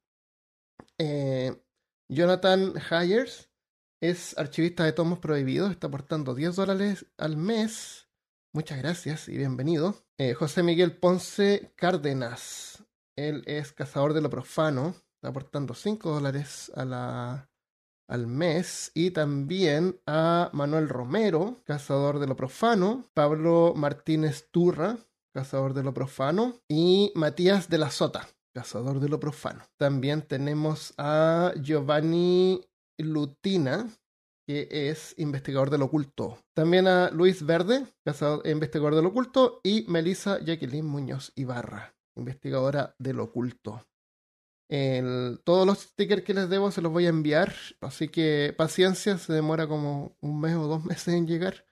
Eh, 0.97 1.55
Jonathan 2.09 2.73
Hayers 2.89 3.49
es 4.01 4.37
archivista 4.37 4.83
de 4.83 4.91
tomos 4.93 5.19
prohibidos, 5.19 5.71
está 5.71 5.87
aportando 5.87 6.35
10 6.35 6.55
dólares 6.55 7.05
al 7.17 7.37
mes. 7.37 8.07
Muchas 8.53 8.79
gracias 8.79 9.29
y 9.29 9.37
bienvenido. 9.37 9.95
José 10.37 10.61
Miguel 10.61 10.97
Ponce 10.97 11.71
Cárdenas, 11.75 12.80
él 13.15 13.43
es 13.45 13.71
cazador 13.73 14.13
de 14.13 14.21
lo 14.21 14.29
profano. 14.29 14.95
aportando 15.23 15.73
5 15.73 16.11
dólares 16.11 16.71
al 16.75 18.27
mes. 18.27 18.91
Y 18.93 19.11
también 19.11 19.99
a 20.05 20.49
Manuel 20.53 20.89
Romero, 20.89 21.61
cazador 21.65 22.19
de 22.19 22.27
lo 22.27 22.35
profano. 22.35 23.09
Pablo 23.13 23.73
Martínez 23.75 24.49
Turra, 24.51 24.97
cazador 25.33 25.73
de 25.73 25.83
lo 25.83 25.93
profano. 25.93 26.55
Y 26.67 27.11
Matías 27.15 27.69
de 27.69 27.77
la 27.77 27.89
Sota, 27.91 28.27
cazador 28.53 28.99
de 28.99 29.09
lo 29.09 29.19
profano. 29.19 29.63
También 29.77 30.23
tenemos 30.23 30.93
a 30.97 31.53
Giovanni 31.61 32.67
Lutina, 32.97 33.87
que 34.47 34.67
es 34.71 35.13
investigador 35.17 35.69
del 35.69 35.83
oculto. 35.83 36.39
También 36.55 36.87
a 36.87 37.11
Luis 37.11 37.45
Verde, 37.45 37.85
cazador, 38.03 38.45
investigador 38.47 38.95
del 38.95 39.05
oculto. 39.05 39.61
Y 39.63 39.85
Melissa 39.87 40.39
Jacqueline 40.39 40.85
Muñoz 40.85 41.31
Ibarra, 41.35 41.93
investigadora 42.15 42.95
del 42.99 43.19
oculto. 43.19 43.85
Todos 45.43 45.67
los 45.67 45.79
stickers 45.79 46.23
que 46.23 46.33
les 46.33 46.49
debo 46.49 46.71
se 46.71 46.81
los 46.81 46.91
voy 46.91 47.05
a 47.05 47.09
enviar, 47.09 47.53
así 47.81 48.07
que 48.07 48.53
paciencia, 48.57 49.17
se 49.17 49.33
demora 49.33 49.67
como 49.67 50.15
un 50.21 50.39
mes 50.39 50.55
o 50.55 50.67
dos 50.67 50.83
meses 50.85 51.13
en 51.13 51.27
llegar. 51.27 51.65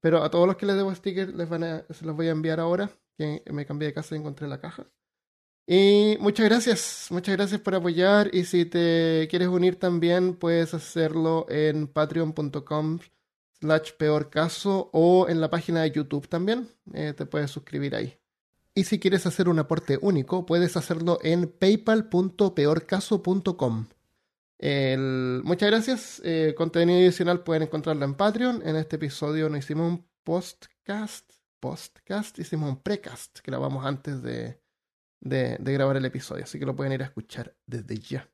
Pero 0.00 0.22
a 0.22 0.30
todos 0.30 0.46
los 0.46 0.56
que 0.56 0.66
les 0.66 0.76
debo 0.76 0.94
stickers 0.94 1.34
les 1.34 1.48
van 1.48 1.64
a- 1.64 1.86
se 1.90 2.04
los 2.04 2.14
voy 2.16 2.28
a 2.28 2.32
enviar 2.32 2.60
ahora, 2.60 2.90
que 3.18 3.42
me 3.52 3.66
cambié 3.66 3.88
de 3.88 3.94
casa 3.94 4.14
y 4.14 4.18
encontré 4.18 4.46
la 4.48 4.60
caja. 4.60 4.86
Y 5.66 6.16
muchas 6.20 6.46
gracias, 6.46 7.08
muchas 7.10 7.36
gracias 7.36 7.60
por 7.60 7.74
apoyar. 7.74 8.30
Y 8.34 8.44
si 8.44 8.66
te 8.66 9.26
quieres 9.30 9.48
unir 9.48 9.78
también, 9.78 10.36
puedes 10.36 10.74
hacerlo 10.74 11.46
en 11.48 11.88
patreon.com 11.88 13.00
slash 13.60 13.92
peor 13.98 14.30
caso 14.30 14.90
o 14.92 15.28
en 15.28 15.40
la 15.40 15.50
página 15.50 15.82
de 15.82 15.92
YouTube 15.92 16.28
también. 16.28 16.68
Eh, 16.94 17.14
te 17.16 17.26
puedes 17.26 17.50
suscribir 17.50 17.94
ahí. 17.96 18.18
Y 18.74 18.84
si 18.84 18.98
quieres 18.98 19.26
hacer 19.26 19.48
un 19.48 19.58
aporte 19.60 19.98
único, 20.02 20.44
puedes 20.46 20.76
hacerlo 20.76 21.18
en 21.22 21.48
paypal.peorcaso.com. 21.48 23.86
Muchas 25.44 25.70
gracias. 25.70 26.20
Eh, 26.24 26.54
contenido 26.56 26.98
adicional 26.98 27.44
pueden 27.44 27.64
encontrarlo 27.64 28.04
en 28.04 28.14
Patreon. 28.14 28.66
En 28.66 28.76
este 28.76 28.96
episodio 28.96 29.48
no 29.48 29.56
hicimos 29.56 29.92
un 29.92 30.04
postcast. 30.24 31.30
Postcast, 31.60 32.38
hicimos 32.40 32.68
un 32.68 32.82
precast 32.82 33.38
que 33.38 33.50
grabamos 33.50 33.86
antes 33.86 34.22
de, 34.22 34.60
de, 35.20 35.56
de 35.58 35.72
grabar 35.72 35.96
el 35.96 36.04
episodio. 36.04 36.44
Así 36.44 36.58
que 36.58 36.66
lo 36.66 36.74
pueden 36.74 36.92
ir 36.92 37.02
a 37.02 37.06
escuchar 37.06 37.54
desde 37.66 37.96
ya. 37.98 38.28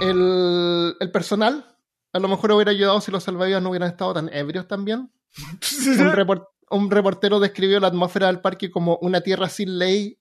El, 0.00 0.96
el 0.98 1.10
personal 1.10 1.76
a 2.12 2.18
lo 2.18 2.28
mejor 2.28 2.52
hubiera 2.52 2.70
ayudado 2.72 3.00
si 3.00 3.10
los 3.10 3.22
salvavidas 3.22 3.62
no 3.62 3.70
hubieran 3.70 3.90
estado 3.90 4.14
tan 4.14 4.32
ebrios 4.32 4.66
también. 4.66 5.10
Un, 5.98 6.12
report- 6.12 6.48
un 6.70 6.90
reportero 6.90 7.38
describió 7.40 7.78
la 7.80 7.88
atmósfera 7.88 8.26
del 8.28 8.40
parque 8.40 8.70
como 8.70 8.96
una 9.02 9.20
tierra 9.20 9.48
sin 9.48 9.78
ley 9.78 10.18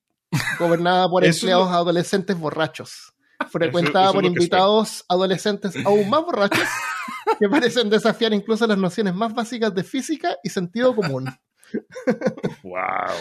gobernada 0.59 1.09
por 1.09 1.23
Eso 1.25 1.39
empleados 1.39 1.69
lo- 1.71 1.75
adolescentes 1.77 2.37
borrachos, 2.39 3.13
frecuentada 3.49 4.05
eso 4.05 4.09
es 4.09 4.15
por 4.15 4.25
invitados 4.25 5.05
adolescentes 5.07 5.75
aún 5.85 6.09
más 6.09 6.21
borrachos 6.23 6.67
que 7.39 7.49
parecen 7.49 7.89
desafiar 7.89 8.33
incluso 8.33 8.67
las 8.67 8.77
nociones 8.77 9.15
más 9.15 9.33
básicas 9.33 9.73
de 9.73 9.83
física 9.83 10.37
y 10.43 10.49
sentido 10.49 10.95
común. 10.95 11.27
Wow. 12.63 13.15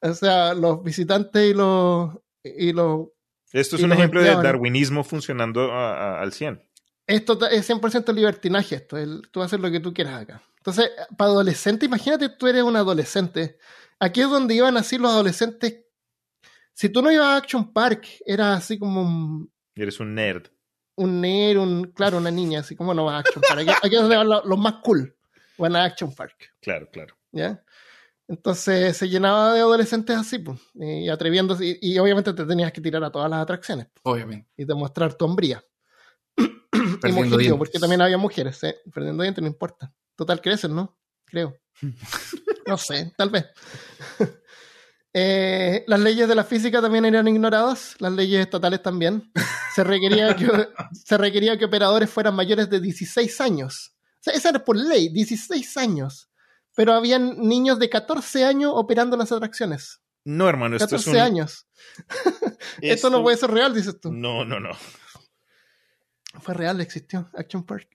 O 0.00 0.14
sea, 0.14 0.54
los 0.54 0.82
visitantes 0.82 1.50
y 1.50 1.54
los 1.54 2.10
y 2.44 2.72
los 2.72 3.08
Esto 3.52 3.76
es 3.76 3.82
un 3.82 3.92
ejemplo 3.92 4.22
de 4.22 4.30
darwinismo 4.34 5.04
funcionando 5.04 5.72
a- 5.72 6.16
a- 6.18 6.20
al 6.22 6.32
100. 6.32 6.62
esto 7.06 7.38
es 7.48 7.66
100% 7.68 8.12
libertinaje 8.12 8.76
esto, 8.76 8.96
el- 8.96 9.22
tú 9.30 9.42
haces 9.42 9.60
lo 9.60 9.70
que 9.70 9.80
tú 9.80 9.92
quieras 9.92 10.22
acá. 10.22 10.42
Entonces, 10.58 10.90
para 11.18 11.30
adolescente, 11.32 11.86
imagínate 11.86 12.28
tú 12.30 12.46
eres 12.46 12.62
un 12.62 12.76
adolescente. 12.76 13.58
Aquí 13.98 14.20
es 14.20 14.30
donde 14.30 14.54
iban 14.54 14.76
así 14.76 14.96
los 14.98 15.10
adolescentes. 15.10 15.84
Si 16.72 16.88
tú 16.88 17.02
no 17.02 17.10
ibas 17.10 17.26
a 17.26 17.36
Action 17.36 17.72
Park, 17.72 18.06
era 18.24 18.54
así 18.54 18.78
como 18.78 19.02
un, 19.02 19.52
Eres 19.74 19.98
un 20.00 20.14
nerd. 20.14 20.46
un 20.96 21.20
nerd, 21.20 21.58
un, 21.58 21.84
claro, 21.92 22.18
una 22.18 22.30
niña, 22.30 22.60
así 22.60 22.76
como 22.76 22.94
no 22.94 23.04
vas 23.04 23.16
a 23.16 23.18
Action 23.18 23.42
Park. 23.46 23.60
Aquí, 23.60 23.70
aquí 23.88 23.94
es 23.96 24.00
donde 24.00 24.16
van 24.16 24.28
los, 24.28 24.44
los 24.44 24.58
más 24.58 24.74
cool, 24.84 25.14
van 25.58 25.76
a 25.76 25.84
Action 25.84 26.14
Park. 26.14 26.54
Claro, 26.60 26.88
claro. 26.92 27.16
¿ya? 27.32 27.62
Entonces 28.32 28.96
se 28.96 29.10
llenaba 29.10 29.52
de 29.52 29.60
adolescentes 29.60 30.16
así, 30.16 30.38
pues, 30.38 30.58
y 30.74 31.10
atreviéndose, 31.10 31.78
y, 31.82 31.92
y 31.92 31.98
obviamente 31.98 32.32
te 32.32 32.46
tenías 32.46 32.72
que 32.72 32.80
tirar 32.80 33.04
a 33.04 33.12
todas 33.12 33.28
las 33.28 33.42
atracciones 33.42 33.88
Obviamente. 34.04 34.48
y 34.56 34.64
demostrar 34.64 35.12
tu 35.12 35.26
hombría. 35.26 35.62
y 36.38 37.12
dientes. 37.12 37.52
porque 37.58 37.78
también 37.78 38.00
había 38.00 38.16
mujeres, 38.16 38.64
¿eh? 38.64 38.76
perdiendo 38.90 39.22
dientes, 39.22 39.42
no 39.42 39.48
importa. 39.48 39.92
Total 40.16 40.40
crecen, 40.40 40.74
¿no? 40.74 40.96
Creo. 41.26 41.58
no 42.66 42.78
sé, 42.78 43.12
tal 43.16 43.28
vez. 43.28 43.44
Eh, 45.14 45.84
las 45.88 46.00
leyes 46.00 46.26
de 46.26 46.34
la 46.34 46.42
física 46.42 46.80
también 46.80 47.04
eran 47.04 47.28
ignoradas, 47.28 47.96
las 47.98 48.14
leyes 48.14 48.40
estatales 48.40 48.82
también. 48.82 49.30
Se 49.74 49.84
requería 49.84 50.34
que, 50.34 50.48
se 51.04 51.18
requería 51.18 51.58
que 51.58 51.66
operadores 51.66 52.08
fueran 52.08 52.34
mayores 52.34 52.70
de 52.70 52.80
16 52.80 53.42
años. 53.42 53.92
O 53.94 54.20
sea, 54.20 54.32
esa 54.32 54.48
era 54.48 54.64
por 54.64 54.74
ley, 54.74 55.10
16 55.10 55.76
años. 55.76 56.31
Pero 56.74 56.94
habían 56.94 57.38
niños 57.38 57.78
de 57.78 57.90
14 57.90 58.44
años 58.44 58.72
operando 58.74 59.16
las 59.16 59.30
atracciones. 59.32 60.00
No, 60.24 60.48
hermano, 60.48 60.76
esto 60.76 60.86
14 60.96 61.10
es 61.10 61.16
un. 61.16 61.20
años. 61.22 61.66
Esto 62.80 63.10
no 63.10 63.22
puede 63.22 63.36
ser 63.36 63.50
real, 63.50 63.74
dices 63.74 64.00
tú. 64.00 64.12
No, 64.12 64.44
no, 64.44 64.60
no. 64.60 64.70
Fue 66.40 66.54
real, 66.54 66.80
existió 66.80 67.28
Action 67.34 67.64
Park. 67.64 67.88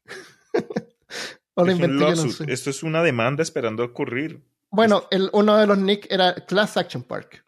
o 1.55 1.63
lo 1.63 1.71
Es 1.71 1.75
inventé 1.77 2.03
yo, 2.03 2.09
no 2.09 2.15
lawsuit. 2.15 2.47
sé. 2.47 2.53
Esto 2.53 2.69
es 2.69 2.83
una 2.83 3.01
demanda 3.01 3.41
esperando 3.43 3.83
ocurrir. 3.83 4.43
Bueno, 4.69 5.05
el, 5.09 5.29
uno 5.33 5.57
de 5.57 5.65
los 5.67 5.77
nick 5.77 6.05
era 6.11 6.35
Class 6.35 6.77
Action 6.77 7.03
Park. 7.03 7.45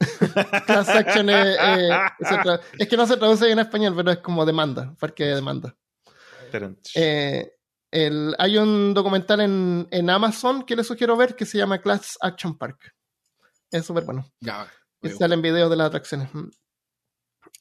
Class 0.66 0.88
Action 0.88 1.30
es, 1.30 1.56
eh, 1.56 1.88
tra- 2.20 2.60
es 2.78 2.88
que 2.88 2.96
no 2.96 3.06
se 3.06 3.16
traduce 3.16 3.46
bien 3.46 3.58
en 3.58 3.64
español, 3.64 3.94
pero 3.96 4.10
es 4.10 4.18
como 4.18 4.44
demanda, 4.44 4.94
parque 4.98 5.24
de 5.24 5.34
demanda. 5.36 5.76
Pero- 6.50 6.74
Eh, 6.94 7.52
el- 7.90 8.34
hay 8.38 8.58
un 8.58 8.94
documental 8.94 9.40
en, 9.40 9.88
en 9.90 10.10
Amazon 10.10 10.62
que 10.64 10.76
les 10.76 10.86
sugiero 10.86 11.16
ver 11.16 11.34
que 11.36 11.46
se 11.46 11.58
llama 11.58 11.80
Class 11.80 12.16
Action 12.20 12.56
Park. 12.56 12.94
Es 13.70 13.84
súper 13.86 14.04
bueno. 14.04 14.26
Ya, 14.40 14.70
Y 15.02 15.08
salen 15.10 15.42
videos 15.42 15.68
de 15.70 15.76
las 15.76 15.88
atracciones. 15.88 16.32
Mm. 16.34 16.48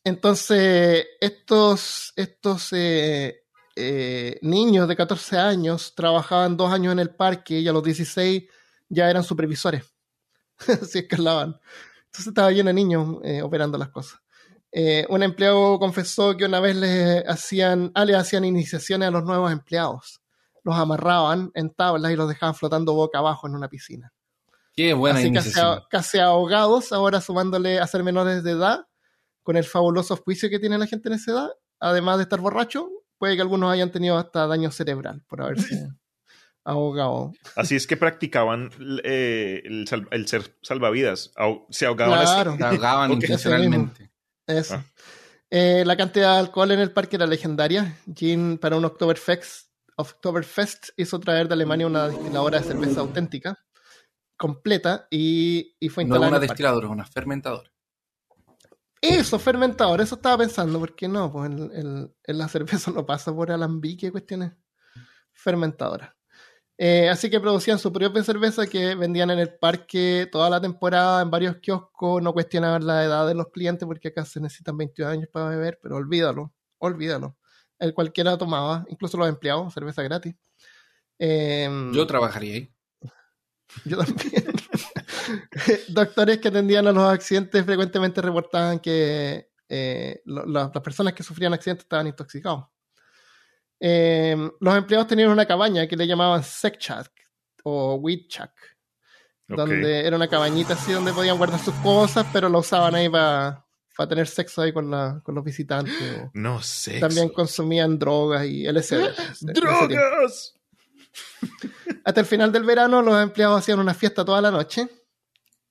Entonces, 0.03 1.05
estos, 1.19 2.13
estos 2.15 2.71
eh, 2.73 3.43
eh, 3.75 4.39
niños 4.41 4.87
de 4.87 4.95
14 4.95 5.37
años 5.37 5.93
trabajaban 5.95 6.55
dos 6.57 6.71
años 6.71 6.93
en 6.93 6.99
el 6.99 7.13
parque 7.13 7.59
y 7.59 7.67
a 7.67 7.73
los 7.73 7.83
16 7.83 8.43
ya 8.89 9.09
eran 9.09 9.23
supervisores. 9.23 9.83
Así 10.81 10.99
escalaban. 10.99 11.59
Entonces 12.05 12.27
estaba 12.27 12.51
lleno 12.51 12.69
de 12.69 12.73
niños 12.73 13.17
eh, 13.23 13.41
operando 13.41 13.77
las 13.77 13.89
cosas. 13.89 14.19
Eh, 14.71 15.05
un 15.09 15.23
empleado 15.23 15.79
confesó 15.79 16.35
que 16.37 16.45
una 16.45 16.59
vez 16.59 16.75
le 16.75 17.19
hacían, 17.27 17.91
ah, 17.95 18.05
le 18.05 18.15
hacían 18.15 18.45
iniciaciones 18.45 19.07
a 19.07 19.11
los 19.11 19.23
nuevos 19.23 19.51
empleados. 19.51 20.21
Los 20.63 20.75
amarraban 20.75 21.51
en 21.53 21.69
tablas 21.73 22.11
y 22.11 22.15
los 22.15 22.27
dejaban 22.27 22.53
flotando 22.55 22.93
boca 22.93 23.19
abajo 23.19 23.47
en 23.47 23.55
una 23.55 23.69
piscina. 23.69 24.11
Qué 24.75 24.93
buena 24.93 25.19
Así 25.19 25.31
casi, 25.31 25.47
iniciación. 25.49 25.83
casi 25.89 26.19
ahogados, 26.19 26.91
ahora 26.91 27.21
sumándole 27.21 27.79
a 27.79 27.87
ser 27.87 28.03
menores 28.03 28.43
de 28.43 28.51
edad, 28.51 28.85
con 29.41 29.55
el 29.57 29.63
fabuloso 29.63 30.17
juicio 30.17 30.49
que 30.49 30.59
tiene 30.59 30.77
la 30.77 30.85
gente 30.85 31.07
en 31.09 31.15
esa 31.15 31.31
edad, 31.31 31.49
además 31.79 32.17
de 32.17 32.23
estar 32.23 32.39
borracho, 32.41 32.89
puede 33.17 33.35
que 33.35 33.41
algunos 33.41 33.71
hayan 33.71 33.91
tenido 33.91 34.17
hasta 34.17 34.45
daño 34.45 34.69
cerebral 34.69 35.23
por 35.27 35.41
haberse 35.41 35.87
ahogado. 36.63 37.31
Así 37.55 37.75
es 37.75 37.87
que 37.87 37.97
practicaban 37.97 38.69
eh, 39.03 39.61
el, 39.65 39.87
sal- 39.87 40.07
el 40.11 40.27
ser 40.27 40.57
salvavidas. 40.61 41.31
Se 41.69 41.85
ahogaban. 41.85 42.19
Claro, 42.21 42.57
Se 42.57 42.63
ahogaban 42.65 43.11
intencionalmente. 43.13 44.11
Eso. 44.47 44.75
Ah. 44.75 44.85
Eh, 45.49 45.83
la 45.85 45.95
cantidad 45.95 46.33
de 46.33 46.39
alcohol 46.39 46.71
en 46.71 46.79
el 46.79 46.91
parque 46.91 47.15
era 47.15 47.25
legendaria. 47.25 47.97
Jean, 48.05 48.57
para 48.57 48.75
un 48.75 48.85
Oktoberfest, 48.85 49.69
Oktoberfest 49.95 50.89
hizo 50.97 51.19
traer 51.19 51.47
de 51.47 51.53
Alemania 51.53 51.87
una 51.87 52.07
destiladora 52.09 52.59
de 52.59 52.65
cerveza 52.65 52.99
auténtica, 53.01 53.57
completa, 54.35 55.07
y, 55.09 55.75
y 55.79 55.89
fue 55.89 56.03
No 56.03 56.15
instalada 56.15 56.27
es 56.27 56.29
una 56.31 56.37
en 56.37 56.43
el 56.43 56.47
parque. 56.47 56.53
destiladora, 56.63 56.87
es 56.87 56.91
una 56.93 57.05
fermentadora. 57.05 57.71
Eso, 58.99 59.37
fermentador, 59.39 60.01
eso 60.01 60.15
estaba 60.15 60.39
pensando, 60.39 60.79
porque 60.79 61.07
no, 61.07 61.31
pues 61.31 61.51
el, 61.51 61.71
el- 61.71 62.15
el- 62.23 62.37
la 62.37 62.47
cerveza 62.49 62.91
no 62.91 63.05
pasa 63.05 63.33
por 63.33 63.51
alambique, 63.51 64.11
cuestiones 64.11 64.51
fermentadoras. 65.33 66.11
Eh, 66.79 67.09
así 67.09 67.29
que 67.31 67.39
producían 67.39 67.79
su 67.79 67.91
propia 67.91 68.23
cerveza 68.23 68.67
que 68.67 68.93
vendían 68.93 69.31
en 69.31 69.39
el 69.39 69.57
parque 69.57 70.27
toda 70.31 70.47
la 70.49 70.61
temporada 70.61 71.21
en 71.23 71.31
varios 71.31 71.55
kioscos, 71.57 72.21
no 72.21 72.33
cuestionaban 72.33 72.85
la 72.85 73.03
edad 73.03 73.25
de 73.27 73.33
los 73.33 73.47
clientes 73.47 73.87
porque 73.87 74.09
acá 74.09 74.25
se 74.25 74.39
necesitan 74.39 74.77
22 74.77 75.11
años 75.11 75.27
para 75.31 75.49
beber, 75.49 75.79
pero 75.81 75.95
olvídalo, 75.95 76.53
olvídalo. 76.77 77.35
El 77.79 77.93
cualquiera 77.95 78.37
tomaba, 78.37 78.85
incluso 78.89 79.17
los 79.17 79.27
empleados, 79.27 79.73
cerveza 79.73 80.03
gratis. 80.03 80.35
Em, 81.17 81.91
Yo 81.93 82.05
trabajaría 82.05 82.53
ahí. 82.53 82.73
yo 83.85 83.97
también. 83.97 84.43
Doctores 85.89 86.37
que 86.39 86.47
atendían 86.49 86.87
a 86.87 86.91
los 86.91 87.03
accidentes 87.11 87.65
frecuentemente 87.65 88.21
reportaban 88.21 88.79
que 88.79 89.49
eh, 89.69 90.21
lo- 90.25 90.45
las 90.45 90.69
personas 90.83 91.13
que 91.13 91.23
sufrían 91.23 91.53
accidentes 91.53 91.85
estaban 91.85 92.07
intoxicados. 92.07 92.65
Eh, 93.79 94.35
los 94.59 94.75
empleados 94.75 95.07
tenían 95.07 95.29
una 95.29 95.45
cabaña 95.45 95.87
que 95.87 95.95
le 95.95 96.07
llamaban 96.07 96.43
Sekchak 96.43 97.11
o 97.63 97.95
Witchak, 97.95 98.51
Ok. 99.49 99.57
donde 99.57 100.05
era 100.05 100.15
una 100.15 100.27
cabañita 100.27 100.73
así 100.73 100.91
donde 100.93 101.13
podían 101.13 101.37
guardar 101.37 101.59
sus 101.59 101.75
cosas, 101.75 102.25
pero 102.33 102.49
lo 102.49 102.59
usaban 102.59 102.95
ahí 102.95 103.07
para 103.09 103.63
tener 104.09 104.27
sexo 104.27 104.61
ahí 104.61 104.71
con, 104.73 104.89
la- 104.91 105.21
con 105.23 105.35
los 105.35 105.43
visitantes. 105.43 105.93
No 106.33 106.61
sé. 106.61 106.99
También 106.99 107.29
consumían 107.29 107.97
drogas 107.99 108.45
y 108.45 108.65
LSD. 108.67 109.13
tiempo. 109.53 109.61
¡Drogas! 109.87 110.53
Hasta 112.03 112.19
el 112.21 112.25
final 112.25 112.51
del 112.51 112.63
verano 112.63 113.01
los 113.01 113.21
empleados 113.21 113.59
hacían 113.59 113.79
una 113.79 113.93
fiesta 113.93 114.23
toda 114.23 114.41
la 114.41 114.51
noche. 114.51 114.87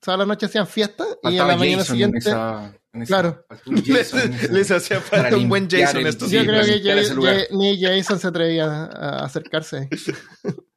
Toda 0.00 0.16
la 0.18 0.26
noche 0.26 0.46
hacían 0.46 0.66
fiesta 0.66 1.04
y 1.22 1.38
a 1.38 1.44
la 1.44 1.56
mañana 1.56 1.78
Jason 1.78 1.94
siguiente... 1.96 2.18
En 2.18 2.22
esa, 2.26 2.74
en 2.92 3.02
esa- 3.02 3.06
Claro. 3.08 3.46
Jason 3.86 4.20
esa- 4.32 4.52
Les 4.52 4.70
hacía 4.70 5.00
para 5.00 5.22
falta 5.22 5.36
un 5.36 5.48
buen 5.48 5.68
Jason 5.68 6.06
estos 6.06 6.30
Yo 6.30 6.44
creo 6.44 6.62
que 6.64 7.14
lugar. 7.14 7.36
Ja- 7.36 7.44
ni 7.56 7.80
Jason 7.82 8.18
se 8.18 8.26
atrevía 8.28 8.64
a, 8.66 9.24
acercarse. 9.24 9.88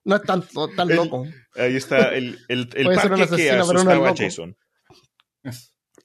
no 0.06 0.16
es 0.16 0.22
tan, 0.24 0.44
tan 0.76 0.90
El- 0.90 0.96
loco. 0.96 1.28
Ahí 1.56 1.76
está 1.76 2.10
el, 2.16 2.40
el, 2.48 2.70
el 2.76 2.86
Puede 2.86 3.00
ser 3.00 3.12
un 3.12 3.20
parque 3.20 3.36
que 3.36 3.50
asustaba 3.50 3.62
es 3.64 3.70
a. 4.20 4.24
Jason. 4.24 4.58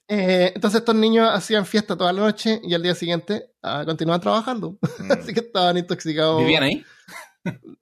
Eh, 0.07 0.51
entonces 0.53 0.81
estos 0.81 0.93
niños 0.95 1.27
hacían 1.33 1.65
fiesta 1.65 1.97
toda 1.97 2.13
la 2.13 2.21
noche 2.21 2.61
y 2.63 2.75
al 2.75 2.83
día 2.83 2.93
siguiente 2.93 3.47
ah, 3.63 3.83
continuaban 3.85 4.21
trabajando. 4.21 4.77
Mm. 4.99 5.11
Así 5.11 5.33
que 5.33 5.39
estaban 5.41 5.77
intoxicados. 5.77 6.39
¿Vivían 6.41 6.63
ahí? 6.63 6.85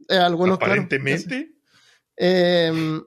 eh, 0.10 0.18
algunos, 0.18 0.58
claro. 0.58 0.74
Aparentemente, 0.74 1.52
Eh, 2.18 3.00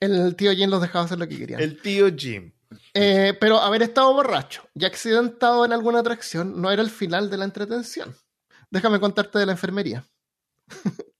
el 0.00 0.34
tío 0.36 0.52
Jim 0.52 0.70
los 0.70 0.80
dejaba 0.80 1.04
hacer 1.04 1.18
lo 1.18 1.28
que 1.28 1.38
querían. 1.38 1.60
el 1.60 1.80
tío 1.80 2.08
Jim. 2.14 2.52
Eh, 2.94 3.36
pero 3.40 3.58
haber 3.58 3.82
estado 3.82 4.12
borracho 4.12 4.62
y 4.74 4.84
accidentado 4.84 5.64
en 5.64 5.72
alguna 5.72 6.00
atracción 6.00 6.60
no 6.60 6.70
era 6.70 6.82
el 6.82 6.90
final 6.90 7.30
de 7.30 7.36
la 7.36 7.44
entretención. 7.44 8.14
Déjame 8.70 9.00
contarte 9.00 9.38
de 9.38 9.46
la 9.46 9.52
enfermería. 9.52 10.04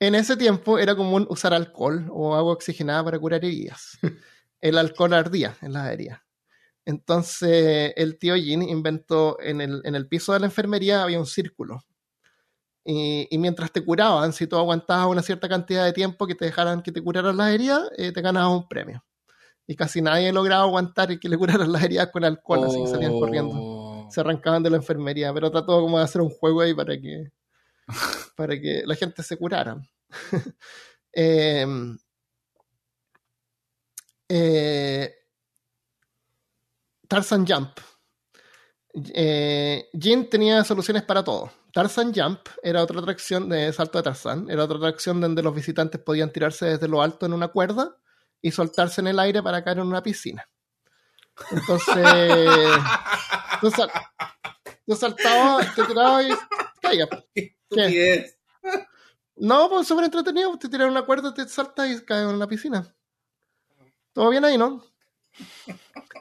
en 0.00 0.14
ese 0.14 0.36
tiempo 0.36 0.78
era 0.78 0.94
común 0.94 1.26
usar 1.30 1.54
alcohol 1.54 2.06
o 2.10 2.34
agua 2.34 2.52
oxigenada 2.52 3.02
para 3.04 3.18
curar 3.18 3.44
heridas. 3.44 3.98
El 4.60 4.78
alcohol 4.78 5.12
ardía 5.14 5.56
en 5.60 5.74
las 5.74 5.90
heridas. 5.92 6.20
Entonces 6.86 7.92
el 7.96 8.18
tío 8.18 8.36
Jin 8.36 8.62
inventó 8.62 9.38
en 9.40 9.60
el, 9.60 9.82
en 9.84 9.94
el 9.96 10.08
piso 10.08 10.32
de 10.32 10.40
la 10.40 10.46
enfermería 10.46 11.02
había 11.02 11.18
un 11.18 11.26
círculo. 11.26 11.84
Y, 12.86 13.26
y 13.30 13.38
mientras 13.38 13.72
te 13.72 13.84
curaban, 13.84 14.32
si 14.32 14.46
tú 14.46 14.56
aguantabas 14.56 15.08
una 15.08 15.22
cierta 15.22 15.48
cantidad 15.48 15.84
de 15.84 15.92
tiempo 15.92 16.26
que 16.26 16.36
te 16.36 16.44
dejaran 16.44 16.82
que 16.82 16.92
te 16.92 17.02
curaran 17.02 17.36
las 17.36 17.50
heridas, 17.52 17.90
eh, 17.98 18.12
te 18.12 18.20
ganabas 18.22 18.56
un 18.56 18.68
premio 18.68 19.02
y 19.66 19.74
casi 19.74 20.00
nadie 20.00 20.32
lograba 20.32 20.62
aguantar 20.62 21.10
y 21.10 21.18
que 21.18 21.28
le 21.28 21.36
curaran 21.36 21.72
las 21.72 21.82
heridas 21.82 22.08
con 22.10 22.24
alcohol, 22.24 22.64
así 22.64 22.80
que 22.80 22.86
salían 22.86 23.18
corriendo. 23.18 23.54
Oh. 23.56 24.08
Se 24.10 24.20
arrancaban 24.20 24.62
de 24.62 24.70
la 24.70 24.76
enfermería, 24.76 25.34
pero 25.34 25.50
trató 25.50 25.80
como 25.80 25.98
de 25.98 26.04
hacer 26.04 26.20
un 26.20 26.30
juego 26.30 26.60
ahí 26.60 26.72
para 26.72 26.96
que, 26.96 27.32
para 28.36 28.60
que 28.60 28.82
la 28.86 28.94
gente 28.94 29.22
se 29.22 29.36
curara. 29.36 29.76
eh, 31.12 31.66
eh, 34.28 35.14
Tarzan 37.08 37.46
Jump. 37.46 37.70
Eh, 38.94 39.88
Jin 39.98 40.30
tenía 40.30 40.62
soluciones 40.64 41.02
para 41.02 41.24
todo. 41.24 41.50
Tarzan 41.76 42.14
Jump 42.14 42.40
era 42.62 42.82
otra 42.82 43.00
atracción 43.00 43.50
de 43.50 43.70
salto 43.70 43.98
de 43.98 44.04
Tarzan, 44.04 44.48
era 44.48 44.64
otra 44.64 44.78
atracción 44.78 45.20
donde 45.20 45.42
los 45.42 45.54
visitantes 45.54 46.00
podían 46.00 46.32
tirarse 46.32 46.64
desde 46.64 46.88
lo 46.88 47.02
alto 47.02 47.26
en 47.26 47.34
una 47.34 47.48
cuerda 47.48 47.98
y 48.40 48.50
soltarse 48.50 49.02
en 49.02 49.08
el 49.08 49.18
aire 49.18 49.42
para 49.42 49.62
caer 49.62 49.80
en 49.80 49.86
una 49.88 50.02
piscina. 50.02 50.48
Entonces, 51.50 51.94
tú, 53.60 53.70
sal- 53.70 53.90
tú 54.86 54.94
saltabas, 54.96 55.74
te 55.74 55.84
tirabas 55.84 56.24
y. 56.24 56.32
Estupidez. 57.34 58.38
No, 59.36 59.68
pues 59.68 59.86
súper 59.86 60.06
entretenido. 60.06 60.58
Te 60.58 60.70
tiras 60.70 60.88
una 60.88 61.02
cuerda, 61.04 61.34
te 61.34 61.46
saltas 61.46 61.90
y 61.90 62.02
caes 62.06 62.26
en 62.26 62.36
una 62.36 62.46
piscina. 62.48 62.90
Todo 64.14 64.30
bien 64.30 64.46
ahí, 64.46 64.56
¿no? 64.56 64.82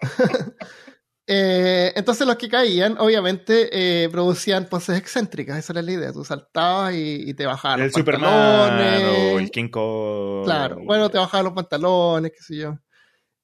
Eh, 1.27 1.91
entonces 1.95 2.27
los 2.27 2.35
que 2.35 2.47
caían, 2.49 2.97
obviamente, 2.99 3.69
eh, 4.03 4.09
producían 4.09 4.65
poses 4.67 4.97
excéntricas. 4.97 5.57
Esa 5.57 5.73
era 5.73 5.81
la 5.81 5.91
idea. 5.91 6.13
Tú 6.13 6.23
saltabas 6.23 6.93
y, 6.93 7.29
y 7.29 7.33
te 7.33 7.45
bajaban 7.45 7.79
El 7.79 7.85
los 7.87 7.93
Superman 7.93 8.29
pantalones. 8.31 9.33
o 9.33 9.39
el 9.39 9.51
King 9.51 9.69
Kong. 9.69 10.45
Claro, 10.45 10.77
bueno, 10.83 11.09
te 11.09 11.17
bajaban 11.17 11.45
los 11.45 11.53
pantalones, 11.53 12.31
qué 12.31 12.43
sé 12.43 12.57
yo. 12.57 12.77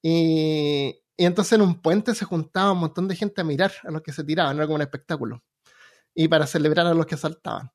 Y, 0.03 0.99
y 1.17 1.25
entonces 1.25 1.53
en 1.53 1.61
un 1.61 1.81
puente 1.81 2.13
se 2.15 2.25
juntaba 2.25 2.71
un 2.71 2.79
montón 2.79 3.07
de 3.07 3.15
gente 3.15 3.41
a 3.41 3.43
mirar 3.43 3.71
a 3.83 3.91
los 3.91 4.01
que 4.01 4.11
se 4.13 4.23
tiraban, 4.23 4.57
era 4.57 4.65
como 4.65 4.75
un 4.75 4.81
espectáculo. 4.81 5.43
Y 6.13 6.27
para 6.27 6.45
celebrar 6.47 6.85
a 6.87 6.93
los 6.93 7.05
que 7.05 7.17
saltaban. 7.17 7.71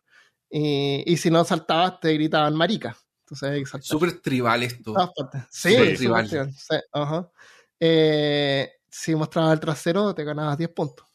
Y, 0.50 1.02
y 1.11 1.16
si 1.16 1.30
no 1.30 1.44
saltabas, 1.44 1.98
te 2.00 2.12
gritaban 2.12 2.54
marica. 2.54 2.96
Entonces 3.24 3.50
hay 3.50 3.61
que 3.61 3.66
saltar. 3.66 3.86
Súper 3.88 4.20
tribal 4.20 4.62
esto. 4.62 4.94
Sí, 5.50 5.72
Súper 5.72 5.86
súper 5.86 5.96
tribal. 5.96 6.28
tribal, 6.28 6.52
sí, 6.52 6.76
ajá. 6.92 7.30
Eh, 7.80 8.70
si 8.99 9.14
mostrabas 9.14 9.53
el 9.55 9.61
trasero, 9.61 10.14
te 10.14 10.24
ganabas 10.24 10.57
10 10.57 10.70
puntos. 10.70 11.07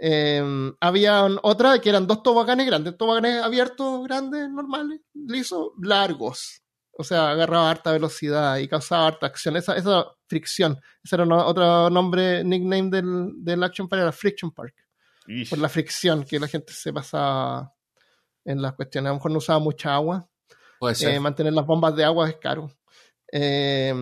Eh, 0.00 0.42
había 0.80 1.24
otra 1.42 1.78
que 1.78 1.88
eran 1.88 2.06
dos 2.06 2.22
toboganes 2.22 2.66
grandes, 2.66 2.96
toboganes 2.96 3.42
abiertos, 3.42 4.04
grandes, 4.04 4.50
normales, 4.50 5.00
lisos, 5.14 5.68
largos. 5.80 6.60
O 6.96 7.02
sea, 7.02 7.30
agarraba 7.30 7.70
harta 7.70 7.90
velocidad 7.92 8.58
y 8.58 8.68
causaba 8.68 9.06
harta 9.06 9.26
acción. 9.26 9.56
Esa, 9.56 9.76
esa 9.76 10.04
fricción. 10.28 10.78
Ese 11.02 11.16
era 11.16 11.24
no- 11.24 11.44
otro 11.46 11.90
nombre, 11.90 12.44
nickname 12.44 12.90
del, 12.90 13.32
del 13.36 13.62
Action 13.62 13.88
Park, 13.88 14.02
era 14.02 14.12
Friction 14.12 14.50
Park. 14.52 14.74
Ish. 15.26 15.48
Por 15.50 15.58
la 15.58 15.68
fricción 15.68 16.24
que 16.24 16.38
la 16.38 16.46
gente 16.48 16.72
se 16.72 16.92
pasaba 16.92 17.72
en 18.44 18.60
las 18.60 18.74
cuestiones. 18.74 19.08
A 19.08 19.12
lo 19.12 19.16
mejor 19.16 19.30
no 19.30 19.38
usaba 19.38 19.58
mucha 19.58 19.94
agua. 19.94 20.28
Eh, 21.14 21.18
mantener 21.20 21.52
las 21.54 21.64
bombas 21.66 21.96
de 21.96 22.04
agua 22.04 22.28
es 22.28 22.36
caro. 22.36 22.70
Eh, 23.32 23.94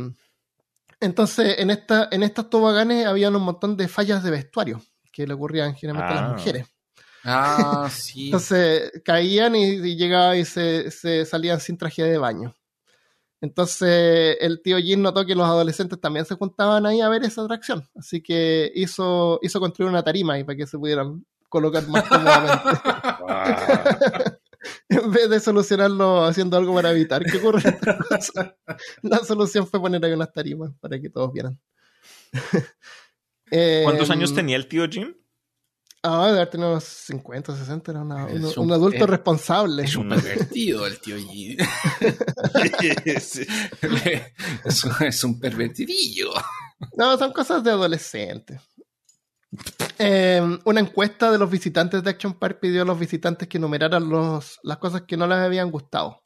entonces, 1.03 1.57
en, 1.59 1.71
esta, 1.71 2.09
en 2.11 2.23
estas 2.23 2.49
toboganes 2.49 3.07
había 3.07 3.29
un 3.31 3.43
montón 3.43 3.77
de 3.77 3.89
fallas 3.89 4.23
de 4.23 4.31
vestuario 4.31 4.81
que 5.13 5.27
le 5.27 5.35
ocurrían 5.35 5.75
generalmente 5.75 6.15
a 6.15 6.19
Ah. 6.19 6.23
las 6.23 6.33
mujeres. 6.39 6.67
ah, 7.25 7.89
sí. 7.93 8.27
Entonces, 8.27 8.91
caían 9.05 9.55
y, 9.55 9.65
y 9.75 9.97
llegaban 9.97 10.39
y 10.39 10.45
se, 10.45 10.91
se 10.91 11.25
salían 11.27 11.61
sin 11.61 11.77
traje 11.77 12.03
de 12.03 12.17
baño. 12.19 12.55
Entonces, 13.41 14.37
el 14.41 14.63
tío 14.63 14.79
Jin 14.79 15.03
notó 15.03 15.27
que 15.27 15.35
los 15.35 15.45
adolescentes 15.47 16.01
también 16.01 16.25
se 16.25 16.37
juntaban 16.37 16.87
ahí 16.87 17.01
a 17.01 17.09
ver 17.09 17.25
esa 17.25 17.43
atracción. 17.43 17.89
Así 17.97 18.23
que 18.23 18.71
hizo, 18.75 19.41
hizo 19.43 19.59
construir 19.59 19.91
una 19.91 20.03
tarima 20.05 20.35
ahí 20.35 20.45
para 20.45 20.57
que 20.57 20.67
se 20.67 20.79
pudieran 20.79 21.27
colocar 21.49 21.87
más 21.89 22.05
cómodamente. 22.05 22.69
En 24.89 25.11
vez 25.11 25.29
de 25.29 25.41
solucionarlo 25.41 26.25
haciendo 26.25 26.57
algo 26.57 26.75
para 26.75 26.91
evitar 26.93 27.25
que 27.25 27.39
ocurra 27.39 27.61
esta 27.71 27.99
cosa, 28.09 28.57
la 29.03 29.19
solución 29.25 29.67
fue 29.67 29.81
poner 29.81 30.05
ahí 30.05 30.13
unas 30.13 30.33
tarimas 30.33 30.73
para 30.81 31.01
que 31.01 31.11
todos 31.11 31.33
vieran. 31.33 31.59
¿Cuántos 33.85 34.09
Eh, 34.09 34.13
años 34.13 34.35
tenía 34.35 34.57
el 34.57 34.67
tío 34.69 34.89
Jim? 34.89 35.15
Ah, 36.05 36.27
de 36.27 36.33
haber 36.33 36.51
tenido 36.51 36.71
unos 36.71 36.83
50, 36.85 37.57
60, 37.57 37.93
era 37.93 38.01
una- 38.03 38.27
un, 38.27 38.45
un- 38.45 38.53
un 38.59 38.73
adulto 38.73 39.05
es- 39.05 39.11
responsable. 39.11 39.85
Es 39.85 39.95
un 39.95 40.09
pervertido 40.11 40.85
el 40.87 40.99
tío 41.01 41.17
es, 43.05 44.85
un- 44.85 45.07
es 45.07 45.25
un 45.25 45.39
pervertidillo. 45.39 46.31
No, 46.97 47.17
son 47.19 47.33
cosas 47.33 47.63
de 47.63 47.71
adolescente. 47.71 48.61
Eh, 49.99 50.59
una 50.65 50.81
encuesta 50.81 51.31
de 51.31 51.39
los 51.39 51.51
visitantes 51.51 52.03
de 52.03 52.11
Action 52.11 52.35
Park 52.35 52.59
pidió 52.61 52.83
a 52.83 52.85
los 52.85 52.99
visitantes 52.99 53.49
que 53.49 53.59
enumeraran 53.59 54.09
los, 54.09 54.59
las 54.63 54.79
cosas 54.79 55.03
que 55.03 55.17
no 55.17 55.27
les 55.27 55.39
habían 55.39 55.71
gustado. 55.71 56.23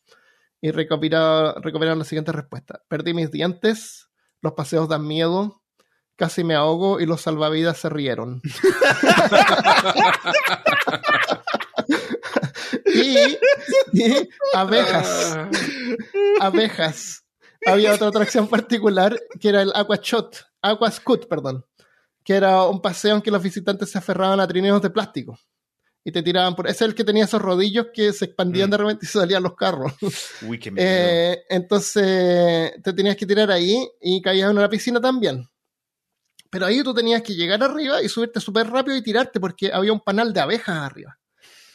Y 0.61 0.71
recopilaron, 0.71 1.99
las 1.99 2.09
siguientes 2.09 2.35
respuestas. 2.35 2.81
Perdí 2.89 3.15
mis 3.15 3.31
dientes, 3.31 4.09
los 4.41 4.55
paseos 4.55 4.89
dan 4.89 5.07
miedo, 5.07 5.63
casi 6.17 6.45
me 6.45 6.55
ahogo 6.55 7.01
y 7.01 7.07
los 7.07 7.21
salvavidas 7.21 7.79
se 7.79 7.91
rieron. 7.91 8.41
y, 12.87 13.17
abejas 14.55 15.37
abejas. 16.41 17.25
Había 17.67 17.95
otra 17.95 18.09
atracción 18.09 18.49
particular 18.49 19.19
que 19.41 19.49
era 19.49 19.63
el 19.63 19.73
Aqua 19.75 19.99
Shot, 20.01 20.37
Aqua 20.63 20.91
Scoot, 20.91 21.29
perdón, 21.29 21.65
que 22.27 22.35
era 22.35 22.65
un 22.65 22.83
paseo 22.83 23.15
en 23.17 23.23
que 23.23 23.31
los 23.31 23.41
visitantes 23.43 23.89
se 23.91 23.99
aferraban 23.99 24.41
a 24.41 24.47
trineos 24.49 24.83
de 24.83 24.91
plástico 24.91 25.39
y 26.05 26.11
te 26.13 26.23
tiraban 26.23 26.55
por. 26.57 26.67
Ese 26.67 26.85
es 26.85 26.89
el 26.91 26.95
que 26.97 27.05
tenía 27.05 27.25
esos 27.25 27.41
rodillos 27.41 27.87
que 27.95 28.13
se 28.13 28.25
expandían 28.27 28.69
Mm. 28.69 28.71
de 28.73 28.77
repente 28.77 29.07
y 29.07 29.09
se 29.09 29.19
salían 29.21 29.43
los 29.45 29.55
carros. 29.55 29.93
Uy, 30.43 30.59
qué. 30.59 30.73
Eh, 30.77 31.39
entonces 31.49 32.73
te 32.83 32.93
tenías 32.93 33.17
que 33.17 33.27
tirar 33.27 33.51
ahí 33.51 33.89
y 34.01 34.21
caías 34.21 34.51
en 34.51 34.59
una 34.59 34.69
piscina 34.69 35.01
también. 35.01 35.49
Pero 36.51 36.67
ahí 36.67 36.83
tú 36.83 36.95
tenías 36.95 37.23
que 37.23 37.35
llegar 37.35 37.63
arriba 37.63 38.03
y 38.03 38.09
subirte 38.09 38.41
súper 38.41 38.69
rápido 38.71 38.97
y 38.97 39.03
tirarte 39.03 39.41
porque 39.41 39.73
había 39.73 39.93
un 39.93 40.01
panal 40.01 40.33
de 40.33 40.41
abejas 40.41 40.77
arriba 40.77 41.19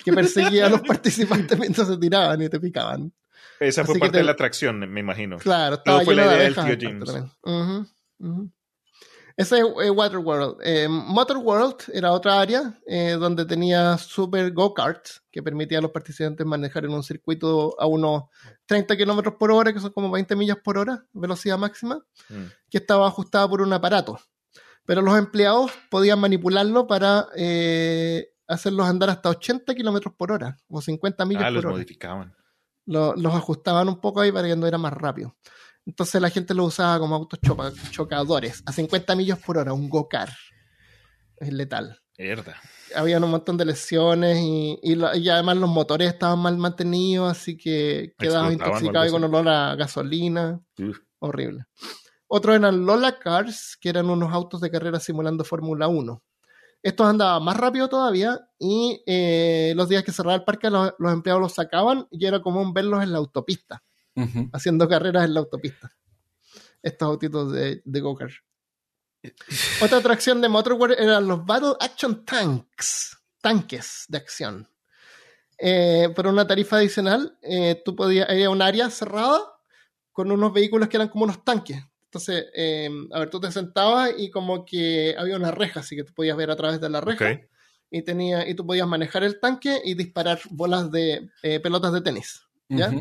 que 0.03 0.11
perseguía 0.13 0.65
a 0.65 0.69
los 0.69 0.81
participantes 0.87 1.57
mientras 1.59 1.87
se 1.87 1.97
tiraban 1.97 2.41
y 2.41 2.49
te 2.49 2.59
picaban. 2.59 3.13
Esa 3.59 3.83
fue 3.85 3.93
así 3.93 3.99
parte 3.99 4.13
te- 4.13 4.17
de 4.19 4.23
la 4.23 4.31
atracción, 4.31 4.79
me 4.79 4.99
imagino. 5.01 5.37
Claro, 5.37 5.75
estaba 5.75 6.01
fue 6.01 6.15
la 6.15 6.23
de 6.27 6.35
idea 6.35 6.43
del 6.43 6.55
tío 6.79 6.89
James. 6.89 7.09
Ujú, 7.43 7.87
ujú. 8.19 8.51
Ese 9.41 9.59
es 9.59 9.65
eh, 9.83 9.89
Waterworld. 9.89 10.57
Eh, 10.63 10.87
Motorworld 10.89 11.75
era 11.93 12.11
otra 12.11 12.39
área 12.39 12.79
eh, 12.85 13.11
donde 13.19 13.45
tenía 13.45 13.97
super 13.97 14.51
go-karts 14.51 15.23
que 15.31 15.41
permitía 15.41 15.79
a 15.79 15.81
los 15.81 15.91
participantes 15.91 16.45
manejar 16.45 16.85
en 16.85 16.91
un 16.91 17.03
circuito 17.03 17.75
a 17.79 17.85
unos 17.87 18.23
30 18.65 18.95
kilómetros 18.97 19.35
por 19.35 19.51
hora, 19.51 19.73
que 19.73 19.79
son 19.79 19.91
como 19.91 20.11
20 20.11 20.35
millas 20.35 20.57
por 20.63 20.77
hora, 20.77 21.05
velocidad 21.13 21.57
máxima, 21.57 22.03
Mm. 22.29 22.45
que 22.69 22.77
estaba 22.77 23.07
ajustada 23.07 23.47
por 23.49 23.61
un 23.61 23.73
aparato. 23.73 24.19
Pero 24.85 25.01
los 25.01 25.17
empleados 25.17 25.71
podían 25.89 26.19
manipularlo 26.19 26.87
para 26.87 27.27
eh, 27.35 28.29
hacerlos 28.47 28.87
andar 28.87 29.09
hasta 29.09 29.29
80 29.29 29.73
kilómetros 29.75 30.13
por 30.17 30.31
hora 30.31 30.57
o 30.67 30.81
50 30.81 31.23
millas 31.25 31.43
Ah, 31.43 31.47
por 31.47 31.53
los 31.55 31.65
hora 31.65 31.73
modificaban. 31.73 32.35
lo- 32.85 33.13
los 33.15 33.33
ajustaban 33.33 33.87
un 33.87 34.01
poco 34.01 34.21
ahí 34.21 34.31
para 34.31 34.47
que 34.47 34.53
anduviera 34.53 34.77
más 34.77 34.91
rápido. 34.93 35.35
Entonces 35.85 36.21
la 36.21 36.29
gente 36.29 36.53
lo 36.53 36.65
usaba 36.65 36.99
como 36.99 37.15
autos 37.15 37.39
chopa- 37.41 37.73
chocadores 37.91 38.61
a 38.65 38.71
50 38.71 39.15
millas 39.15 39.39
por 39.39 39.57
hora, 39.57 39.73
un 39.73 39.89
go-kart. 39.89 40.31
Es 41.37 41.51
letal. 41.51 41.99
Mierda. 42.17 42.55
Habían 42.95 43.23
un 43.23 43.31
montón 43.31 43.57
de 43.57 43.65
lesiones 43.65 44.37
y, 44.39 44.79
y 44.83 45.29
además 45.29 45.57
los 45.57 45.69
motores 45.69 46.09
estaban 46.09 46.37
mal 46.39 46.57
mantenidos, 46.57 47.31
así 47.31 47.57
que 47.57 48.13
quedabas 48.27 48.53
intoxicado 48.53 49.05
y 49.05 49.11
con 49.11 49.23
olor 49.23 49.47
a 49.49 49.75
gasolina. 49.75 50.61
Uf. 50.77 50.97
Horrible. 51.19 51.65
Otros 52.27 52.55
eran 52.55 52.85
Lola 52.85 53.17
Cars, 53.19 53.75
que 53.79 53.89
eran 53.89 54.09
unos 54.09 54.31
autos 54.31 54.61
de 54.61 54.69
carrera 54.69 54.99
simulando 54.99 55.43
Fórmula 55.43 55.87
1. 55.87 56.23
Estos 56.83 57.07
andaban 57.07 57.43
más 57.43 57.57
rápido 57.57 57.87
todavía 57.89 58.39
y 58.59 59.01
eh, 59.05 59.73
los 59.75 59.89
días 59.89 60.03
que 60.03 60.11
cerraba 60.11 60.35
el 60.35 60.43
parque 60.43 60.69
los, 60.69 60.93
los 60.99 61.13
empleados 61.13 61.41
los 61.41 61.53
sacaban 61.53 62.07
y 62.11 62.25
era 62.25 62.41
común 62.41 62.73
verlos 62.73 63.03
en 63.03 63.11
la 63.11 63.17
autopista, 63.19 63.83
Haciendo 64.53 64.87
carreras 64.87 65.25
en 65.25 65.33
la 65.33 65.39
autopista. 65.39 65.95
Estos 66.81 67.07
autitos 67.07 67.51
de, 67.51 67.81
de 67.83 67.99
go-kart. 68.01 68.33
Otra 69.81 69.99
atracción 69.99 70.41
de 70.41 70.49
Motorworld 70.49 70.99
eran 70.99 71.27
los 71.27 71.45
Battle 71.45 71.75
Action 71.79 72.25
Tanks, 72.25 73.17
tanques 73.41 74.05
de 74.07 74.17
acción. 74.17 74.67
Eh, 75.57 76.09
por 76.15 76.25
una 76.25 76.47
tarifa 76.47 76.77
adicional, 76.77 77.37
eh, 77.43 77.81
tú 77.85 77.95
podías, 77.95 78.27
era 78.29 78.49
un 78.49 78.61
área 78.61 78.89
cerrada 78.89 79.39
con 80.11 80.31
unos 80.31 80.51
vehículos 80.53 80.89
que 80.89 80.97
eran 80.97 81.09
como 81.09 81.25
unos 81.25 81.43
tanques. 81.43 81.83
Entonces, 82.05 82.47
eh, 82.55 82.89
a 83.13 83.19
ver, 83.19 83.29
tú 83.29 83.39
te 83.39 83.51
sentabas 83.51 84.11
y 84.17 84.29
como 84.31 84.65
que 84.65 85.15
había 85.17 85.37
una 85.37 85.51
reja, 85.51 85.79
así 85.79 85.95
que 85.95 86.03
tú 86.03 86.13
podías 86.13 86.35
ver 86.35 86.51
a 86.51 86.55
través 86.55 86.81
de 86.81 86.89
la 86.89 86.99
reja 86.99 87.39
y, 87.89 88.01
tenía, 88.01 88.47
y 88.49 88.55
tú 88.55 88.65
podías 88.65 88.87
manejar 88.87 89.23
el 89.23 89.39
tanque 89.39 89.81
y 89.83 89.93
disparar 89.93 90.41
bolas 90.49 90.91
de 90.91 91.29
eh, 91.43 91.59
pelotas 91.59 91.93
de 91.93 92.01
tenis. 92.01 92.41
¿ya? 92.67 92.91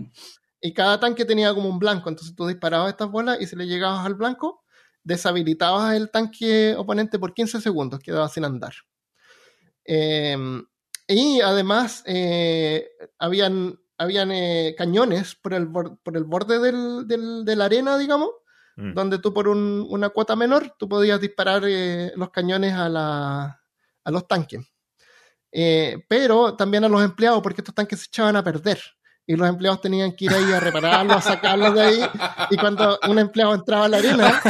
Y 0.61 0.73
cada 0.75 1.01
tanque 1.01 1.25
tenía 1.25 1.55
como 1.55 1.69
un 1.69 1.79
blanco, 1.79 2.09
entonces 2.09 2.35
tú 2.35 2.47
disparabas 2.47 2.91
estas 2.91 3.11
bolas 3.11 3.41
y 3.41 3.47
si 3.47 3.57
le 3.57 3.67
llegabas 3.67 4.05
al 4.05 4.15
blanco, 4.15 4.63
deshabilitabas 5.03 5.95
el 5.95 6.11
tanque 6.11 6.75
oponente 6.77 7.19
por 7.19 7.33
15 7.33 7.61
segundos, 7.61 8.01
quedaba 8.01 8.29
sin 8.29 8.45
andar. 8.45 8.75
Eh, 9.85 10.37
y 11.09 11.41
además, 11.41 12.03
eh, 12.07 12.89
habían, 13.19 13.79
habían 13.99 14.31
eh, 14.33 14.75
cañones 14.77 15.35
por 15.35 15.55
el, 15.55 15.71
por 15.71 16.17
el 16.17 16.25
borde 16.25 16.59
del- 16.61 17.07
del- 17.09 17.45
de 17.45 17.57
la 17.57 17.65
arena, 17.65 17.99
digamos, 17.99 18.31
Mm. 18.77 18.95
donde 18.95 19.19
tú 19.19 19.35
por 19.35 19.49
un- 19.49 19.87
una 19.91 20.11
cuota 20.11 20.37
menor, 20.37 20.75
tú 20.79 20.89
podías 20.89 21.21
disparar 21.21 21.63
eh, 21.67 22.13
los 22.17 22.31
cañones 22.31 22.73
a, 22.75 22.89
la- 22.89 23.61
a 24.05 24.11
los 24.11 24.29
tanques. 24.29 24.61
Eh, 25.53 26.05
pero 26.09 26.55
también 26.57 26.85
a 26.85 26.89
los 26.89 27.03
empleados, 27.03 27.43
porque 27.43 27.61
estos 27.63 27.75
tanques 27.75 27.99
se 28.01 28.07
echaban 28.07 28.37
a 28.37 28.45
perder. 28.45 28.81
Y 29.27 29.37
los 29.37 29.49
empleados 29.49 29.81
tenían 29.81 30.13
que 30.13 30.25
ir 30.25 30.33
ahí 30.33 30.53
a 30.53 30.59
repararlos, 30.59 31.17
a 31.17 31.21
sacarlos 31.21 31.75
de 31.75 31.81
ahí. 31.83 32.01
Y 32.51 32.57
cuando 32.57 32.99
un 33.09 33.19
empleado 33.19 33.55
entraba 33.55 33.85
a 33.85 33.89
la 33.89 33.99
arena, 33.99 34.43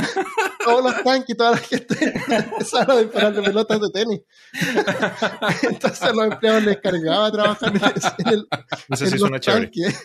todos 0.65 0.83
los 0.83 1.03
tanques 1.03 1.31
y 1.31 1.35
toda 1.37 1.51
la 1.51 1.57
gente 1.59 2.15
empezaron 2.29 2.97
a 2.97 3.01
dispararle 3.01 3.43
pelotas 3.43 3.81
de 3.81 3.91
tenis. 3.91 4.21
Entonces 5.63 6.03
a 6.03 6.13
los 6.13 6.25
empleados 6.33 6.63
les 6.65 6.79
cargaba 6.79 7.31
trabajar 7.31 7.73
en, 8.19 8.29
el- 8.29 8.49
en 9.07 9.11
los 9.21 9.31
tanques. 9.61 10.03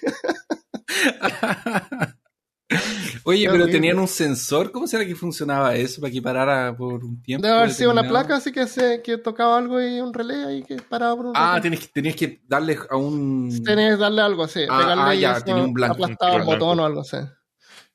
Oye, 3.27 3.49
pero 3.49 3.65
tenían 3.65 3.97
un 3.97 4.07
sensor. 4.07 4.71
¿Cómo 4.71 4.85
será 4.85 5.03
que 5.03 5.15
funcionaba 5.15 5.75
eso 5.75 5.99
para 5.99 6.13
que 6.13 6.21
parara 6.21 6.77
por 6.77 7.03
un 7.03 7.21
tiempo? 7.23 7.45
Debe 7.45 7.57
haber 7.57 7.73
sido 7.73 7.91
una 7.91 8.07
placa, 8.07 8.35
así 8.35 8.51
que, 8.51 8.67
se, 8.67 9.01
que 9.01 9.17
tocaba 9.17 9.57
algo 9.57 9.81
y 9.81 9.99
un 9.99 10.13
relé 10.13 10.45
ahí 10.45 10.63
que 10.63 10.75
paraba 10.75 11.15
por 11.15 11.25
un 11.25 11.33
Ah, 11.35 11.59
tenías 11.59 11.81
que, 11.81 11.87
tenías 11.87 12.15
que 12.15 12.41
darle 12.47 12.77
a 12.87 12.95
un. 12.95 13.63
Tenés 13.63 13.95
que 13.95 14.01
darle 14.01 14.21
algo 14.21 14.43
así, 14.43 14.61
Ah, 14.69 14.77
pegarle 14.77 15.03
ah, 15.03 15.15
ya, 15.15 15.41
tenía 15.41 15.63
un 15.63 15.73
blanco, 15.73 15.95
aplastaba 15.95 16.35
un 16.35 16.45
botón 16.45 16.79
o 16.79 16.85
algo 16.85 17.01
así. 17.01 17.17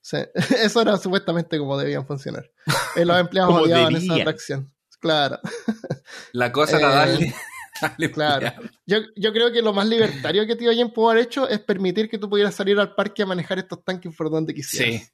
Sí. 0.01 0.17
Eso 0.65 0.83
era 0.83 0.97
supuestamente 0.97 1.59
como 1.59 1.79
debían 1.79 2.05
funcionar. 2.07 2.51
Eh, 2.97 3.05
los 3.05 3.17
empleados 3.21 3.55
odiaban 3.55 3.95
esa 3.95 4.15
atracción. 4.17 4.69
Claro, 4.99 5.39
La 6.33 6.51
cosa 6.51 6.77
era 6.79 7.09
Eh, 7.09 7.33
darle. 7.81 8.11
claro. 8.11 8.53
Yo, 8.85 8.99
yo 9.17 9.33
creo 9.33 9.53
que 9.53 9.63
lo 9.63 9.73
más 9.73 9.87
libertario 9.87 10.45
que 10.47 10.57
Tío 10.57 10.73
Jen 10.73 10.91
pudo 10.93 11.11
haber 11.11 11.23
hecho 11.23 11.49
es 11.49 11.61
permitir 11.61 12.11
que 12.11 12.19
tú 12.19 12.29
pudieras 12.29 12.55
salir 12.55 12.79
al 12.81 12.95
parque 12.97 13.23
a 13.23 13.27
manejar 13.27 13.59
estos 13.59 13.83
tanques 13.85 14.15
por 14.17 14.29
donde 14.29 14.53
quisieras. 14.53 15.03
Sí. 15.03 15.09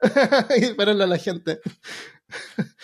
y 0.56 0.60
dispararle 0.60 1.04
a 1.04 1.08
la 1.08 1.18
gente. 1.18 1.60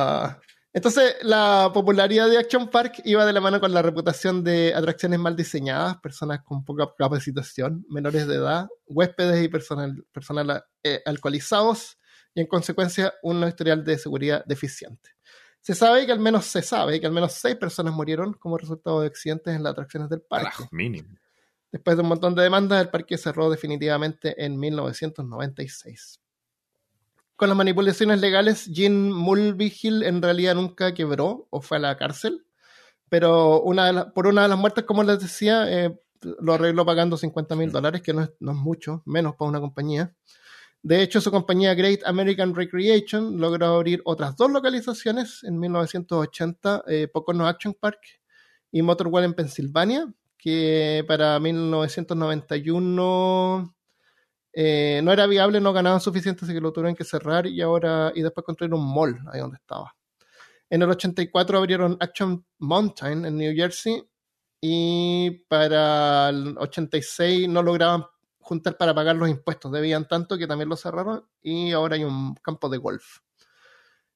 Ah, 0.00 0.38
entonces, 0.72 1.16
la 1.22 1.72
popularidad 1.74 2.30
de 2.30 2.38
Action 2.38 2.68
Park 2.68 3.00
iba 3.04 3.26
de 3.26 3.32
la 3.32 3.40
mano 3.40 3.58
con 3.58 3.74
la 3.74 3.82
reputación 3.82 4.44
de 4.44 4.72
atracciones 4.72 5.18
mal 5.18 5.34
diseñadas, 5.34 5.96
personas 5.96 6.42
con 6.44 6.64
poca 6.64 6.92
capacitación, 6.96 7.84
menores 7.88 8.28
de 8.28 8.36
edad, 8.36 8.68
huéspedes 8.86 9.42
y 9.42 9.48
personal, 9.48 10.04
personal 10.12 10.64
eh, 10.84 11.02
alcoholizados, 11.04 11.98
y 12.32 12.42
en 12.42 12.46
consecuencia 12.46 13.12
un 13.24 13.42
historial 13.48 13.82
de 13.82 13.98
seguridad 13.98 14.44
deficiente. 14.46 15.10
Se 15.60 15.74
sabe 15.74 16.06
que 16.06 16.12
al 16.12 16.20
menos 16.20 16.44
se 16.44 16.62
sabe 16.62 17.00
que 17.00 17.06
al 17.06 17.12
menos 17.12 17.32
seis 17.32 17.56
personas 17.56 17.92
murieron 17.92 18.34
como 18.34 18.56
resultado 18.56 19.00
de 19.00 19.08
accidentes 19.08 19.56
en 19.56 19.64
las 19.64 19.72
atracciones 19.72 20.08
del 20.08 20.22
parque. 20.22 20.68
Mínimo. 20.70 21.18
Después 21.72 21.96
de 21.96 22.02
un 22.02 22.08
montón 22.08 22.34
de 22.34 22.42
demandas, 22.42 22.80
el 22.80 22.90
parque 22.90 23.18
cerró 23.18 23.50
definitivamente 23.50 24.44
en 24.44 24.58
1996. 24.58 26.20
Con 27.38 27.48
las 27.48 27.56
manipulaciones 27.56 28.20
legales, 28.20 28.66
Jean 28.66 29.12
Mulvihill 29.12 30.02
en 30.02 30.20
realidad 30.20 30.56
nunca 30.56 30.92
quebró 30.92 31.46
o 31.50 31.60
fue 31.60 31.76
a 31.76 31.80
la 31.80 31.96
cárcel, 31.96 32.44
pero 33.08 33.62
una 33.62 33.86
de 33.86 33.92
la- 33.94 34.12
por 34.12 34.26
una 34.26 34.42
de 34.42 34.48
las 34.48 34.58
muertes, 34.58 34.84
como 34.84 35.02
les 35.04 35.20
decía, 35.20 35.70
eh, 35.70 35.98
lo 36.40 36.54
arregló 36.54 36.84
pagando 36.86 37.16
50 37.16 37.54
mil 37.56 37.70
dólares, 37.72 38.02
que 38.02 38.12
no 38.12 38.22
es, 38.22 38.30
no 38.40 38.52
es 38.52 38.58
mucho, 38.58 39.02
menos 39.06 39.36
para 39.36 39.48
una 39.50 39.60
compañía. 39.60 40.14
De 40.82 41.02
hecho, 41.02 41.20
su 41.20 41.30
compañía 41.30 41.74
Great 41.74 42.00
American 42.06 42.54
Recreation 42.54 43.38
logró 43.40 43.66
abrir 43.66 44.02
otras 44.04 44.36
dos 44.36 44.50
localizaciones 44.50 45.44
en 45.44 45.58
1980, 45.60 46.84
eh, 46.88 47.08
Pocono 47.12 47.46
Action 47.48 47.74
Park 47.74 48.00
y 48.72 48.82
Motorwell 48.82 49.24
en 49.26 49.34
Pensilvania, 49.34 50.12
que 50.38 51.04
para 51.08 51.38
1991 51.40 53.74
eh, 54.60 55.00
no 55.04 55.12
era 55.12 55.28
viable, 55.28 55.60
no 55.60 55.72
ganaban 55.72 56.00
suficiente, 56.00 56.44
así 56.44 56.52
que 56.52 56.60
lo 56.60 56.72
tuvieron 56.72 56.96
que 56.96 57.04
cerrar 57.04 57.46
y 57.46 57.62
ahora 57.62 58.10
y 58.12 58.22
después 58.22 58.44
construir 58.44 58.74
un 58.74 58.92
mall 58.92 59.16
ahí 59.32 59.38
donde 59.38 59.54
estaba. 59.54 59.94
En 60.68 60.82
el 60.82 60.90
84 60.90 61.58
abrieron 61.58 61.96
Action 62.00 62.44
Mountain 62.58 63.24
en 63.24 63.36
New 63.36 63.54
Jersey 63.54 64.02
y 64.60 65.30
para 65.48 66.30
el 66.30 66.58
86 66.58 67.48
no 67.48 67.62
lograban 67.62 68.04
juntar 68.40 68.76
para 68.76 68.92
pagar 68.92 69.14
los 69.14 69.28
impuestos, 69.28 69.70
debían 69.70 70.08
tanto 70.08 70.36
que 70.36 70.48
también 70.48 70.68
lo 70.68 70.76
cerraron 70.76 71.24
y 71.40 71.70
ahora 71.70 71.94
hay 71.94 72.02
un 72.02 72.34
campo 72.42 72.68
de 72.68 72.78
golf. 72.78 73.20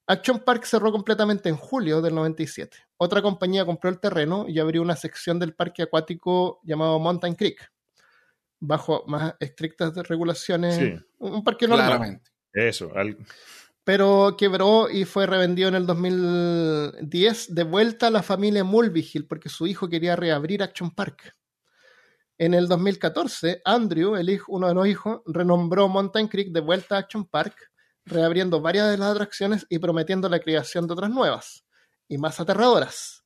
Action 0.07 0.39
Park 0.39 0.65
cerró 0.65 0.91
completamente 0.91 1.47
en 1.47 1.55
julio 1.55 2.01
del 2.01 2.15
97. 2.15 2.79
Otra 2.97 3.21
compañía 3.21 3.65
compró 3.65 3.89
el 3.89 4.01
terreno 4.01 4.43
y 4.49 4.59
abrió 4.59 4.81
una 4.81 4.97
sección 4.97 5.39
del 5.39 5.55
parque 5.55 5.83
acuático 5.83 6.59
llamado 6.63 6.99
Mountain 6.99 7.35
Creek, 7.35 7.72
bajo 8.65 9.03
más 9.07 9.35
estrictas 9.39 9.93
regulaciones. 10.07 10.75
Sí. 10.75 10.93
Un 11.19 11.43
parque 11.43 11.67
normal 11.67 11.87
Claramente. 11.87 12.31
Eso. 12.53 12.91
al- 12.95 13.17
pero 13.83 14.35
quebró 14.37 14.89
y 14.89 15.03
fue 15.03 15.25
revendido 15.25 15.67
en 15.67 15.75
el 15.75 15.85
2010 15.85 17.53
de 17.53 17.63
vuelta 17.63 18.07
a 18.07 18.11
la 18.11 18.23
familia 18.23 18.63
Mulvihill 18.63 19.27
porque 19.27 19.49
su 19.49 19.67
hijo 19.67 19.89
quería 19.89 20.15
reabrir 20.15 20.63
Action 20.63 20.91
Park. 20.91 21.35
En 22.37 22.53
el 22.53 22.67
2014, 22.67 23.61
Andrew, 23.65 24.15
el 24.15 24.29
hijo, 24.29 24.53
uno 24.53 24.67
de 24.69 24.73
los 24.73 24.87
hijos, 24.87 25.21
renombró 25.25 25.87
Mountain 25.89 26.27
Creek 26.29 26.51
de 26.51 26.61
vuelta 26.61 26.95
a 26.95 26.99
Action 26.99 27.25
Park, 27.25 27.71
reabriendo 28.05 28.61
varias 28.61 28.89
de 28.89 28.97
las 28.97 29.09
atracciones 29.11 29.65
y 29.69 29.79
prometiendo 29.79 30.29
la 30.29 30.39
creación 30.39 30.87
de 30.87 30.93
otras 30.93 31.09
nuevas 31.11 31.65
y 32.07 32.17
más 32.17 32.39
aterradoras. 32.39 33.23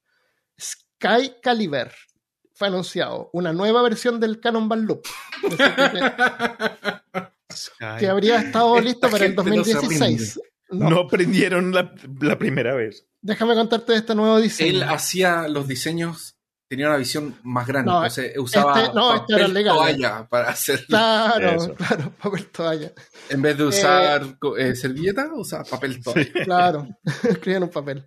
Sky 0.60 1.36
Caliber 1.42 1.94
fue 2.58 2.68
anunciado, 2.70 3.30
una 3.34 3.54
nueva 3.54 3.82
versión 3.84 4.20
del 4.20 4.40
Cannonball 4.40 4.82
Loop. 4.84 5.02
Así 7.50 7.72
que- 7.80 7.98
que 8.00 8.08
habría 8.10 8.38
estado 8.40 8.76
Esta 8.78 8.86
listo 8.88 9.10
para 9.10 9.26
el 9.26 9.36
gente 9.36 9.50
no 9.50 9.64
se 9.64 9.74
2016. 9.74 10.40
No. 10.70 10.90
No 10.90 11.00
aprendieron 11.02 11.72
la, 11.74 11.94
la 12.22 12.38
primera 12.38 12.76
vez. 12.76 13.06
Déjame 13.22 13.56
contarte 13.56 13.94
de 13.94 14.00
este 14.00 14.14
nuevo 14.16 14.40
diseño. 14.42 14.70
Él 14.70 14.84
hacía 14.84 15.48
los 15.48 15.66
diseños 15.68 16.34
tenía 16.70 16.88
una 16.88 16.98
visión 16.98 17.38
más 17.44 17.66
grande. 17.66 17.90
No, 17.90 17.98
entonces 18.00 18.34
usaba 18.38 18.82
este- 18.82 18.94
no, 18.94 19.16
este 19.16 19.34
era 19.34 19.42
papel 19.44 19.54
legal. 19.54 19.76
toalla 19.78 20.28
para 20.28 20.50
hacer. 20.50 20.86
Claro, 20.88 21.50
Eso. 21.52 21.74
claro, 21.76 22.12
papel 22.22 22.46
toalla. 22.48 22.92
En 23.30 23.42
vez 23.42 23.58
de 23.58 23.64
usar 23.64 24.38
co- 24.38 24.58
eh, 24.58 24.76
servilleta, 24.76 25.30
usaba 25.34 25.64
papel 25.64 26.04
toalla. 26.04 26.32
Claro, 26.44 26.88
escribían 27.30 27.64
un 27.64 27.70
papel. 27.70 28.06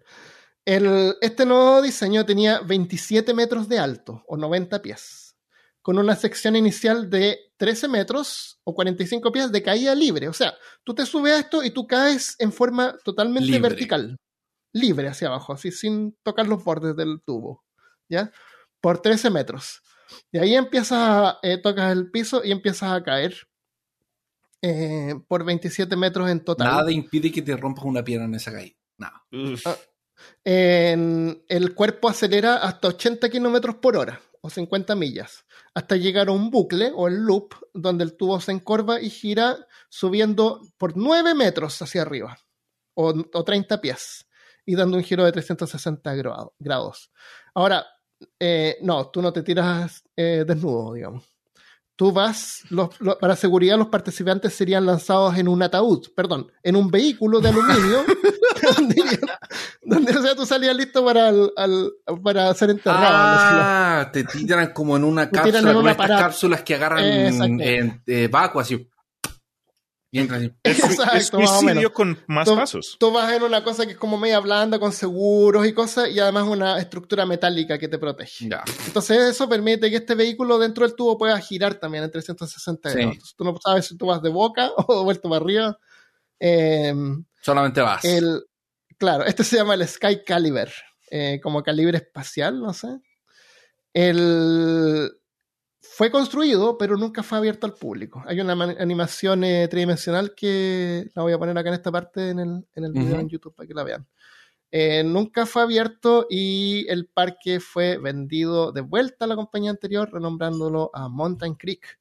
El, 0.71 1.17
este 1.21 1.47
nuevo 1.47 1.83
diseño 1.83 2.25
tenía 2.25 2.61
27 2.61 3.35
metros 3.35 3.69
de 3.69 3.81
alto 3.81 4.23
o 4.29 4.37
90 4.37 4.81
pies, 4.81 5.37
con 5.83 5.99
una 5.99 6.15
sección 6.15 6.55
inicial 6.55 7.11
de 7.11 7.41
13 7.57 7.89
metros 7.89 8.61
o 8.63 8.73
45 8.73 9.33
pies 9.33 9.51
de 9.51 9.65
caída 9.65 9.97
libre. 9.97 10.29
O 10.29 10.33
sea, 10.33 10.55
tú 10.85 10.95
te 10.95 11.07
subes 11.07 11.33
a 11.33 11.39
esto 11.41 11.65
y 11.65 11.73
tú 11.73 11.89
caes 11.89 12.37
en 12.39 12.53
forma 12.53 12.97
totalmente 13.05 13.51
Libre. 13.51 13.69
vertical, 13.69 14.17
libre 14.73 15.09
hacia 15.09 15.27
abajo, 15.27 15.55
así 15.55 15.73
sin 15.73 16.17
tocar 16.23 16.47
los 16.47 16.63
bordes 16.63 16.95
del 16.95 17.21
tubo, 17.27 17.65
¿ya? 18.09 18.31
Por 18.81 19.03
13 19.03 19.29
metros. 19.31 19.83
Y 20.31 20.39
ahí 20.39 20.55
empiezas, 20.55 20.99
a, 21.01 21.39
eh, 21.43 21.59
tocas 21.59 21.91
el 21.91 22.13
piso 22.13 22.45
y 22.45 22.53
empiezas 22.53 22.93
a 22.93 23.03
caer 23.03 23.35
eh, 24.63 25.17
por 25.27 25.45
27 25.45 25.97
metros 25.97 26.31
en 26.31 26.45
total. 26.45 26.69
Nada 26.69 26.93
impide 26.93 27.33
que 27.33 27.43
te 27.43 27.57
rompas 27.57 27.85
una 27.85 28.05
pierna 28.05 28.27
en 28.27 28.37
esa 28.37 28.53
caída. 28.53 28.77
Ah. 29.03 29.77
El 30.45 31.75
cuerpo 31.75 32.09
acelera 32.09 32.57
hasta 32.57 32.89
80 32.89 33.29
kilómetros 33.29 33.77
por 33.77 33.97
hora 33.97 34.21
o 34.43 34.49
50 34.49 34.95
millas, 34.97 35.45
hasta 35.75 35.97
llegar 35.97 36.29
a 36.29 36.33
un 36.33 36.51
bucle 36.51 36.91
o 36.95 37.09
el 37.09 37.17
loop 37.25 37.55
donde 37.75 38.05
el 38.05 38.17
tubo 38.17 38.41
se 38.41 38.53
encorva 38.53 39.01
y 39.01 39.11
gira 39.11 39.59
subiendo 39.91 40.63
por 40.79 40.97
9 40.97 41.35
metros 41.35 41.81
hacia 41.83 42.03
arriba 42.03 42.39
o, 42.95 43.13
o 43.35 43.45
30 43.45 43.81
pies 43.83 44.27
y 44.65 44.77
dando 44.77 44.97
un 44.97 45.03
giro 45.05 45.25
de 45.25 45.33
360 45.33 46.15
grado- 46.15 46.55
grados. 46.59 47.11
Ahora, 47.55 47.85
eh, 48.39 48.79
no, 48.81 49.11
tú 49.11 49.21
no 49.21 49.33
te 49.33 49.43
tiras 49.43 50.05
eh, 50.17 50.45
desnudo, 50.47 50.95
digamos. 50.95 51.25
Tú 52.01 52.13
vas, 52.13 52.63
los- 52.71 52.99
los- 52.99 53.17
para 53.17 53.37
seguridad 53.37 53.77
los 53.77 53.89
participantes 53.89 54.55
serían 54.55 54.87
lanzados 54.87 55.37
en 55.37 55.47
un 55.49 55.63
ataúd, 55.63 56.07
perdón, 56.17 56.51
en 56.63 56.75
un 56.77 56.91
vehículo 56.91 57.41
de 57.41 57.51
aluminio, 57.51 58.05
donde, 58.79 59.21
donde, 59.83 60.17
o 60.17 60.23
sea, 60.23 60.35
tú 60.35 60.47
salías 60.47 60.75
listo 60.75 61.05
para, 61.05 61.29
el- 61.29 61.51
al- 61.59 61.93
para 62.23 62.55
ser 62.55 62.71
enterrado. 62.71 63.05
Ah, 63.07 64.09
te 64.11 64.25
tiran 64.25 64.73
como 64.73 64.97
en 64.97 65.05
una 65.05 65.29
cápsula, 65.29 65.59
en 65.59 65.77
una 65.77 65.91
estas 65.91 66.09
cápsulas 66.09 66.63
que 66.63 66.75
agarran 66.75 67.05
Exacto. 67.05 67.63
en 67.63 68.03
eh, 68.07 68.29
vacuo, 68.29 68.63
así. 68.63 68.89
Y 70.13 70.19
entran 70.19 70.41
así. 70.41 70.53
Es, 70.65 70.79
es 70.79 70.91
Exacto, 70.99 71.39
más 71.41 71.51
o 71.51 71.53
menos. 71.53 71.61
suicidio 71.61 71.93
con 71.93 72.19
más 72.27 72.47
Tú- 72.49 72.57
pasos. 72.57 72.97
Tú 72.99 73.13
vas 73.13 73.33
en 73.33 73.43
una 73.45 73.63
cosa 73.63 73.87
que 73.87 73.93
es 73.93 73.99
como 73.99 74.19
media 74.19 74.41
blanda, 74.41 74.79
con 74.81 74.93
seguros 74.93 75.67
y 75.67 75.73
cosas, 75.73 76.11
y 76.11 76.19
además 76.19 76.49
una 76.49 76.79
estructura 76.79 77.27
metálica 77.27 77.79
que 77.79 77.87
te 77.89 77.99
protege. 77.99 78.49
Ya. 78.49 78.65
Entonces 78.87 79.19
eso 79.19 79.49
permite 79.49 79.89
que 79.89 79.97
este 79.97 80.15
vehículo 80.17 80.59
dentro 80.59 80.85
del 80.87 80.97
tubo 80.97 81.17
pueda 81.17 81.39
girar 81.41 81.75
también 81.77 82.03
en 82.05 82.11
360 82.11 82.91
Sí. 82.91 82.99
grados. 82.99 83.35
Tú 83.37 83.45
no 83.45 83.57
sabes 83.63 83.87
si 83.87 83.97
tú 83.97 84.07
vas 84.07 84.21
de 84.21 84.31
boca 84.31 84.71
o 84.77 85.05
vuelto 85.05 85.29
para 85.29 85.43
arriba. 85.45 85.79
Eh, 86.41 86.93
Solamente 87.43 87.81
vas. 87.81 88.05
el, 88.05 88.45
claro, 88.99 89.25
este 89.25 89.45
se 89.45 89.57
llama 89.57 89.75
el 89.75 89.87
Sky 89.87 90.25
Caliber, 90.27 90.73
eh, 91.11 91.39
como 91.43 91.63
calibre 91.63 91.99
espacial, 91.99 92.61
no 92.61 92.73
sé. 92.73 92.89
El, 93.93 95.11
fue 95.83 96.11
construido, 96.11 96.77
pero 96.79 96.97
nunca 96.97 97.23
fue 97.23 97.39
abierto 97.39 97.67
al 97.67 97.75
público. 97.75 98.23
Hay 98.27 98.41
una 98.41 98.53
animación 98.53 99.45
eh, 99.45 99.67
tridimensional 99.69 100.35
que 100.35 101.11
la 101.15 101.23
voy 101.23 101.33
a 101.33 101.39
poner 101.39 101.57
acá 101.57 101.69
en 101.71 101.75
esta 101.75 101.91
parte 101.91 102.31
en 102.31 102.39
el, 102.39 102.67
en 102.75 102.85
el 102.85 102.93
video 102.93 103.13
Ujú. 103.13 103.21
en 103.21 103.29
YouTube 103.29 103.55
para 103.55 103.67
que 103.67 103.75
la 103.75 103.85
vean. 103.85 104.07
Eh, 104.73 105.03
nunca 105.03 105.47
fue 105.47 105.63
abierto 105.63 106.27
y 106.31 106.87
el 106.89 107.07
parque 107.07 107.59
fue 107.61 107.99
vendido 107.99 108.71
de 108.73 108.83
vuelta 108.83 109.25
a 109.25 109.29
la 109.29 109.35
compañía 109.37 109.71
anterior, 109.71 110.11
renombrándolo 110.13 110.91
a 110.95 111.09
Mountain 111.09 111.55
Creek. 111.55 111.99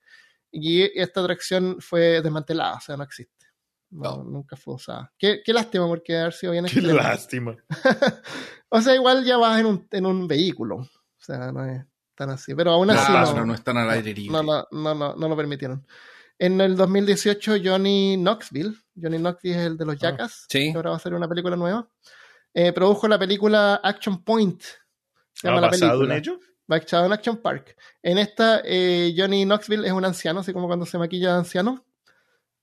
Y 0.51 0.81
esta 0.99 1.21
atracción 1.21 1.77
fue 1.79 2.21
desmantelada, 2.21 2.75
o 2.75 2.81
sea, 2.81 2.97
no 2.97 3.03
existe. 3.03 3.47
No, 3.91 4.17
No. 4.17 4.23
Nunca 4.23 4.55
fue 4.55 4.75
usada. 4.75 5.11
Qué, 5.17 5.41
qué 5.43 5.51
lástima, 5.53 5.87
porque 5.87 6.17
haber 6.17 6.33
sido 6.33 6.51
bien 6.51 6.65
Qué 6.65 6.73
excelente. 6.79 7.01
lástima. 7.01 7.55
O 8.71 8.81
sea, 8.81 8.93
igual 8.93 9.25
ya 9.25 9.37
vas 9.37 9.59
en 9.59 9.65
un, 9.65 9.87
en 9.89 10.05
un 10.05 10.27
vehículo. 10.27 10.75
O 10.77 10.87
sea, 11.17 11.51
no 11.51 11.65
es 11.65 11.83
tan 12.19 12.29
así. 12.31 12.53
Pero 12.53 12.71
aún 12.71 12.89
así 12.91 13.11
Claro, 13.11 13.33
no, 13.37 13.45
no 13.47 13.53
están 13.53 13.77
al 13.77 13.89
aire 13.89 14.13
libre. 14.13 14.31
no, 14.31 14.43
no, 14.43 14.67
no, 14.71 14.93
no, 14.93 15.15
no 15.15 15.27
lo 15.29 15.35
permitieron. 15.37 15.85
En 16.37 16.59
el 16.61 16.75
2018, 16.75 17.55
Johnny 17.63 18.15
Knoxville, 18.17 18.75
Johnny 19.01 19.17
Knoxville 19.17 19.55
es 19.55 19.65
el 19.65 19.77
de 19.77 19.85
los 19.85 19.95
Ah, 19.95 19.99
Jackass, 20.01 20.45
sí. 20.49 20.71
que 20.71 20.75
ahora 20.77 20.91
va 20.91 20.95
a 20.97 20.99
ser 20.99 21.13
una 21.13 21.27
película 21.27 21.55
nueva, 21.55 21.89
eh, 22.53 22.71
produjo 22.73 23.07
la 23.07 23.17
película 23.17 23.75
Action 23.83 24.23
Point. 24.23 24.61
Se 25.33 25.47
¿Ha 25.47 25.51
llama 25.51 25.61
la 25.61 25.67
Ah, 25.67 25.71
basado 25.71 26.03
en 26.03 26.11
ello? 26.11 26.39
basado 26.67 27.05
en 27.07 27.13
Action 27.13 27.37
Park. 27.37 27.75
En 28.03 28.17
esta, 28.19 28.61
eh, 28.63 29.13
Johnny 29.17 29.43
Knoxville 29.45 29.85
es 29.87 29.91
un 29.91 30.05
anciano, 30.05 30.41
así 30.41 30.53
como 30.53 30.67
cuando 30.67 30.85
se 30.85 30.97
maquilla 30.97 31.33
de 31.33 31.37
anciano. 31.39 31.85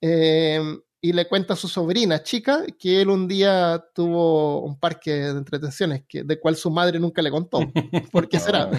Eh, 0.01 0.61
y 1.01 1.13
le 1.13 1.29
cuenta 1.29 1.53
a 1.55 1.57
su 1.57 1.69
sobrina 1.69 2.23
chica 2.23 2.65
que 2.79 3.01
él 3.03 3.11
un 3.11 3.29
día 3.29 3.85
tuvo 3.95 4.63
un 4.63 4.79
parque 4.81 5.13
de 5.13 5.29
entretenciones, 5.31 6.05
que, 6.09 6.25
de 6.25 6.41
cual 6.41 6.57
su 6.57 6.71
madre 6.71 6.99
nunca 6.99 7.23
le 7.23 7.31
contó. 7.31 7.61
¿Por 8.13 8.29
qué 8.29 8.39
será? 8.41 8.71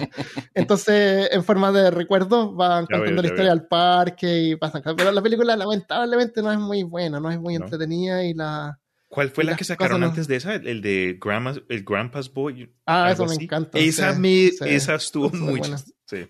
Entonces, 0.54 1.28
en 1.32 1.44
forma 1.44 1.72
de 1.72 1.90
recuerdo, 1.90 2.52
van 2.52 2.86
Ya 2.90 2.96
contando 2.96 3.22
la 3.22 3.28
historia 3.28 3.50
del 3.50 3.66
parque 3.66 4.42
y 4.42 4.56
pasan. 4.56 4.82
Pero 4.96 5.12
la 5.12 5.22
película, 5.22 5.56
lamentablemente, 5.56 6.42
no 6.42 6.52
es 6.52 6.58
muy 6.58 6.82
buena, 6.82 7.20
no 7.20 7.30
es 7.30 7.38
muy 7.40 7.56
No. 7.58 7.64
entretenida 7.64 8.24
y 8.24 8.34
la. 8.34 8.78
¿Cuál 9.08 9.30
fue 9.30 9.44
la 9.44 9.56
que 9.56 9.64
sacaron 9.64 10.00
no- 10.00 10.08
antes 10.08 10.28
de 10.28 10.36
esa? 10.36 10.54
El 10.56 10.82
de 10.82 11.18
Grandma's, 11.18 11.62
el 11.70 11.82
Grandpa's 11.82 12.30
Boy. 12.30 12.70
Ah, 12.84 13.10
eso 13.10 13.24
me 13.24 13.32
así. 13.32 13.44
encanta. 13.44 13.78
Esa, 13.78 14.12
sí, 14.14 14.20
me, 14.20 14.28
sí. 14.50 14.56
esa 14.66 14.96
estuvo 14.96 15.30
muy 15.30 15.62
Sí. 16.04 16.26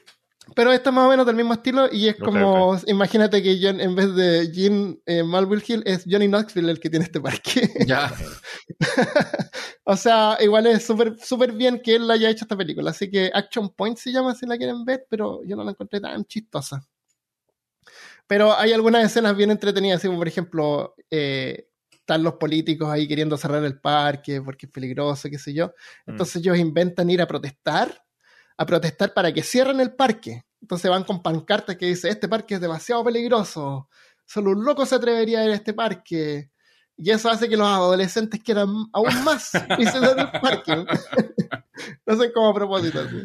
Pero 0.55 0.72
esta 0.72 0.90
es 0.90 0.94
más 0.94 1.07
o 1.07 1.11
menos 1.11 1.26
del 1.26 1.36
mismo 1.36 1.55
estilo 1.55 1.88
y 1.90 2.09
es 2.09 2.16
como, 2.16 2.76
imagínate 2.86 3.42
que 3.42 3.59
John, 3.62 3.80
en 3.80 3.94
vez 3.94 4.14
de 4.14 4.51
Gene 4.53 4.99
eh, 5.07 5.22
Malville 5.22 5.64
Hill, 5.66 5.82
es 5.86 6.05
Johnny 6.09 6.26
Knoxville 6.26 6.70
el 6.70 6.80
que 6.80 6.90
tiene 6.90 7.05
este 7.05 7.20
parque. 7.20 7.70
Ya. 7.86 8.12
o 9.84 9.96
sea, 9.96 10.36
igual 10.40 10.66
es 10.66 10.84
súper 10.84 11.18
súper 11.18 11.53
bien 11.53 11.80
que 11.82 11.96
él 11.96 12.11
haya 12.11 12.30
hecho 12.30 12.44
esta 12.44 12.57
película. 12.57 12.90
Así 12.90 13.11
que 13.11 13.30
Action 13.32 13.70
Point 13.70 13.99
se 13.99 14.12
llama 14.12 14.34
si 14.34 14.46
la 14.46 14.57
quieren 14.57 14.84
ver, 14.84 15.07
pero 15.09 15.42
yo 15.44 15.57
no 15.57 15.64
la 15.64 15.70
encontré 15.70 16.01
tan 16.01 16.24
chistosa. 16.24 16.86
Pero 18.26 18.57
hay 18.57 18.72
algunas 18.72 19.05
escenas 19.05 19.36
bien 19.36 19.51
entretenidas, 19.51 20.03
como 20.03 20.18
por 20.18 20.28
ejemplo, 20.28 20.94
eh, 21.11 21.68
están 22.09 22.22
los 22.22 22.34
políticos 22.34 22.88
ahí 22.88 23.07
queriendo 23.07 23.36
cerrar 23.36 23.62
el 23.64 23.80
parque 23.80 24.40
porque 24.40 24.66
es 24.66 24.72
peligroso, 24.72 25.28
qué 25.28 25.38
sé 25.38 25.53
yo. 25.53 25.68
Mm. 26.07 26.11
Entonces 26.12 26.36
ellos 26.36 26.59
inventan 26.59 27.11
ir 27.11 27.20
a 27.20 27.26
protestar, 27.26 28.03
a 28.59 28.66
protestar 28.66 29.14
para 29.14 29.32
que 29.32 29.42
cierren 29.42 29.80
el 29.80 29.94
parque. 29.94 30.44
Entonces 30.61 30.90
van 30.90 31.04
con 31.04 31.22
pancartas 31.22 31.76
que 31.76 31.86
dice, 31.86 32.09
este 32.11 32.28
parque 32.28 32.56
es 32.56 32.61
demasiado 32.61 33.02
peligroso, 33.04 33.88
solo 34.26 34.50
un 34.50 34.64
loco 34.64 34.84
se 34.84 34.96
atrevería 34.96 35.40
a 35.40 35.44
ir 35.44 35.50
a 35.52 35.54
este 35.54 35.72
parque. 35.72 36.50
Y 36.96 37.11
eso 37.11 37.30
hace 37.30 37.48
que 37.48 37.56
los 37.56 37.66
adolescentes 37.68 38.42
quieran 38.42 38.68
aún 38.92 39.24
más 39.24 39.52
visitar 39.78 40.18
el 40.18 40.40
parque. 40.40 40.84
Hacen 42.06 42.32
como 42.32 42.48
a 42.48 42.54
propósito. 42.54 43.00
así. 43.00 43.16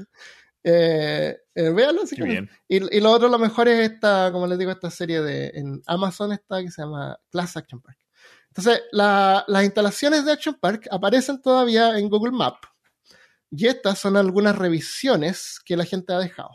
Eh, 0.63 1.35
eh, 1.55 1.69
véanlo 1.71 2.03
bien. 2.17 2.49
Y, 2.67 2.97
y 2.97 3.01
lo 3.01 3.11
otro, 3.11 3.27
lo 3.27 3.39
mejor 3.39 3.67
es 3.67 3.91
esta, 3.91 4.29
como 4.31 4.47
les 4.47 4.57
digo, 4.59 4.71
esta 4.71 4.89
serie 4.91 5.21
de 5.21 5.47
en 5.55 5.81
Amazon 5.87 6.31
está 6.31 6.61
que 6.61 6.69
se 6.71 6.81
llama 6.83 7.17
Class 7.31 7.57
Action 7.57 7.81
Park. 7.81 7.97
Entonces, 8.49 8.83
la- 8.91 9.43
las 9.47 9.63
instalaciones 9.63 10.23
de 10.25 10.31
Action 10.33 10.55
Park 10.61 10.87
aparecen 10.91 11.41
todavía 11.41 11.97
en 11.97 12.07
Google 12.09 12.31
Map. 12.31 12.57
Y 13.55 13.67
estas 13.67 13.99
son 13.99 14.17
algunas 14.17 14.57
revisiones 14.57 15.59
que 15.63 15.77
la 15.77 15.85
gente 15.85 16.11
ha 16.13 16.17
dejado. 16.17 16.49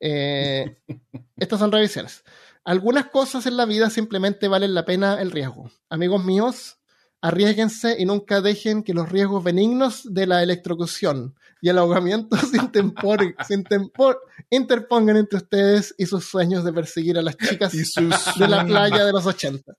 Eh, 0.00 0.78
estas 1.36 1.58
son 1.58 1.72
revisiones. 1.72 2.22
Algunas 2.64 3.06
cosas 3.10 3.46
en 3.46 3.56
la 3.56 3.64
vida 3.66 3.90
simplemente 3.90 4.48
valen 4.48 4.74
la 4.74 4.84
pena 4.84 5.20
el 5.20 5.30
riesgo. 5.30 5.70
Amigos 5.88 6.24
míos, 6.24 6.78
arriesguense 7.20 7.96
y 7.98 8.04
nunca 8.06 8.40
dejen 8.40 8.82
que 8.82 8.94
los 8.94 9.10
riesgos 9.10 9.44
benignos 9.44 10.02
de 10.12 10.26
la 10.26 10.42
electrocución 10.42 11.36
y 11.60 11.68
el 11.68 11.78
ahogamiento 11.78 12.36
se, 12.36 12.56
intempor- 12.58 13.34
se 13.46 13.54
intempor- 13.54 14.18
interpongan 14.50 15.16
entre 15.16 15.38
ustedes 15.38 15.94
y 15.98 16.06
sus 16.06 16.24
sueños 16.24 16.64
de 16.64 16.72
perseguir 16.72 17.18
a 17.18 17.22
las 17.22 17.36
chicas 17.36 17.72
sus- 17.72 18.38
de 18.38 18.48
la 18.48 18.64
playa 18.64 19.04
de 19.04 19.12
los 19.12 19.26
80. 19.26 19.74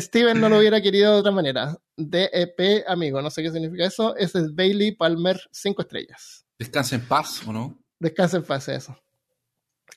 Steven 0.00 0.40
no 0.40 0.48
lo 0.48 0.58
hubiera 0.60 0.80
querido 0.80 1.12
de 1.12 1.20
otra 1.20 1.32
manera. 1.32 1.76
DEP, 1.96 2.84
amigo, 2.86 3.20
no 3.22 3.30
sé 3.30 3.42
qué 3.42 3.50
significa 3.50 3.86
eso. 3.86 4.16
Ese 4.16 4.38
es 4.38 4.54
Bailey 4.54 4.92
Palmer, 4.92 5.40
5 5.50 5.82
estrellas. 5.82 6.46
Descansa 6.58 6.96
en 6.96 7.06
paz, 7.06 7.42
¿o 7.46 7.52
no? 7.52 7.78
Descansa 7.98 8.38
en 8.38 8.44
paz, 8.44 8.68
eso. 8.68 8.96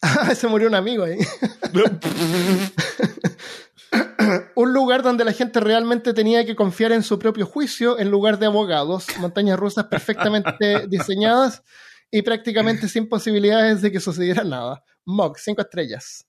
Ah, 0.03 0.33
se 0.33 0.47
murió 0.47 0.67
un 0.67 0.73
amigo 0.73 1.03
ahí. 1.03 1.19
un 4.55 4.73
lugar 4.73 5.03
donde 5.03 5.23
la 5.23 5.33
gente 5.33 5.59
realmente 5.59 6.13
tenía 6.13 6.43
que 6.43 6.55
confiar 6.55 6.91
en 6.91 7.03
su 7.03 7.19
propio 7.19 7.45
juicio 7.45 7.99
en 7.99 8.09
lugar 8.09 8.39
de 8.39 8.47
abogados, 8.47 9.05
montañas 9.19 9.59
rusas 9.59 9.85
perfectamente 9.85 10.87
diseñadas 10.87 11.61
y 12.09 12.23
prácticamente 12.23 12.87
sin 12.87 13.07
posibilidades 13.07 13.81
de 13.81 13.91
que 13.91 13.99
sucediera 13.99 14.43
nada. 14.43 14.83
Mog, 15.05 15.37
cinco 15.37 15.61
estrellas. 15.61 16.25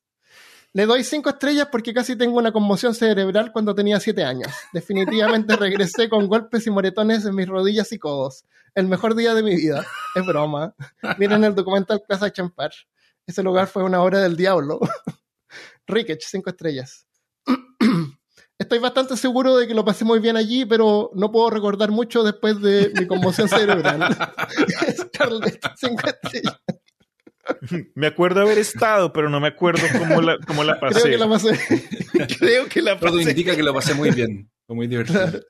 Le 0.75 0.87
doy 0.87 1.05
cinco 1.05 1.29
estrellas 1.29 1.69
porque 1.71 1.93
casi 1.93 2.17
tengo 2.17 2.39
una 2.39 2.51
conmoción 2.51 2.95
cerebral 2.95 3.53
cuando 3.53 3.75
tenía 3.75 4.01
siete 4.01 4.25
años. 4.25 4.51
Definitivamente 4.73 5.55
regresé 5.57 6.09
con 6.09 6.27
golpes 6.29 6.67
y 6.67 6.71
moretones 6.71 7.27
en 7.27 7.35
mis 7.35 7.47
rodillas 7.47 7.93
y 7.93 7.99
codos. 7.99 8.47
El 8.75 8.89
mejor 8.89 9.15
día 9.15 9.35
de 9.35 9.43
mi 9.43 9.55
vida. 9.55 9.85
es 10.15 10.25
broma. 10.25 10.75
Miren 11.19 11.45
el 11.45 11.55
documental 11.55 12.01
Plaza 12.07 12.33
Champar. 12.33 12.73
Ese 13.27 13.43
lugar 13.43 13.67
fue 13.67 13.83
una 13.83 14.03
obra 14.03 14.21
del 14.21 14.35
diablo. 14.35 14.81
Ricketts, 15.87 16.29
cinco 16.31 16.49
estrellas. 16.49 17.07
Estoy 18.59 18.79
bastante 18.79 19.17
seguro 19.19 19.59
de 19.59 19.67
que 19.67 19.75
lo 19.75 19.85
pasé 19.85 20.07
muy 20.07 20.21
bien 20.21 20.39
allí, 20.39 20.65
pero 20.65 21.11
no 21.15 21.31
puedo 21.31 21.51
recordar 21.51 21.91
mucho 21.91 22.23
después 22.23 22.63
de 22.63 22.93
mi 22.99 23.07
conmoción 23.07 23.47
cerebral. 23.47 24.17
Scarlett, 24.97 25.67
cinco 25.77 26.07
estrellas. 26.07 26.61
Me 27.95 28.07
acuerdo 28.07 28.41
haber 28.43 28.59
estado, 28.59 29.13
pero 29.13 29.29
no 29.29 29.41
me 29.41 29.49
acuerdo 29.49 29.83
cómo 29.99 30.21
la, 30.23 30.39
cómo 30.47 30.63
la 30.65 30.79
pasé. 30.81 31.01
Creo 31.03 31.13
que 31.13 31.19
la 31.19 31.29
pasé. 31.29 31.59
Creo 32.39 32.67
que 32.69 32.83
la 32.83 32.99
Todo 32.99 33.17
pasé. 33.17 33.31
indica 33.31 33.57
que 33.57 33.63
lo 33.63 33.75
pasé 33.75 33.95
muy 33.95 34.11
bien. 34.11 34.51
Fue 34.67 34.77
muy 34.77 34.87
divertido. 34.87 35.41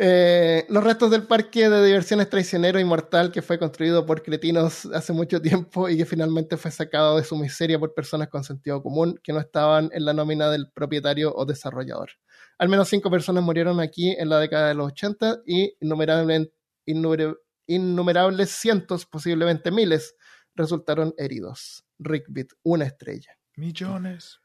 Eh, 0.00 0.64
los 0.68 0.84
restos 0.84 1.10
del 1.10 1.24
parque 1.24 1.68
de 1.68 1.84
diversiones 1.84 2.30
traicionero 2.30 2.78
y 2.78 2.84
mortal 2.84 3.32
que 3.32 3.42
fue 3.42 3.58
construido 3.58 4.06
por 4.06 4.22
cretinos 4.22 4.86
hace 4.94 5.12
mucho 5.12 5.42
tiempo 5.42 5.88
y 5.88 5.96
que 5.96 6.06
finalmente 6.06 6.56
fue 6.56 6.70
sacado 6.70 7.16
de 7.16 7.24
su 7.24 7.36
miseria 7.36 7.80
por 7.80 7.94
personas 7.94 8.28
con 8.28 8.44
sentido 8.44 8.80
común 8.80 9.18
que 9.24 9.32
no 9.32 9.40
estaban 9.40 9.90
en 9.92 10.04
la 10.04 10.12
nómina 10.12 10.50
del 10.52 10.70
propietario 10.70 11.34
o 11.34 11.44
desarrollador. 11.46 12.10
Al 12.58 12.68
menos 12.68 12.88
cinco 12.88 13.10
personas 13.10 13.42
murieron 13.42 13.80
aquí 13.80 14.12
en 14.16 14.28
la 14.28 14.38
década 14.38 14.68
de 14.68 14.74
los 14.74 14.86
80 14.92 15.40
y 15.46 15.74
innumerables, 15.80 16.48
innumera- 16.86 17.34
innumerables 17.66 18.50
cientos, 18.50 19.04
posiblemente 19.04 19.72
miles, 19.72 20.14
resultaron 20.58 21.14
heridos. 21.16 21.84
Rickbit, 21.98 22.52
una 22.62 22.84
estrella. 22.84 23.30
Millones. 23.56 24.38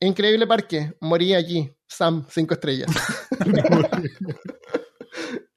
Increíble 0.00 0.46
parque, 0.46 0.94
morí 1.00 1.34
allí. 1.34 1.72
Sam, 1.86 2.26
cinco 2.30 2.54
estrellas. 2.54 2.90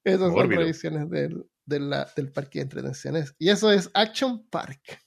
Esas 0.03 0.31
son 0.33 0.49
revisiones 0.49 1.09
del, 1.09 1.45
de 1.65 1.79
la- 1.79 2.11
del 2.15 2.31
parque 2.31 2.59
de 2.59 2.63
entretenciones. 2.63 3.35
Y 3.37 3.49
eso 3.49 3.71
es 3.71 3.89
Action 3.93 4.47
Park. 4.47 5.01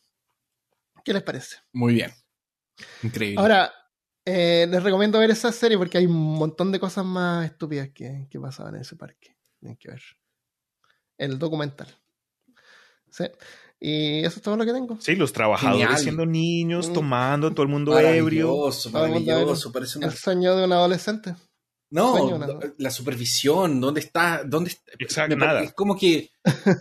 ¿Qué 1.05 1.13
les 1.15 1.23
parece? 1.23 1.57
Muy 1.73 1.95
bien. 1.95 2.13
Increíble. 3.03 3.41
Ahora, 3.41 3.73
eh, 4.27 4.67
les 4.69 4.83
recomiendo 4.83 5.19
ver 5.19 5.31
esa 5.31 5.51
serie 5.53 5.79
porque 5.79 5.97
hay 5.99 6.07
un 6.07 6.35
montón 6.35 6.71
de 6.71 6.79
cosas 6.81 7.05
más 7.07 7.47
estúpidas 7.47 7.89
que, 7.95 8.27
que 8.31 8.39
pasaban 8.39 8.75
en 8.75 8.83
ese 8.83 8.97
parque. 8.97 9.37
Tienen 9.59 9.77
que 9.79 9.89
ver. 9.91 10.03
El 11.17 11.39
documental. 11.39 11.89
Sí. 13.11 13.25
Y 13.81 14.21
eso 14.25 14.37
es 14.37 14.43
todo 14.43 14.57
lo 14.59 14.67
que 14.67 14.73
tengo. 14.73 14.99
Sí, 15.01 15.17
los 15.17 15.33
trabajadores 15.33 15.81
Genial. 15.87 16.03
siendo 16.03 16.27
niños, 16.27 16.91
Mm. 16.91 16.93
tomando, 16.93 17.51
todo 17.53 17.63
el 17.63 17.69
mundo 17.71 17.99
ebrio. 17.99 18.49
maravilloso, 18.49 18.91
maravilloso. 18.91 19.73
Parece 19.73 19.99
una... 19.99 20.09
El 20.09 20.13
sueño 20.13 20.55
de 20.55 20.65
un 20.67 20.73
adolescente. 20.73 21.35
No, 21.93 22.39
la 22.79 22.91
supervisión, 22.91 23.81
¿dónde 23.81 24.01
está? 24.01 24.43
¿Dónde 24.45 24.71
está? 24.71 24.93
Exacto, 24.99 25.35
nada. 25.37 25.63
Es 25.63 25.73
como 25.73 25.97
que, 25.97 26.31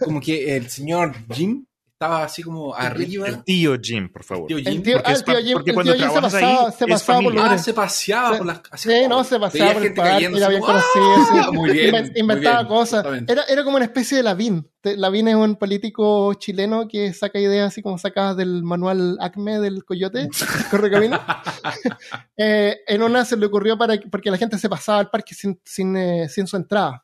como 0.04 0.22
que 0.22 0.56
el 0.56 0.70
señor 0.70 1.16
Jim 1.34 1.66
estaba 2.02 2.24
así 2.24 2.44
como 2.44 2.74
arriba. 2.74 3.28
El 3.28 3.44
tío 3.44 3.76
Jim, 3.82 4.10
por 4.10 4.24
favor. 4.24 4.48
tío 4.48 4.58
El 4.58 4.64
Jim. 4.70 4.82
tío, 4.84 4.94
Porque 4.96 5.12
ah, 5.12 5.16
el 5.16 5.24
tío 5.26 5.38
Jim, 5.40 5.54
porque 5.54 5.72
el 5.72 5.76
cuando 5.76 5.92
tío 5.94 6.00
Jim 6.02 6.08
se 6.08 6.14
trabajas 6.14 6.34
ahí, 6.36 6.44
pasaba, 6.56 6.72
se 6.72 6.88
pasaba 6.88 7.20
por 7.20 7.34
familia. 7.34 7.52
Ah, 7.52 7.58
se 7.58 7.74
paseaba 7.74 8.38
por 8.38 8.46
las 8.48 8.62
así 8.72 8.90
Sí, 8.90 8.96
como- 9.04 9.10
no, 9.10 9.24
se 9.26 9.30
veía 9.38 9.42
pasaba 9.52 9.74
por 9.74 9.84
el 9.84 9.94
muy 11.52 11.70
inventaba 12.16 12.58
bien, 12.60 12.68
cosas. 12.70 13.06
Era, 13.28 13.44
era 13.50 13.64
como 13.66 13.76
una 13.76 13.84
especie 13.86 14.16
de 14.16 14.24
Lavín. 14.24 14.66
Lavín 14.82 15.28
es 15.28 15.36
un 15.36 15.58
político 15.58 16.34
chileno 16.36 16.88
que 16.88 17.12
saca 17.12 17.38
ideas 17.38 17.68
así 17.68 17.82
como 17.82 17.98
sacadas 17.98 18.38
del 18.38 18.64
manual 18.64 19.18
ACME 19.20 19.60
del 19.60 19.84
Coyote, 19.84 20.30
Correcamino. 20.72 21.20
eh, 22.38 22.78
en 22.88 23.04
una 23.04 23.26
se 23.26 23.36
le 23.36 23.46
ocurrió 23.46 23.78
para 23.78 23.98
que- 23.98 24.08
porque 24.08 24.32
la 24.32 24.38
gente 24.38 24.58
se 24.58 24.70
pasaba 24.70 25.00
al 25.00 25.10
parque 25.10 25.36
sin, 25.36 25.60
sin, 25.66 25.98
eh, 25.98 26.30
sin 26.30 26.48
su 26.48 26.56
entrada. 26.56 27.04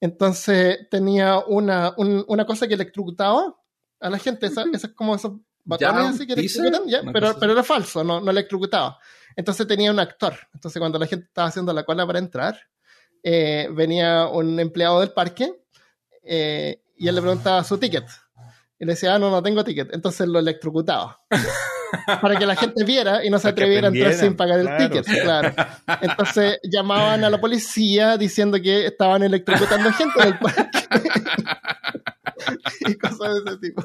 Entonces 0.00 0.88
tenía 0.90 1.38
una, 1.46 1.92
un- 1.98 2.24
una 2.28 2.46
cosa 2.46 2.66
que 2.66 2.72
electrocutaba 2.72 3.54
a 4.00 4.10
la 4.10 4.18
gente. 4.18 4.46
Esa, 4.46 4.64
esas 4.72 4.90
como 4.92 5.14
esos 5.14 5.32
botones 5.64 5.94
Ya, 5.94 6.08
así 6.08 6.26
que 6.26 6.34
electrocutan, 6.34 6.82
una 7.02 7.12
pero, 7.12 7.36
pero 7.38 7.52
era 7.52 7.62
falso, 7.62 8.04
no, 8.04 8.20
no 8.20 8.30
electrocutaba. 8.30 8.98
Entonces 9.34 9.66
tenía 9.66 9.90
un 9.90 9.98
actor. 9.98 10.34
Entonces 10.54 10.80
cuando 10.80 10.98
la 10.98 11.06
gente 11.06 11.26
estaba 11.26 11.48
haciendo 11.48 11.72
la 11.72 11.84
cola 11.84 12.06
para 12.06 12.18
entrar, 12.18 12.58
eh, 13.22 13.68
venía 13.72 14.26
un 14.26 14.58
empleado 14.60 15.00
del 15.00 15.10
parque 15.10 15.52
eh, 16.22 16.82
y 16.96 17.08
él 17.08 17.14
le 17.14 17.20
preguntaba 17.20 17.62
su 17.64 17.78
ticket. 17.78 18.06
Y 18.78 18.84
le 18.84 18.92
decía, 18.92 19.14
ah, 19.14 19.18
no, 19.18 19.30
no 19.30 19.42
tengo 19.42 19.64
ticket. 19.64 19.92
Entonces 19.92 20.28
lo 20.28 20.38
electrocutaba. 20.38 21.20
para 22.20 22.36
que 22.36 22.46
la 22.46 22.56
gente 22.56 22.84
viera 22.84 23.24
y 23.24 23.30
no 23.30 23.38
se 23.38 23.48
atreviera 23.48 23.88
a 23.88 23.90
entrar 23.90 24.14
sin 24.14 24.36
pagar 24.36 24.60
el 24.60 24.66
claro. 24.66 24.88
ticket. 24.88 25.22
Claro. 25.22 25.54
Entonces 26.00 26.58
llamaban 26.62 27.24
a 27.24 27.30
la 27.30 27.40
policía 27.40 28.16
diciendo 28.16 28.60
que 28.60 28.86
estaban 28.86 29.22
electrocutando 29.22 29.92
gente 29.92 30.20
en 30.20 30.28
el 30.28 30.38
parque. 30.38 30.78
y 32.86 32.94
cosas 32.94 33.44
de 33.44 33.50
ese 33.50 33.60
tipo. 33.60 33.84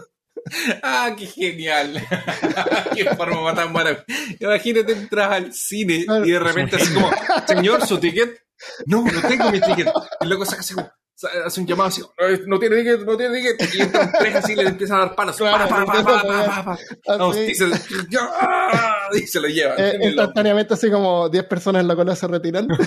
Ah, 0.81 1.15
qué 1.17 1.27
genial. 1.27 2.01
qué 2.95 3.05
forma 3.15 3.53
tan 3.53 3.71
maravillosa. 3.71 4.05
Imagínate 4.39 4.93
entras 4.93 5.31
al 5.31 5.53
cine 5.53 6.05
y 6.25 6.31
de 6.31 6.39
repente 6.39 6.77
así 6.77 6.93
como, 6.93 7.11
señor, 7.47 7.85
su 7.85 7.99
ticket. 7.99 8.41
No, 8.85 9.03
no 9.03 9.21
tengo 9.27 9.51
mi 9.51 9.59
ticket. 9.61 9.87
Y 10.21 10.25
luego 10.25 10.45
saca 10.45 10.61
así 10.61 10.73
como, 10.73 10.91
hace 11.45 11.61
un 11.61 11.67
llamado 11.67 11.89
así, 11.89 12.01
"No, 12.01 12.37
no 12.47 12.59
tiene 12.59 12.77
ticket, 12.77 13.01
no 13.05 13.17
tiene 13.17 13.37
ticket. 13.37 13.75
Y 13.75 13.81
entran 13.81 14.11
tres 14.19 14.35
así 14.35 14.53
y 14.53 14.55
le 14.55 14.63
empiezan 14.63 14.97
a 14.97 15.05
dar 15.05 15.15
palos. 15.15 15.37
Claro, 15.37 15.67
Pa, 15.69 15.85
pa, 15.85 16.63
pa, 16.65 16.79
y 17.35 17.53
se, 17.55 17.65
y 19.13 19.27
se 19.27 19.39
lo 19.41 19.47
llevan. 19.47 19.75
eh, 19.79 19.97
instantáneamente 20.01 20.73
así 20.73 20.89
como 20.89 21.29
10 21.29 21.45
personas 21.45 21.81
en 21.81 21.87
la 21.87 21.95
cola 21.95 22.15
se 22.15 22.27
retiran. 22.27 22.67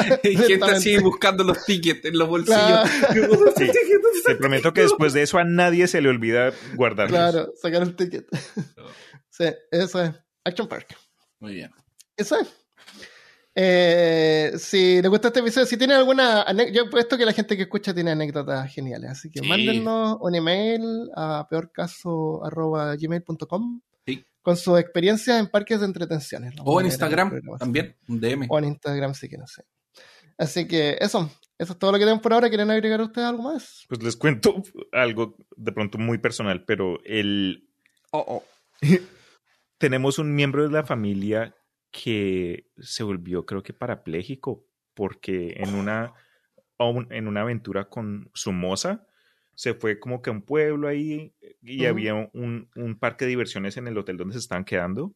Y 0.22 0.36
gente 0.36 0.64
así 0.64 0.98
buscando 0.98 1.44
los 1.44 1.64
tickets 1.64 2.04
en 2.04 2.18
los 2.18 2.28
bolsillos. 2.28 2.58
Claro. 2.58 3.52
Sí. 3.56 3.70
Te 4.26 4.34
prometo 4.34 4.72
que 4.72 4.82
después 4.82 5.12
de 5.12 5.22
eso 5.22 5.38
a 5.38 5.44
nadie 5.44 5.86
se 5.88 6.00
le 6.00 6.08
olvida 6.08 6.52
guardarlos. 6.74 7.16
Claro, 7.18 7.52
sacar 7.60 7.82
el 7.82 7.94
ticket. 7.94 8.26
Sí, 9.30 9.44
eso 9.70 10.02
es. 10.02 10.10
Action 10.44 10.68
Park. 10.68 10.96
Muy 11.38 11.54
bien. 11.54 11.70
Eso 12.16 12.38
es. 12.40 12.48
Eh, 13.54 14.52
si 14.58 15.00
les 15.02 15.10
gusta 15.10 15.28
este 15.28 15.40
episodio, 15.40 15.66
si 15.66 15.76
tienen 15.76 15.96
alguna 15.96 16.46
yo 16.72 16.84
he 16.84 16.88
puesto 16.88 17.18
que 17.18 17.26
la 17.26 17.32
gente 17.32 17.56
que 17.56 17.64
escucha 17.64 17.92
tiene 17.92 18.12
anécdotas 18.12 18.72
geniales, 18.72 19.10
así 19.10 19.28
que 19.30 19.40
Sí. 19.40 19.48
mándennos 19.48 20.18
un 20.20 20.34
email 20.36 21.10
a 21.16 21.46
peorcaso.gmail.com 21.50 23.80
Sí. 24.06 24.24
con 24.42 24.56
sus 24.56 24.78
experiencias 24.78 25.38
en 25.40 25.48
parques 25.48 25.80
de 25.80 25.86
entretenciones. 25.86 26.54
O 26.64 26.80
en 26.80 26.86
Instagram 26.86 27.40
también, 27.58 27.96
un 28.08 28.20
DM. 28.20 28.46
O 28.48 28.58
en 28.58 28.64
Instagram 28.66 29.14
si 29.14 29.28
quieren, 29.28 29.46
sí. 29.46 29.62
Así 30.38 30.66
que 30.66 30.96
eso, 31.00 31.30
eso 31.58 31.72
es 31.74 31.78
todo 31.78 31.92
lo 31.92 31.98
que 31.98 32.04
tenemos 32.04 32.22
por 32.22 32.32
ahora. 32.32 32.48
¿Quieren 32.48 32.70
agregar 32.70 33.00
ustedes 33.02 33.28
algo 33.28 33.42
más? 33.42 33.84
Pues 33.88 34.02
les 34.02 34.16
cuento 34.16 34.62
algo 34.92 35.36
de 35.56 35.72
pronto 35.72 35.98
muy 35.98 36.18
personal, 36.18 36.64
pero 36.64 36.98
el 37.04 37.66
Oh, 38.12 38.24
oh. 38.26 38.42
tenemos 39.78 40.18
un 40.18 40.34
miembro 40.34 40.64
de 40.64 40.70
la 40.70 40.84
familia 40.84 41.54
que 41.90 42.68
se 42.78 43.02
volvió, 43.02 43.46
creo 43.46 43.62
que 43.62 43.72
parapléjico, 43.72 44.66
porque 44.94 45.54
en 45.58 45.74
una, 45.74 46.12
en 46.78 47.28
una 47.28 47.42
aventura 47.42 47.88
con 47.88 48.30
su 48.34 48.52
moza 48.52 49.06
se 49.54 49.74
fue 49.74 49.98
como 50.00 50.22
que 50.22 50.30
a 50.30 50.32
un 50.32 50.42
pueblo 50.42 50.88
ahí 50.88 51.34
y 51.62 51.80
Ujú. 51.80 51.88
había 51.88 52.14
un, 52.14 52.70
un 52.74 52.98
parque 52.98 53.24
de 53.26 53.30
diversiones 53.30 53.76
en 53.76 53.88
el 53.88 53.98
hotel 53.98 54.16
donde 54.16 54.32
se 54.34 54.38
estaban 54.38 54.64
quedando. 54.64 55.14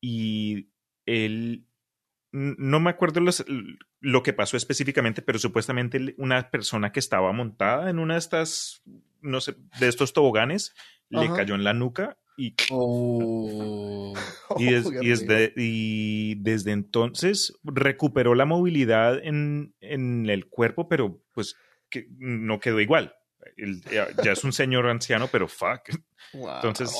Y 0.00 0.68
él, 1.06 1.66
no 2.32 2.80
me 2.80 2.90
acuerdo 2.90 3.20
los- 3.20 3.44
lo 4.00 4.22
que 4.22 4.32
pasó 4.32 4.56
específicamente, 4.56 5.22
pero 5.22 5.38
supuestamente 5.38 6.14
una 6.18 6.50
persona 6.50 6.92
que 6.92 7.00
estaba 7.00 7.32
montada 7.32 7.90
en 7.90 7.98
una 7.98 8.14
de 8.14 8.18
estas, 8.20 8.82
no 9.22 9.40
sé, 9.40 9.56
de 9.80 9.88
estos 9.88 10.12
toboganes, 10.12 10.74
le 11.08 11.28
cayó 11.32 11.54
en 11.54 11.64
la 11.64 11.72
nuca 11.72 12.18
y 12.36 12.54
Oh. 12.70 14.12
y, 14.58 14.66
des- 14.66 14.86
Oh, 14.86 15.02
y 15.02 15.08
desde, 15.08 15.52
y 15.56 16.34
desde 16.36 16.72
entonces 16.72 17.52
recuperó 17.64 18.34
la 18.34 18.44
movilidad 18.44 19.18
en, 19.22 19.74
en 19.80 20.28
el 20.28 20.46
cuerpo, 20.48 20.88
pero 20.88 21.20
pues 21.32 21.54
que 21.90 22.06
no 22.18 22.58
quedó 22.60 22.80
igual. 22.80 23.14
Él 23.56 23.80
ya, 23.90 24.08
ya 24.24 24.32
es 24.32 24.44
un 24.44 24.52
señor 24.52 24.86
anciano, 24.88 25.28
pero 25.30 25.46
fuck. 25.48 25.90
Wow. 26.34 26.56
Entonces, 26.56 26.92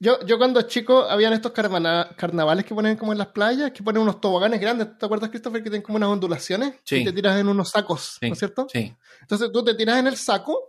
Yo, 0.00 0.24
yo 0.26 0.36
cuando 0.38 0.62
chico 0.62 1.04
habían 1.04 1.32
estos 1.32 1.52
carvana- 1.52 2.14
carnavales 2.16 2.64
que 2.64 2.74
ponen 2.74 2.96
como 2.96 3.12
en 3.12 3.18
las 3.18 3.28
playas, 3.28 3.70
que 3.72 3.82
ponen 3.82 4.02
unos 4.02 4.20
toboganes 4.20 4.60
grandes. 4.60 4.96
¿Te 4.98 5.06
acuerdas, 5.06 5.30
Christopher, 5.30 5.62
que 5.62 5.70
tienen 5.70 5.82
como 5.82 5.96
unas 5.96 6.08
ondulaciones? 6.10 6.74
Sí. 6.84 6.96
Y 6.96 7.04
te 7.04 7.12
tiras 7.12 7.38
en 7.40 7.48
unos 7.48 7.70
sacos, 7.70 8.18
Sí. 8.20 8.26
¿no 8.28 8.32
es 8.32 8.38
cierto? 8.38 8.66
Sí. 8.72 8.94
Entonces 9.22 9.50
tú 9.52 9.64
te 9.64 9.74
tiras 9.74 9.98
en 9.98 10.06
el 10.08 10.16
saco 10.16 10.60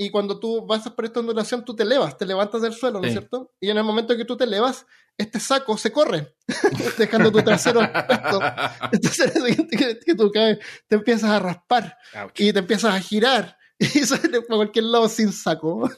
y 0.00 0.10
cuando 0.10 0.38
tú 0.38 0.64
vas 0.64 0.88
por 0.90 1.04
esta 1.04 1.20
ondulación 1.20 1.64
tú 1.64 1.74
te 1.74 1.82
elevas, 1.82 2.16
te 2.16 2.24
levantas 2.24 2.62
del 2.62 2.72
suelo, 2.72 3.00
¿no 3.00 3.06
es 3.06 3.12
Sí. 3.12 3.18
cierto? 3.18 3.52
Y 3.60 3.68
en 3.70 3.78
el 3.78 3.84
momento 3.84 4.16
que 4.16 4.24
tú 4.24 4.36
te 4.36 4.44
elevas, 4.44 4.86
este 5.16 5.40
saco 5.40 5.76
se 5.76 5.90
corre, 5.90 6.36
dejando 6.98 7.32
tu 7.32 7.42
trasero 7.42 7.82
expuesto. 7.82 8.40
Entonces 8.92 9.36
al 9.36 9.42
siguiente 9.42 9.76
que, 9.76 9.98
que 9.98 10.14
tú 10.14 10.30
caes, 10.30 10.58
te 10.86 10.96
empiezas 10.96 11.30
a 11.30 11.38
raspar 11.40 11.96
ouch. 12.22 12.40
y 12.40 12.52
te 12.52 12.60
empiezas 12.60 12.94
a 12.94 13.00
girar 13.00 13.56
y 13.78 13.86
sales 13.86 14.42
para 14.46 14.56
cualquier 14.58 14.84
lado 14.84 15.08
sin 15.08 15.32
saco. 15.32 15.90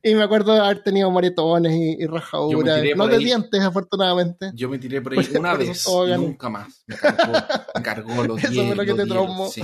Y 0.00 0.14
me 0.14 0.22
acuerdo 0.22 0.52
de 0.54 0.60
haber 0.60 0.80
tenido 0.84 1.10
moretones 1.10 1.72
y, 1.72 1.96
y 2.00 2.06
rajaduras, 2.06 2.80
no 2.94 2.96
por 3.02 3.10
de 3.10 3.16
ahí. 3.16 3.24
dientes 3.24 3.60
afortunadamente. 3.60 4.52
Yo 4.54 4.68
me 4.68 4.78
tiré 4.78 5.02
por 5.02 5.12
ahí 5.12 5.24
Por- 5.24 5.40
una 5.40 5.50
por 5.50 5.58
vez 5.58 5.86
nunca 6.18 6.48
más. 6.48 6.84
Me 6.86 6.96
cargó, 6.96 7.32
me 7.74 7.82
cargó 7.82 8.24
los 8.24 8.38
Eso 8.38 8.52
fue 8.52 8.62
10, 8.62 8.76
lo 8.76 8.82
que 8.84 8.92
te 8.94 9.04
10, 9.04 9.08
traumó. 9.08 9.48
Sí. 9.48 9.62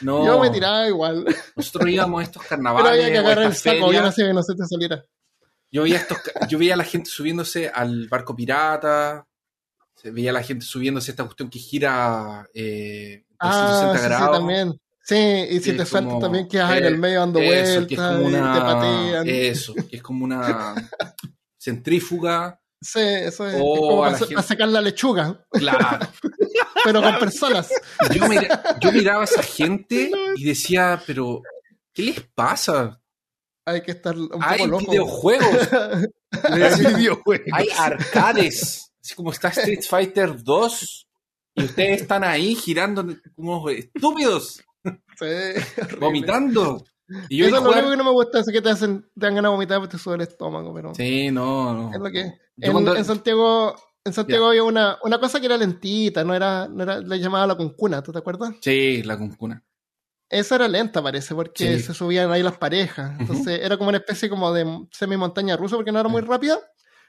No, 0.00 0.24
Yo 0.24 0.40
me 0.40 0.50
tiraba 0.50 0.86
igual. 0.88 1.24
nosotros 1.56 1.88
íbamos 1.90 2.20
a 2.20 2.24
estos 2.24 2.42
carnavales. 2.42 2.84
Pero 2.92 2.94
había 3.02 3.12
que 3.12 3.18
agarrar 3.18 3.46
el 3.46 3.54
saco, 3.54 3.92
yo 3.92 4.02
no 4.02 4.12
sé 4.12 4.24
que 4.26 4.32
no 4.32 4.42
se 4.42 4.54
te 4.54 4.64
saliera. 4.66 5.04
Yo 5.70 5.82
veía, 5.82 5.96
estos, 5.96 6.18
yo 6.48 6.58
veía 6.58 6.74
a 6.74 6.76
la 6.76 6.84
gente 6.84 7.10
subiéndose 7.10 7.68
al 7.68 8.08
barco 8.08 8.34
pirata. 8.36 9.26
Veía 10.04 10.30
a 10.30 10.34
la 10.34 10.42
gente 10.42 10.64
subiéndose 10.66 11.10
a 11.10 11.12
esta 11.12 11.24
cuestión 11.24 11.48
que 11.48 11.58
gira 11.58 12.46
eh, 12.54 13.24
Ah, 13.38 13.90
360 13.90 13.96
sí, 13.96 14.02
sí, 14.02 14.08
grados. 14.08 14.38
también. 14.38 14.80
Sí, 15.02 15.46
y 15.56 15.60
si 15.60 15.72
te 15.76 15.84
como- 15.86 16.18
también 16.18 16.48
quedas 16.48 16.76
en 16.76 16.84
eh, 16.84 16.86
el 16.88 16.98
medio 16.98 17.20
dando 17.20 17.40
vueltas, 17.40 17.86
te 17.88 17.96
patean. 17.96 19.28
Eso, 19.28 19.74
que 19.74 19.96
es 19.96 20.02
como 20.02 20.24
una 20.24 20.74
centrífuga. 21.58 22.60
Sí, 22.86 23.00
eso 23.00 23.46
es, 23.48 23.54
O 23.58 23.74
es 23.74 23.80
como 23.80 24.00
para, 24.02 24.18
gente- 24.18 24.42
sacar 24.42 24.68
la 24.68 24.82
lechuga, 24.82 25.42
Claro. 25.50 26.06
pero 26.84 27.00
con 27.02 27.18
personas. 27.18 27.70
Yo, 28.12 28.28
mira- 28.28 28.78
yo 28.78 28.92
miraba 28.92 29.22
a 29.22 29.24
esa 29.24 29.42
gente 29.42 30.10
y 30.36 30.44
decía, 30.44 31.02
pero, 31.06 31.40
¿qué 31.94 32.02
les 32.02 32.20
pasa? 32.34 33.00
Hay 33.66 33.80
que 33.80 33.92
estar 33.92 34.14
un 34.18 34.28
poco 34.28 34.44
Hay 34.44 34.66
loco. 34.66 34.84
videojuegos, 34.90 35.68
El 36.50 36.94
videojuego. 36.96 37.44
hay 37.52 37.68
arcades, 37.78 38.92
así 39.02 39.14
como 39.14 39.32
está 39.32 39.48
Street 39.48 39.82
Fighter 39.88 40.42
2 40.44 41.08
y 41.54 41.64
ustedes 41.64 42.02
están 42.02 42.22
ahí 42.24 42.54
girando 42.54 43.06
como 43.34 43.70
estúpidos, 43.70 44.62
Sí, 45.18 45.26
vomitando. 45.98 46.84
Y 47.28 47.38
yo 47.38 47.46
Eso 47.46 47.56
es 47.58 47.62
lo 47.62 47.70
único 47.72 47.90
que 47.90 47.96
no 47.96 48.04
me 48.04 48.10
gusta, 48.10 48.40
es 48.40 48.46
que 48.50 48.60
te 48.62 48.70
hacen, 48.70 49.02
te 49.02 49.26
dan 49.26 49.34
ganas 49.34 49.50
de 49.50 49.54
vomitar 49.54 49.78
porque 49.78 49.92
te 49.96 50.02
sube 50.02 50.14
el 50.16 50.20
estómago, 50.22 50.72
pero 50.74 50.94
Sí, 50.94 51.30
no, 51.30 51.74
no. 51.74 51.92
es 51.94 51.98
lo 52.00 52.10
que 52.10 52.34
En, 52.60 52.72
cuando- 52.72 52.96
en 52.96 53.04
Santiago, 53.04 53.74
en 54.04 54.12
Santiago 54.12 54.46
había 54.48 54.62
una, 54.64 54.98
una 55.02 55.18
cosa 55.18 55.40
que 55.40 55.46
era 55.46 55.56
lentita, 55.56 56.24
no 56.24 56.34
era, 56.34 56.68
no 56.68 56.82
era, 56.82 57.00
le 57.00 57.18
llamaba 57.18 57.46
la 57.46 57.54
cuncuna, 57.54 58.02
¿tú 58.02 58.12
te 58.12 58.18
acuerdas? 58.18 58.54
Sí, 58.60 59.02
la 59.02 59.16
cuncuna. 59.18 59.62
Esa 60.28 60.56
era 60.56 60.68
lenta, 60.68 61.02
parece, 61.02 61.34
porque 61.34 61.76
Sí. 61.78 61.82
se 61.84 61.94
subían 61.94 62.30
ahí 62.32 62.42
las 62.42 62.56
parejas. 62.58 63.18
Entonces 63.20 63.60
era 63.62 63.76
como 63.76 63.90
una 63.90 63.98
especie 63.98 64.28
como 64.28 64.52
de 64.52 64.66
semi 64.90 65.16
montaña 65.16 65.56
rusa, 65.56 65.76
porque 65.76 65.92
no 65.92 66.00
era 66.00 66.08
muy 66.08 66.22
rápida, 66.22 66.58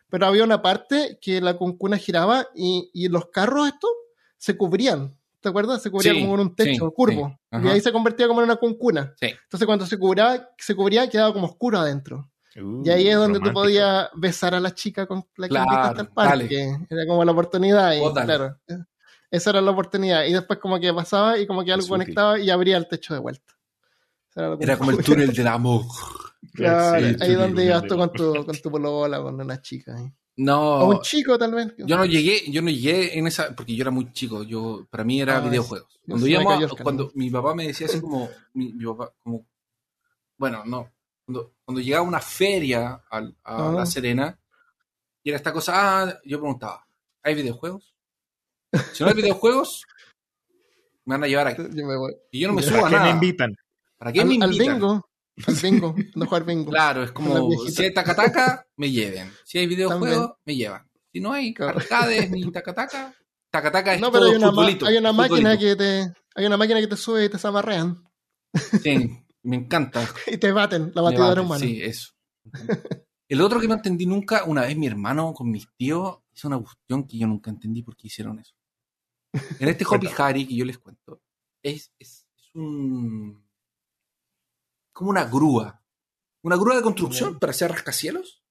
pero 0.10 0.28
había 0.28 0.44
una 0.44 0.62
parte 0.62 1.18
que 1.22 1.42
la 1.42 1.56
cuncuna 1.56 1.98
giraba 1.98 2.48
y, 2.54 2.90
y 2.94 3.08
los 3.08 3.28
carros 3.32 3.68
estos 3.68 3.90
se 4.38 4.56
cubrían. 4.58 5.18
¿Te 5.46 5.50
acuerdas? 5.50 5.80
Se 5.84 5.92
cubría 5.92 6.12
Sí, 6.12 6.22
como 6.22 6.34
en 6.34 6.40
un 6.40 6.56
techo 6.56 6.88
sí, 6.88 6.92
curvo. 6.96 7.40
sí, 7.52 7.60
y 7.64 7.68
ahí 7.68 7.80
se 7.80 7.92
convertía 7.92 8.28
como 8.28 8.40
en 8.42 8.46
una 8.46 8.56
cuncuna. 8.56 9.14
Sí. 9.20 9.28
Entonces 9.28 9.68
cuando 9.68 9.86
se 9.86 9.96
cubría, 10.00 10.50
se 10.58 10.74
cubría 10.76 11.08
quedaba 11.08 11.32
como 11.34 11.46
oscuro 11.46 11.78
adentro. 11.78 12.32
Uh, 12.56 12.82
y 12.84 12.90
ahí 12.90 13.08
es 13.08 13.16
donde 13.16 13.40
tú 13.40 13.54
podías 13.54 14.10
besar 14.16 14.56
a 14.56 14.60
la 14.60 14.74
chica 14.74 15.06
con 15.06 15.24
la 15.38 15.48
que 15.48 15.52
Claro, 15.52 15.66
invitaste 15.72 16.02
al 16.02 16.08
parque. 16.10 16.78
Era 16.90 17.06
como 17.06 17.24
la 17.24 17.32
oportunidad. 17.32 17.94
Y, 17.94 18.12
claro, 18.26 18.58
esa 19.30 19.50
era 19.52 19.62
la 19.62 19.70
oportunidad. 19.70 20.26
Y 20.26 20.34
después 20.34 20.58
como 20.58 20.80
que 20.80 20.92
pasaba 20.92 21.38
y 21.38 21.46
como 21.46 21.64
que 21.64 21.72
algo 21.72 21.84
Es 21.86 21.92
útil. 21.92 22.00
conectaba 22.06 22.40
y 22.40 22.50
abría 22.50 22.78
el 22.78 22.88
techo 22.88 23.14
de 23.14 23.20
vuelta. 23.20 23.54
Era 24.60 24.78
como 24.80 24.90
el 24.90 24.98
túnel 25.04 25.32
del 25.32 25.48
amor. 25.48 25.84
Claro, 26.54 27.00
Sí, 27.00 27.16
ahí 27.22 27.30
sí, 27.30 27.34
donde 27.36 27.66
ibas 27.66 27.84
tú 27.88 27.98
con 27.98 28.12
tu, 28.14 28.46
con 28.46 28.56
tu 28.62 28.72
polola, 28.72 29.20
con 29.22 29.40
una 29.42 29.62
chica. 29.62 29.96
ahí. 29.96 30.12
No, 30.38 30.80
O 30.80 30.90
un 30.90 31.02
chico, 31.02 31.38
tal 31.38 31.54
vez. 31.54 31.74
yo 31.78 31.96
no 31.98 32.04
llegué, 32.06 32.42
yo 32.52 32.62
no 32.62 32.70
llegué 32.70 33.18
en 33.18 33.26
esa, 33.28 33.56
porque 33.56 33.74
yo 33.76 33.84
era 33.84 33.92
muy 33.92 34.12
chico, 34.12 34.44
yo, 34.44 34.86
para 34.90 35.06
mí 35.06 35.22
era 35.22 35.38
Ah, 35.38 35.40
videojuegos. 35.40 35.94
yo 36.04 36.08
Cuando 36.10 36.28
íbamos 36.28 36.74
cuando 36.84 37.12
mi 37.16 37.30
papá 37.30 37.56
me 37.56 37.68
decía 37.68 37.88
así 37.88 38.02
como, 38.02 38.30
mi, 38.54 38.74
mi 38.74 38.86
papá, 38.86 39.14
como, 39.24 39.46
bueno, 40.38 40.64
no, 40.66 40.92
cuando, 41.26 41.54
cuando 41.64 41.82
llegaba 41.82 42.04
a 42.06 42.08
una 42.10 42.20
feria 42.20 43.02
al- 43.10 43.36
a, 43.46 43.70
Ah. 43.70 43.72
La 43.72 43.86
Serena, 43.86 44.38
y 45.24 45.30
era 45.30 45.38
esta 45.38 45.54
cosa, 45.54 45.72
ah, 46.04 46.20
yo 46.26 46.40
preguntaba, 46.40 46.86
¿hay 47.24 47.34
videojuegos? 47.36 47.96
Si 48.92 49.04
no 49.04 49.10
hay 49.10 49.16
videojuegos, 49.16 49.84
me 51.06 51.16
van 51.16 51.24
a 51.24 51.28
llevar 51.28 51.48
aquí. 51.48 51.62
Yo 51.74 51.86
me 51.86 51.96
voy. 51.96 52.14
Y 52.32 52.42
yo 52.42 52.48
no 52.50 52.56
me 52.56 52.62
¿Para 52.62 52.74
subo 52.76 52.86
a 52.86 52.90
¿Para 52.90 52.90
qué 52.90 52.96
me 52.96 53.00
nada. 53.04 53.14
invitan? 53.14 53.56
¿Para 53.98 54.12
qué 54.12 54.22
Al, 54.22 54.28
me 54.28 54.34
al 54.34 54.44
invitan? 54.52 54.74
bingo. 54.74 55.10
Al 55.48 55.56
bingo. 55.56 55.96
No 56.16 56.26
jugar 56.26 56.46
bingo. 56.46 56.72
Claro, 56.72 57.04
es 57.04 57.12
como, 57.12 57.50
si 57.68 57.84
hay 57.84 57.94
tacataca, 57.94 58.66
me 58.78 58.92
lleven. 58.92 59.32
Si 59.44 59.58
hay 59.58 59.68
videojuegos, 59.68 60.32
me 60.46 60.56
llevan. 60.56 60.90
Si 61.12 61.20
no 61.20 61.34
hay 61.34 61.54
Claro. 61.54 61.80
arcades 61.80 62.30
ni 62.32 62.42
tacataca, 62.52 63.14
tacataca 63.50 63.94
es 63.96 64.02
No, 64.02 64.12
pero 64.12 64.24
todo 64.26 64.32
hay 64.32 64.38
una, 64.38 64.50
futbolito, 64.50 64.86
hay 64.86 64.98
una 64.98 65.12
máquina 65.14 65.58
que 65.58 65.76
te. 65.76 66.14
Hay 66.36 66.46
una 66.46 66.58
máquina 66.58 66.80
que 66.82 66.88
te 66.88 66.98
sube 66.98 67.26
y 67.26 67.30
te 67.30 67.38
zamarrean. 67.38 68.04
Sí, 68.82 69.10
me 69.44 69.56
encanta. 69.58 70.08
Y 70.28 70.38
te 70.38 70.52
baten, 70.52 70.92
la 70.94 71.02
batidora 71.02 71.30
bate, 71.30 71.42
humana. 71.42 71.60
Sí, 71.60 71.82
eso. 71.82 72.10
El 73.28 73.42
otro 73.42 73.60
que 73.60 73.68
no 73.68 73.74
entendí 73.76 74.06
nunca, 74.06 74.44
una 74.46 74.62
vez 74.62 74.78
mi 74.78 74.88
hermano 74.88 75.34
con 75.34 75.50
mis 75.50 75.68
tíos 75.78 76.20
hizo 76.34 76.48
una 76.48 76.60
cuestión 76.60 77.08
que 77.08 77.18
yo 77.18 77.28
nunca 77.28 77.50
entendí 77.50 77.82
por 77.82 77.96
qué 77.96 78.08
hicieron 78.08 78.40
eso. 78.40 78.54
En 79.60 79.68
este 79.68 79.86
Hopi 79.86 80.08
Hari 80.18 80.48
que 80.48 80.56
yo 80.56 80.64
les 80.66 80.78
cuento, 80.78 81.22
es, 81.64 81.92
es, 82.00 82.26
es 82.38 82.56
un. 82.56 83.45
Como 84.96 85.10
una 85.10 85.26
grúa. 85.26 85.84
Una 86.42 86.56
grúa 86.56 86.76
de 86.78 86.82
construcción 86.82 87.38
para 87.38 87.52
hacer 87.52 87.70
rascacielos. 87.70 88.42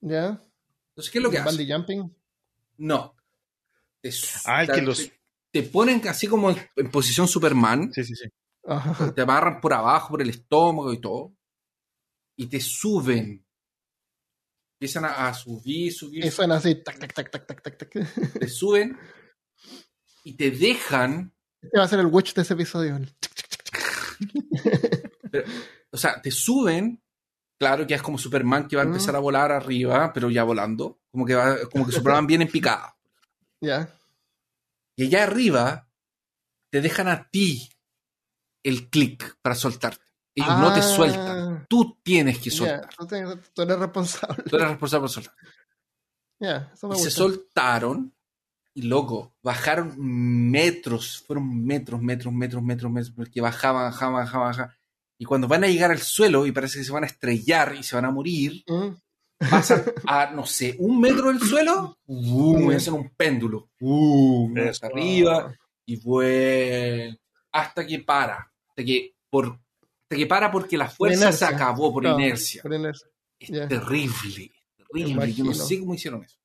¿Ya? 0.00 0.42
Entonces, 0.90 1.12
¿qué 1.12 1.18
es 1.18 1.22
lo 1.22 1.30
que 1.30 1.38
hace? 1.38 1.72
Jumping. 1.72 2.12
No. 2.78 3.14
Te, 4.00 4.10
Ah, 4.46 4.62
el 4.62 4.66
te- 4.66 4.72
que 4.74 4.82
los- 4.82 4.98
te- 4.98 5.20
te 5.52 5.62
ponen 5.62 6.06
así 6.08 6.26
como 6.26 6.50
en, 6.50 6.56
en 6.76 6.90
posición 6.90 7.28
Superman, 7.28 7.92
Sí, 7.92 8.02
sí, 8.04 8.14
sí. 8.16 8.28
Ajá. 8.66 9.14
te 9.14 9.22
amarran 9.22 9.60
por 9.60 9.72
abajo, 9.74 10.10
por 10.10 10.22
el 10.22 10.30
estómago 10.30 10.92
y 10.92 11.00
todo, 11.00 11.34
y 12.36 12.46
te 12.46 12.58
suben. 12.60 13.46
Empiezan 14.80 15.04
a, 15.04 15.28
a 15.28 15.34
subir, 15.34 15.92
subir, 15.92 16.24
Y 16.24 16.30
suena 16.30 16.56
así. 16.56 16.74
Tac, 16.82 16.98
tac, 16.98 17.14
tac, 17.14 17.30
tac, 17.30 17.46
tac, 17.46 17.62
tac, 17.62 17.78
tac. 17.78 17.96
Este 17.96 18.38
te 18.40 18.48
suben 18.48 18.98
y 20.24 20.36
te 20.36 20.50
dejan, 20.50 21.32
va 21.78 21.84
a 21.84 21.88
ser 21.88 22.00
el 22.00 22.06
witch 22.06 22.34
de 22.34 22.42
ese 22.42 22.54
episodio. 22.54 22.98
O 25.96 25.98
sea, 25.98 26.20
te 26.22 26.30
suben, 26.30 27.02
claro 27.58 27.86
que 27.86 27.94
es 27.94 28.02
como 28.02 28.18
Superman 28.18 28.68
que 28.68 28.76
va 28.76 28.82
a 28.82 28.86
empezar 28.86 29.14
Mm. 29.14 29.16
a 29.16 29.20
volar 29.20 29.52
arriba, 29.52 30.12
pero 30.12 30.30
ya 30.30 30.44
volando, 30.44 31.00
como 31.10 31.24
que, 31.26 31.34
va, 31.34 31.56
como 31.72 31.84
que 31.86 31.92
Superman 31.92 32.26
viene 32.26 32.44
en 32.44 32.50
picada. 32.50 32.96
Ya. 33.60 33.88
Y 34.96 35.04
allá 35.06 35.24
arriba 35.24 35.88
te 36.70 36.80
dejan 36.80 37.08
a 37.08 37.28
ti 37.30 37.68
el 38.62 38.88
clic 38.90 39.36
para 39.42 39.54
soltarte. 39.54 40.04
Ellos 40.34 40.58
no 40.58 40.72
te 40.72 40.80
Ah, 40.80 40.82
sueltan. 40.82 41.66
Tú 41.68 41.98
tienes 42.02 42.38
que 42.38 42.50
soltar. 42.50 42.88
tú, 43.54 43.62
eres 43.62 43.78
responsable. 43.78 44.42
Tú 44.44 44.56
eres 44.56 44.68
responsable 44.68 45.00
por 45.02 45.10
soltar. 45.10 45.34
Eso 46.74 46.88
me 46.88 46.96
Y 46.96 46.98
se 46.98 47.10
soltaron 47.10 48.14
y 48.74 48.82
loco, 48.82 49.34
bajaron 49.42 49.94
metros, 49.98 51.24
fueron 51.26 51.64
metros, 51.64 52.02
metros, 52.02 52.30
metros, 52.34 52.62
metros, 52.62 52.92
metros, 52.92 53.14
porque 53.16 53.40
bajaban, 53.40 53.84
bajaban, 53.90 54.14
bajaban, 54.24 54.48
bajaban. 54.48 54.76
Y 55.18 55.24
cuando 55.24 55.48
van 55.48 55.64
a 55.64 55.68
llegar 55.68 55.90
al 55.90 56.00
suelo 56.00 56.46
y 56.46 56.52
parece 56.52 56.78
que 56.78 56.84
se 56.84 56.92
van 56.92 57.04
a 57.04 57.06
estrellar 57.06 57.74
y 57.74 57.82
se 57.82 57.96
van 57.96 58.04
a 58.04 58.10
morir, 58.10 58.62
Mm. 58.66 58.88
pasan 59.50 59.82
a, 60.06 60.30
no 60.30 60.46
sé, 60.46 60.76
un 60.78 61.00
metro 61.00 61.28
del 61.28 61.40
suelo, 61.40 61.98
¡bum! 62.06 62.70
y 62.72 62.74
hacen 62.74 62.94
un 62.94 63.10
péndulo, 63.10 63.68
¡bum! 63.80 64.54
hasta 64.58 64.86
arriba, 64.88 65.54
y 65.86 65.96
vuelven 65.96 67.18
hasta 67.52 67.86
que 67.86 67.98
para, 68.00 68.50
hasta 68.68 68.84
que, 68.84 69.14
por, 69.30 69.46
hasta 70.02 70.16
que 70.16 70.26
para 70.26 70.50
porque 70.50 70.76
la 70.76 70.88
fuerza 70.88 71.32
se 71.32 71.44
acabó 71.44 71.92
por 71.92 72.04
inercia. 72.04 72.62
por 72.62 72.74
inercia. 72.74 73.08
Es 73.38 73.50
terrible, 73.68 74.50
terrible. 74.76 75.32
Yo 75.32 75.44
no 75.44 75.54
sé 75.54 75.80
cómo 75.80 75.94
hicieron 75.94 76.22
eso. 76.24 76.36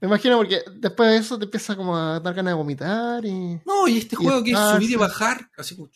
Me 0.00 0.08
imagino 0.08 0.36
porque 0.36 0.60
después 0.76 1.08
de 1.10 1.16
eso 1.16 1.38
te 1.38 1.46
empieza 1.46 1.74
como 1.74 1.96
a 1.96 2.20
dar 2.20 2.34
ganas 2.34 2.50
de 2.52 2.56
vomitar 2.56 3.24
y. 3.24 3.58
No, 3.64 3.88
y 3.88 3.96
este 3.96 4.14
Y 4.14 4.24
juego 4.24 4.44
que 4.44 4.50
es 4.52 4.58
subir 4.58 4.90
y 4.90 4.96
bajar, 4.96 5.50
así 5.56 5.74
como. 5.74 5.88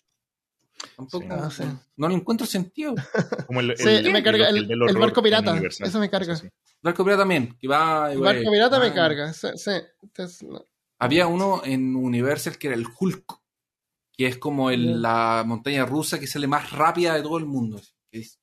Tampoco. 0.97 1.51
Sí. 1.51 1.63
Ah. 1.65 1.81
No 1.97 2.09
le 2.09 2.15
encuentro 2.15 2.47
sentido. 2.47 2.95
Como 3.47 3.61
el, 3.61 3.77
Sí, 3.77 3.89
el- 3.89 4.13
me 4.13 4.23
carga 4.23 4.49
el- 4.49 4.57
el, 4.59 4.69
del 4.69 4.77
el 4.77 4.83
horror 4.83 5.01
barco 5.01 5.23
pirata. 5.23 5.57
Eso 5.59 5.99
me 5.99 6.11
carga. 6.11 6.37
Sí, 6.37 6.47
sí. 6.49 6.73
Barco 6.83 7.03
Pirata 7.05 7.23
también, 7.23 7.57
que 7.59 7.67
va. 7.67 8.13
El 8.13 8.19
barco 8.21 8.51
pirata 8.51 8.79
me 8.79 8.87
ah. 8.89 8.95
carga. 8.95 9.33
Sí, 9.33 9.49
sí. 9.57 9.71
Entonces, 10.03 10.43
no. 10.43 10.65
Había 10.99 11.27
uno 11.27 11.63
en 11.65 11.97
Universal 11.97 12.59
que 12.59 12.69
era 12.69 12.77
el 12.77 12.87
Hulk, 12.99 13.25
que 14.13 14.27
es 14.29 14.39
como 14.39 14.71
la 14.71 15.43
montaña 15.47 15.85
rusa 15.87 16.21
que 16.21 16.27
sale 16.27 16.47
más 16.47 16.71
rápida 16.73 17.15
de 17.15 17.23
todo 17.23 17.39
el 17.39 17.47
mundo. 17.47 17.81
es- 18.13 18.39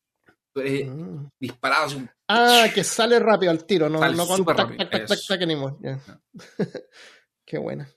eh, 0.56 0.84
Mm. 0.86 1.30
disparado 1.40 1.86
así, 1.86 2.06
Ah, 2.28 2.66
que 2.76 2.84
sale 2.84 3.20
rápido 3.20 3.52
al 3.52 3.64
tiro, 3.66 3.88
no, 3.90 4.00
Sale 4.00 4.18
no 4.18 4.28
con 4.28 4.36
súper 4.38 4.56
tac, 4.58 4.66
rápido, 4.66 4.78
tac, 4.80 4.92
tac, 4.92 5.08
tac, 5.08 5.18
eso. 5.18 5.34
tac, 5.34 5.42
anymore, 5.44 5.76
ya. 5.82 6.00
Qué 7.46 7.58
buena. 7.58 7.88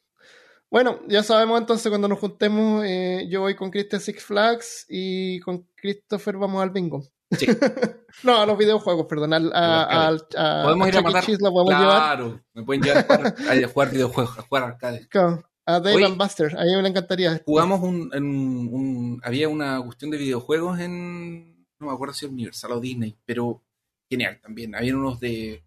Bueno, 0.71 1.01
ya 1.09 1.23
sabemos 1.23 1.61
entonces 1.61 1.89
cuando 1.89 2.09
nos 2.09 2.19
juntemos, 2.19 2.85
eh, 2.85 3.27
yo 3.31 3.43
voy 3.43 3.55
con 3.55 3.71
Christian 3.71 4.01
Six 4.01 4.25
Flags 4.25 4.87
y 4.89 5.39
con 5.41 5.69
Christopher 5.77 6.37
vamos 6.37 6.63
al 6.63 6.71
bingo. 6.71 7.03
Sí. 7.31 7.47
no, 8.25 8.41
a 8.41 8.47
los 8.47 8.59
videojuegos, 8.59 9.07
perdón. 9.07 9.33
Al, 9.35 9.53
a, 9.55 10.07
al- 10.09 10.27
a- 10.37 10.63
Podemos 10.65 10.87
a 10.87 10.89
ir 10.89 10.97
a 10.97 10.99
E. 10.99 11.03
matar. 11.03 11.25
Cheese 11.25 11.39
llevar. 11.41 11.67
Claro, 11.67 12.41
me 12.55 12.63
pueden 12.65 12.83
llevar 12.83 12.99
a 12.99 13.03
jugar, 13.05 13.35
a 13.65 13.69
jugar 13.69 13.91
videojuegos, 13.91 14.39
a 14.39 14.43
jugar 14.43 14.63
arcade. 14.65 15.09
Claro, 15.09 15.45
A 15.67 15.81
Dave 15.81 16.05
and 16.05 16.17
Buster, 16.19 16.57
a 16.59 16.65
mí 16.65 16.83
me 16.83 16.89
encantaría. 16.89 17.41
Jugamos 17.45 17.81
un, 17.81 18.11
en 18.13 18.25
un- 18.25 19.21
Había 19.25 19.49
una 19.49 19.81
cuestión 19.83 20.11
de 20.11 20.19
videojuegos 20.19 20.79
en. 20.81 21.67
No 21.79 21.87
me 21.89 21.93
acuerdo 21.93 22.15
si 22.15 22.25
era 22.25 22.33
Universal 22.35 22.73
o 22.73 22.81
Disney, 22.81 23.17
pero 23.25 23.63
genial 24.11 24.41
también. 24.43 24.75
Había 24.75 24.95
unos 24.97 25.19
de, 25.21 25.63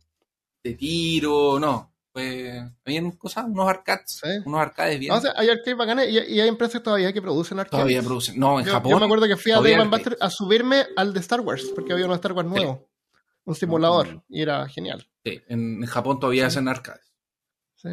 de 0.63 0.73
tiro, 0.73 1.59
no. 1.59 1.93
Después, 2.18 2.72
habían 2.86 3.11
cosas, 3.11 3.45
unos 3.45 3.68
arcades, 3.70 4.20
Sí. 4.22 4.30
unos 4.45 4.59
arcades 4.61 4.99
bien. 4.99 5.11
No, 5.11 5.18
o 5.18 5.22
sea, 5.22 5.34
hay 5.36 5.49
arcades 5.49 5.78
bacanes 5.78 6.09
y, 6.09 6.34
y 6.34 6.39
hay 6.39 6.47
empresas 6.47 6.82
todavía 6.82 7.13
que 7.13 7.22
producen 7.22 7.59
arcades. 7.59 7.78
todavía 7.84 8.01
producen. 8.01 8.39
No, 8.39 8.59
en 8.59 8.65
yo, 8.65 8.72
Japón. 8.72 8.91
yo 8.91 8.99
me 8.99 9.05
acuerdo 9.05 9.28
que 9.28 9.38
fui 9.38 9.51
a 9.51 9.55
Dave. 9.55 9.84
Buster 9.86 10.18
a 10.20 10.30
subirme 10.30 10.86
al 10.95 11.13
de 11.13 11.20
Star 11.20 11.41
Wars, 11.41 11.65
porque 11.76 11.93
había 11.93 12.05
un 12.05 12.13
Star 12.13 12.34
Wars 12.34 12.47
nuevo. 12.47 12.89
Un 13.45 13.55
simulador. 13.55 14.07
Mm. 14.15 14.22
Y 14.30 14.41
era 14.41 14.68
genial. 14.68 15.07
Sí, 15.24 15.41
en, 15.47 15.86
Japón 15.86 16.20
todavía 16.20 16.47
hacen 16.47 16.68
arcades. 16.68 17.05
Sí. 17.76 17.89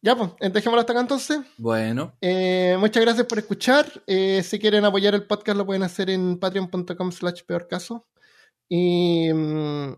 Ya, 0.00 0.16
pues, 0.16 0.30
eh, 0.40 0.48
dejémoslo 0.50 0.80
hasta 0.80 0.92
acá 0.92 1.00
entonces. 1.02 1.40
Bueno, 1.58 2.16
Eh, 2.20 2.76
muchas 2.80 3.02
gracias 3.04 3.26
por 3.26 3.38
escuchar. 3.38 3.86
Eh, 4.06 4.42
si 4.42 4.58
quieren 4.58 4.84
apoyar 4.84 5.14
el 5.14 5.26
podcast, 5.26 5.56
lo 5.56 5.64
pueden 5.66 5.84
hacer 5.84 6.10
en 6.10 6.38
patreon.com 6.40 7.12
slash 7.12 7.42
peor 7.46 7.68
caso. 7.68 8.08
Y 8.68 9.32
mm, 9.32 9.94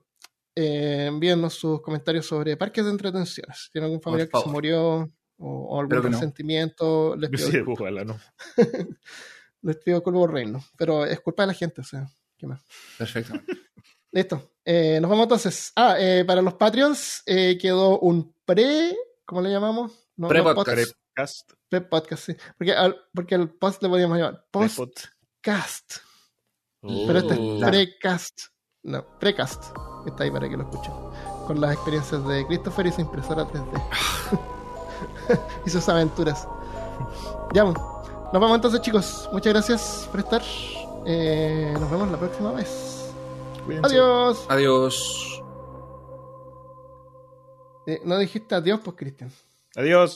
eh, 0.55 1.07
envíennos 1.09 1.55
sus 1.55 1.81
comentarios 1.83 2.27
sobre 2.27 2.57
parques 2.57 2.85
de 2.85 2.91
entretenciones. 2.91 3.59
Si 3.65 3.71
tienen 3.71 3.87
algún 3.87 4.03
familiar 4.03 4.29
que 4.29 4.41
se 4.41 4.49
murió 4.49 4.99
o, 5.01 5.11
o 5.39 5.81
algún 5.81 5.97
no. 5.97 6.03
resentimiento, 6.03 7.17
les 7.17 7.31
pido, 7.31 7.51
Sí, 7.51 7.59
ojalá 7.67 8.05
no. 8.05 8.19
les 9.63 9.77
pido 9.79 10.03
culpa 10.03 10.33
reino. 10.33 10.65
Pero 10.77 11.05
es 11.05 11.21
culpa 11.21 11.43
de 11.43 11.47
la 11.49 11.55
gente, 11.55 11.81
o 11.81 11.85
sea, 11.85 12.07
¿qué 12.37 12.47
más? 12.47 12.63
perfectamente. 12.99 13.53
Listo. 14.13 14.53
Eh, 14.65 14.99
nos 15.01 15.11
vemos 15.11 15.25
entonces. 15.25 15.73
Ah, 15.75 15.97
eh, 15.99 16.25
para 16.25 16.41
los 16.41 16.55
Patreons 16.55 17.23
eh, 17.27 17.59
quedó 17.61 17.99
un 17.99 18.33
pre. 18.45 18.97
¿Cómo 19.25 19.41
le 19.43 19.51
llamamos? 19.51 19.93
No, 20.17 20.29
Pre-podcast. 20.29 20.95
Pre-podcast, 21.69 22.25
sí. 22.27 22.37
Porque, 22.57 22.73
al- 22.73 22.97
porque 23.13 23.35
el 23.35 23.51
post 23.51 23.83
le 23.83 23.89
podíamos 23.89 24.17
llamar 24.17 24.47
postcast. 24.53 25.95
Oh. 26.83 27.05
Pero 27.09 27.19
este 27.19 27.35
es 27.35 27.65
precast. 27.69 28.41
No, 28.85 29.03
precast. 29.19 29.65
Está 30.07 30.25
ahí 30.25 30.31
para 30.31 30.49
que 30.49 30.57
lo 30.57 30.65
escuchen. 30.65 30.93
Con 31.47 31.61
las 31.61 31.73
experiencias 31.73 32.25
de 32.27 32.47
Christopher 32.47 32.87
y 32.87 32.93
su 32.93 33.01
impresora 33.01 33.47
3D. 33.47 33.83
y 35.67 35.71
sus 35.71 35.89
aventuras. 35.89 36.47
Ya, 37.55 37.65
pues. 37.65 37.77
nos 37.77 38.33
vemos 38.33 38.55
entonces, 38.55 38.83
chicos. 38.83 39.29
Muchas 39.33 39.55
gracias 39.55 40.09
por 40.11 40.21
estar. 40.21 40.43
Eh, 41.07 41.75
nos 41.81 41.91
vemos 41.91 42.11
la 42.11 42.19
próxima 42.19 42.53
vez. 42.53 43.11
Cuídense. 43.65 43.95
Adiós. 43.95 44.47
Adiós. 44.49 45.43
Eh, 47.87 48.03
no 48.05 48.19
dijiste 48.19 48.55
adiós, 48.55 48.81
pues, 48.85 48.97
Cristian. 48.97 49.33
Adiós. 49.77 50.13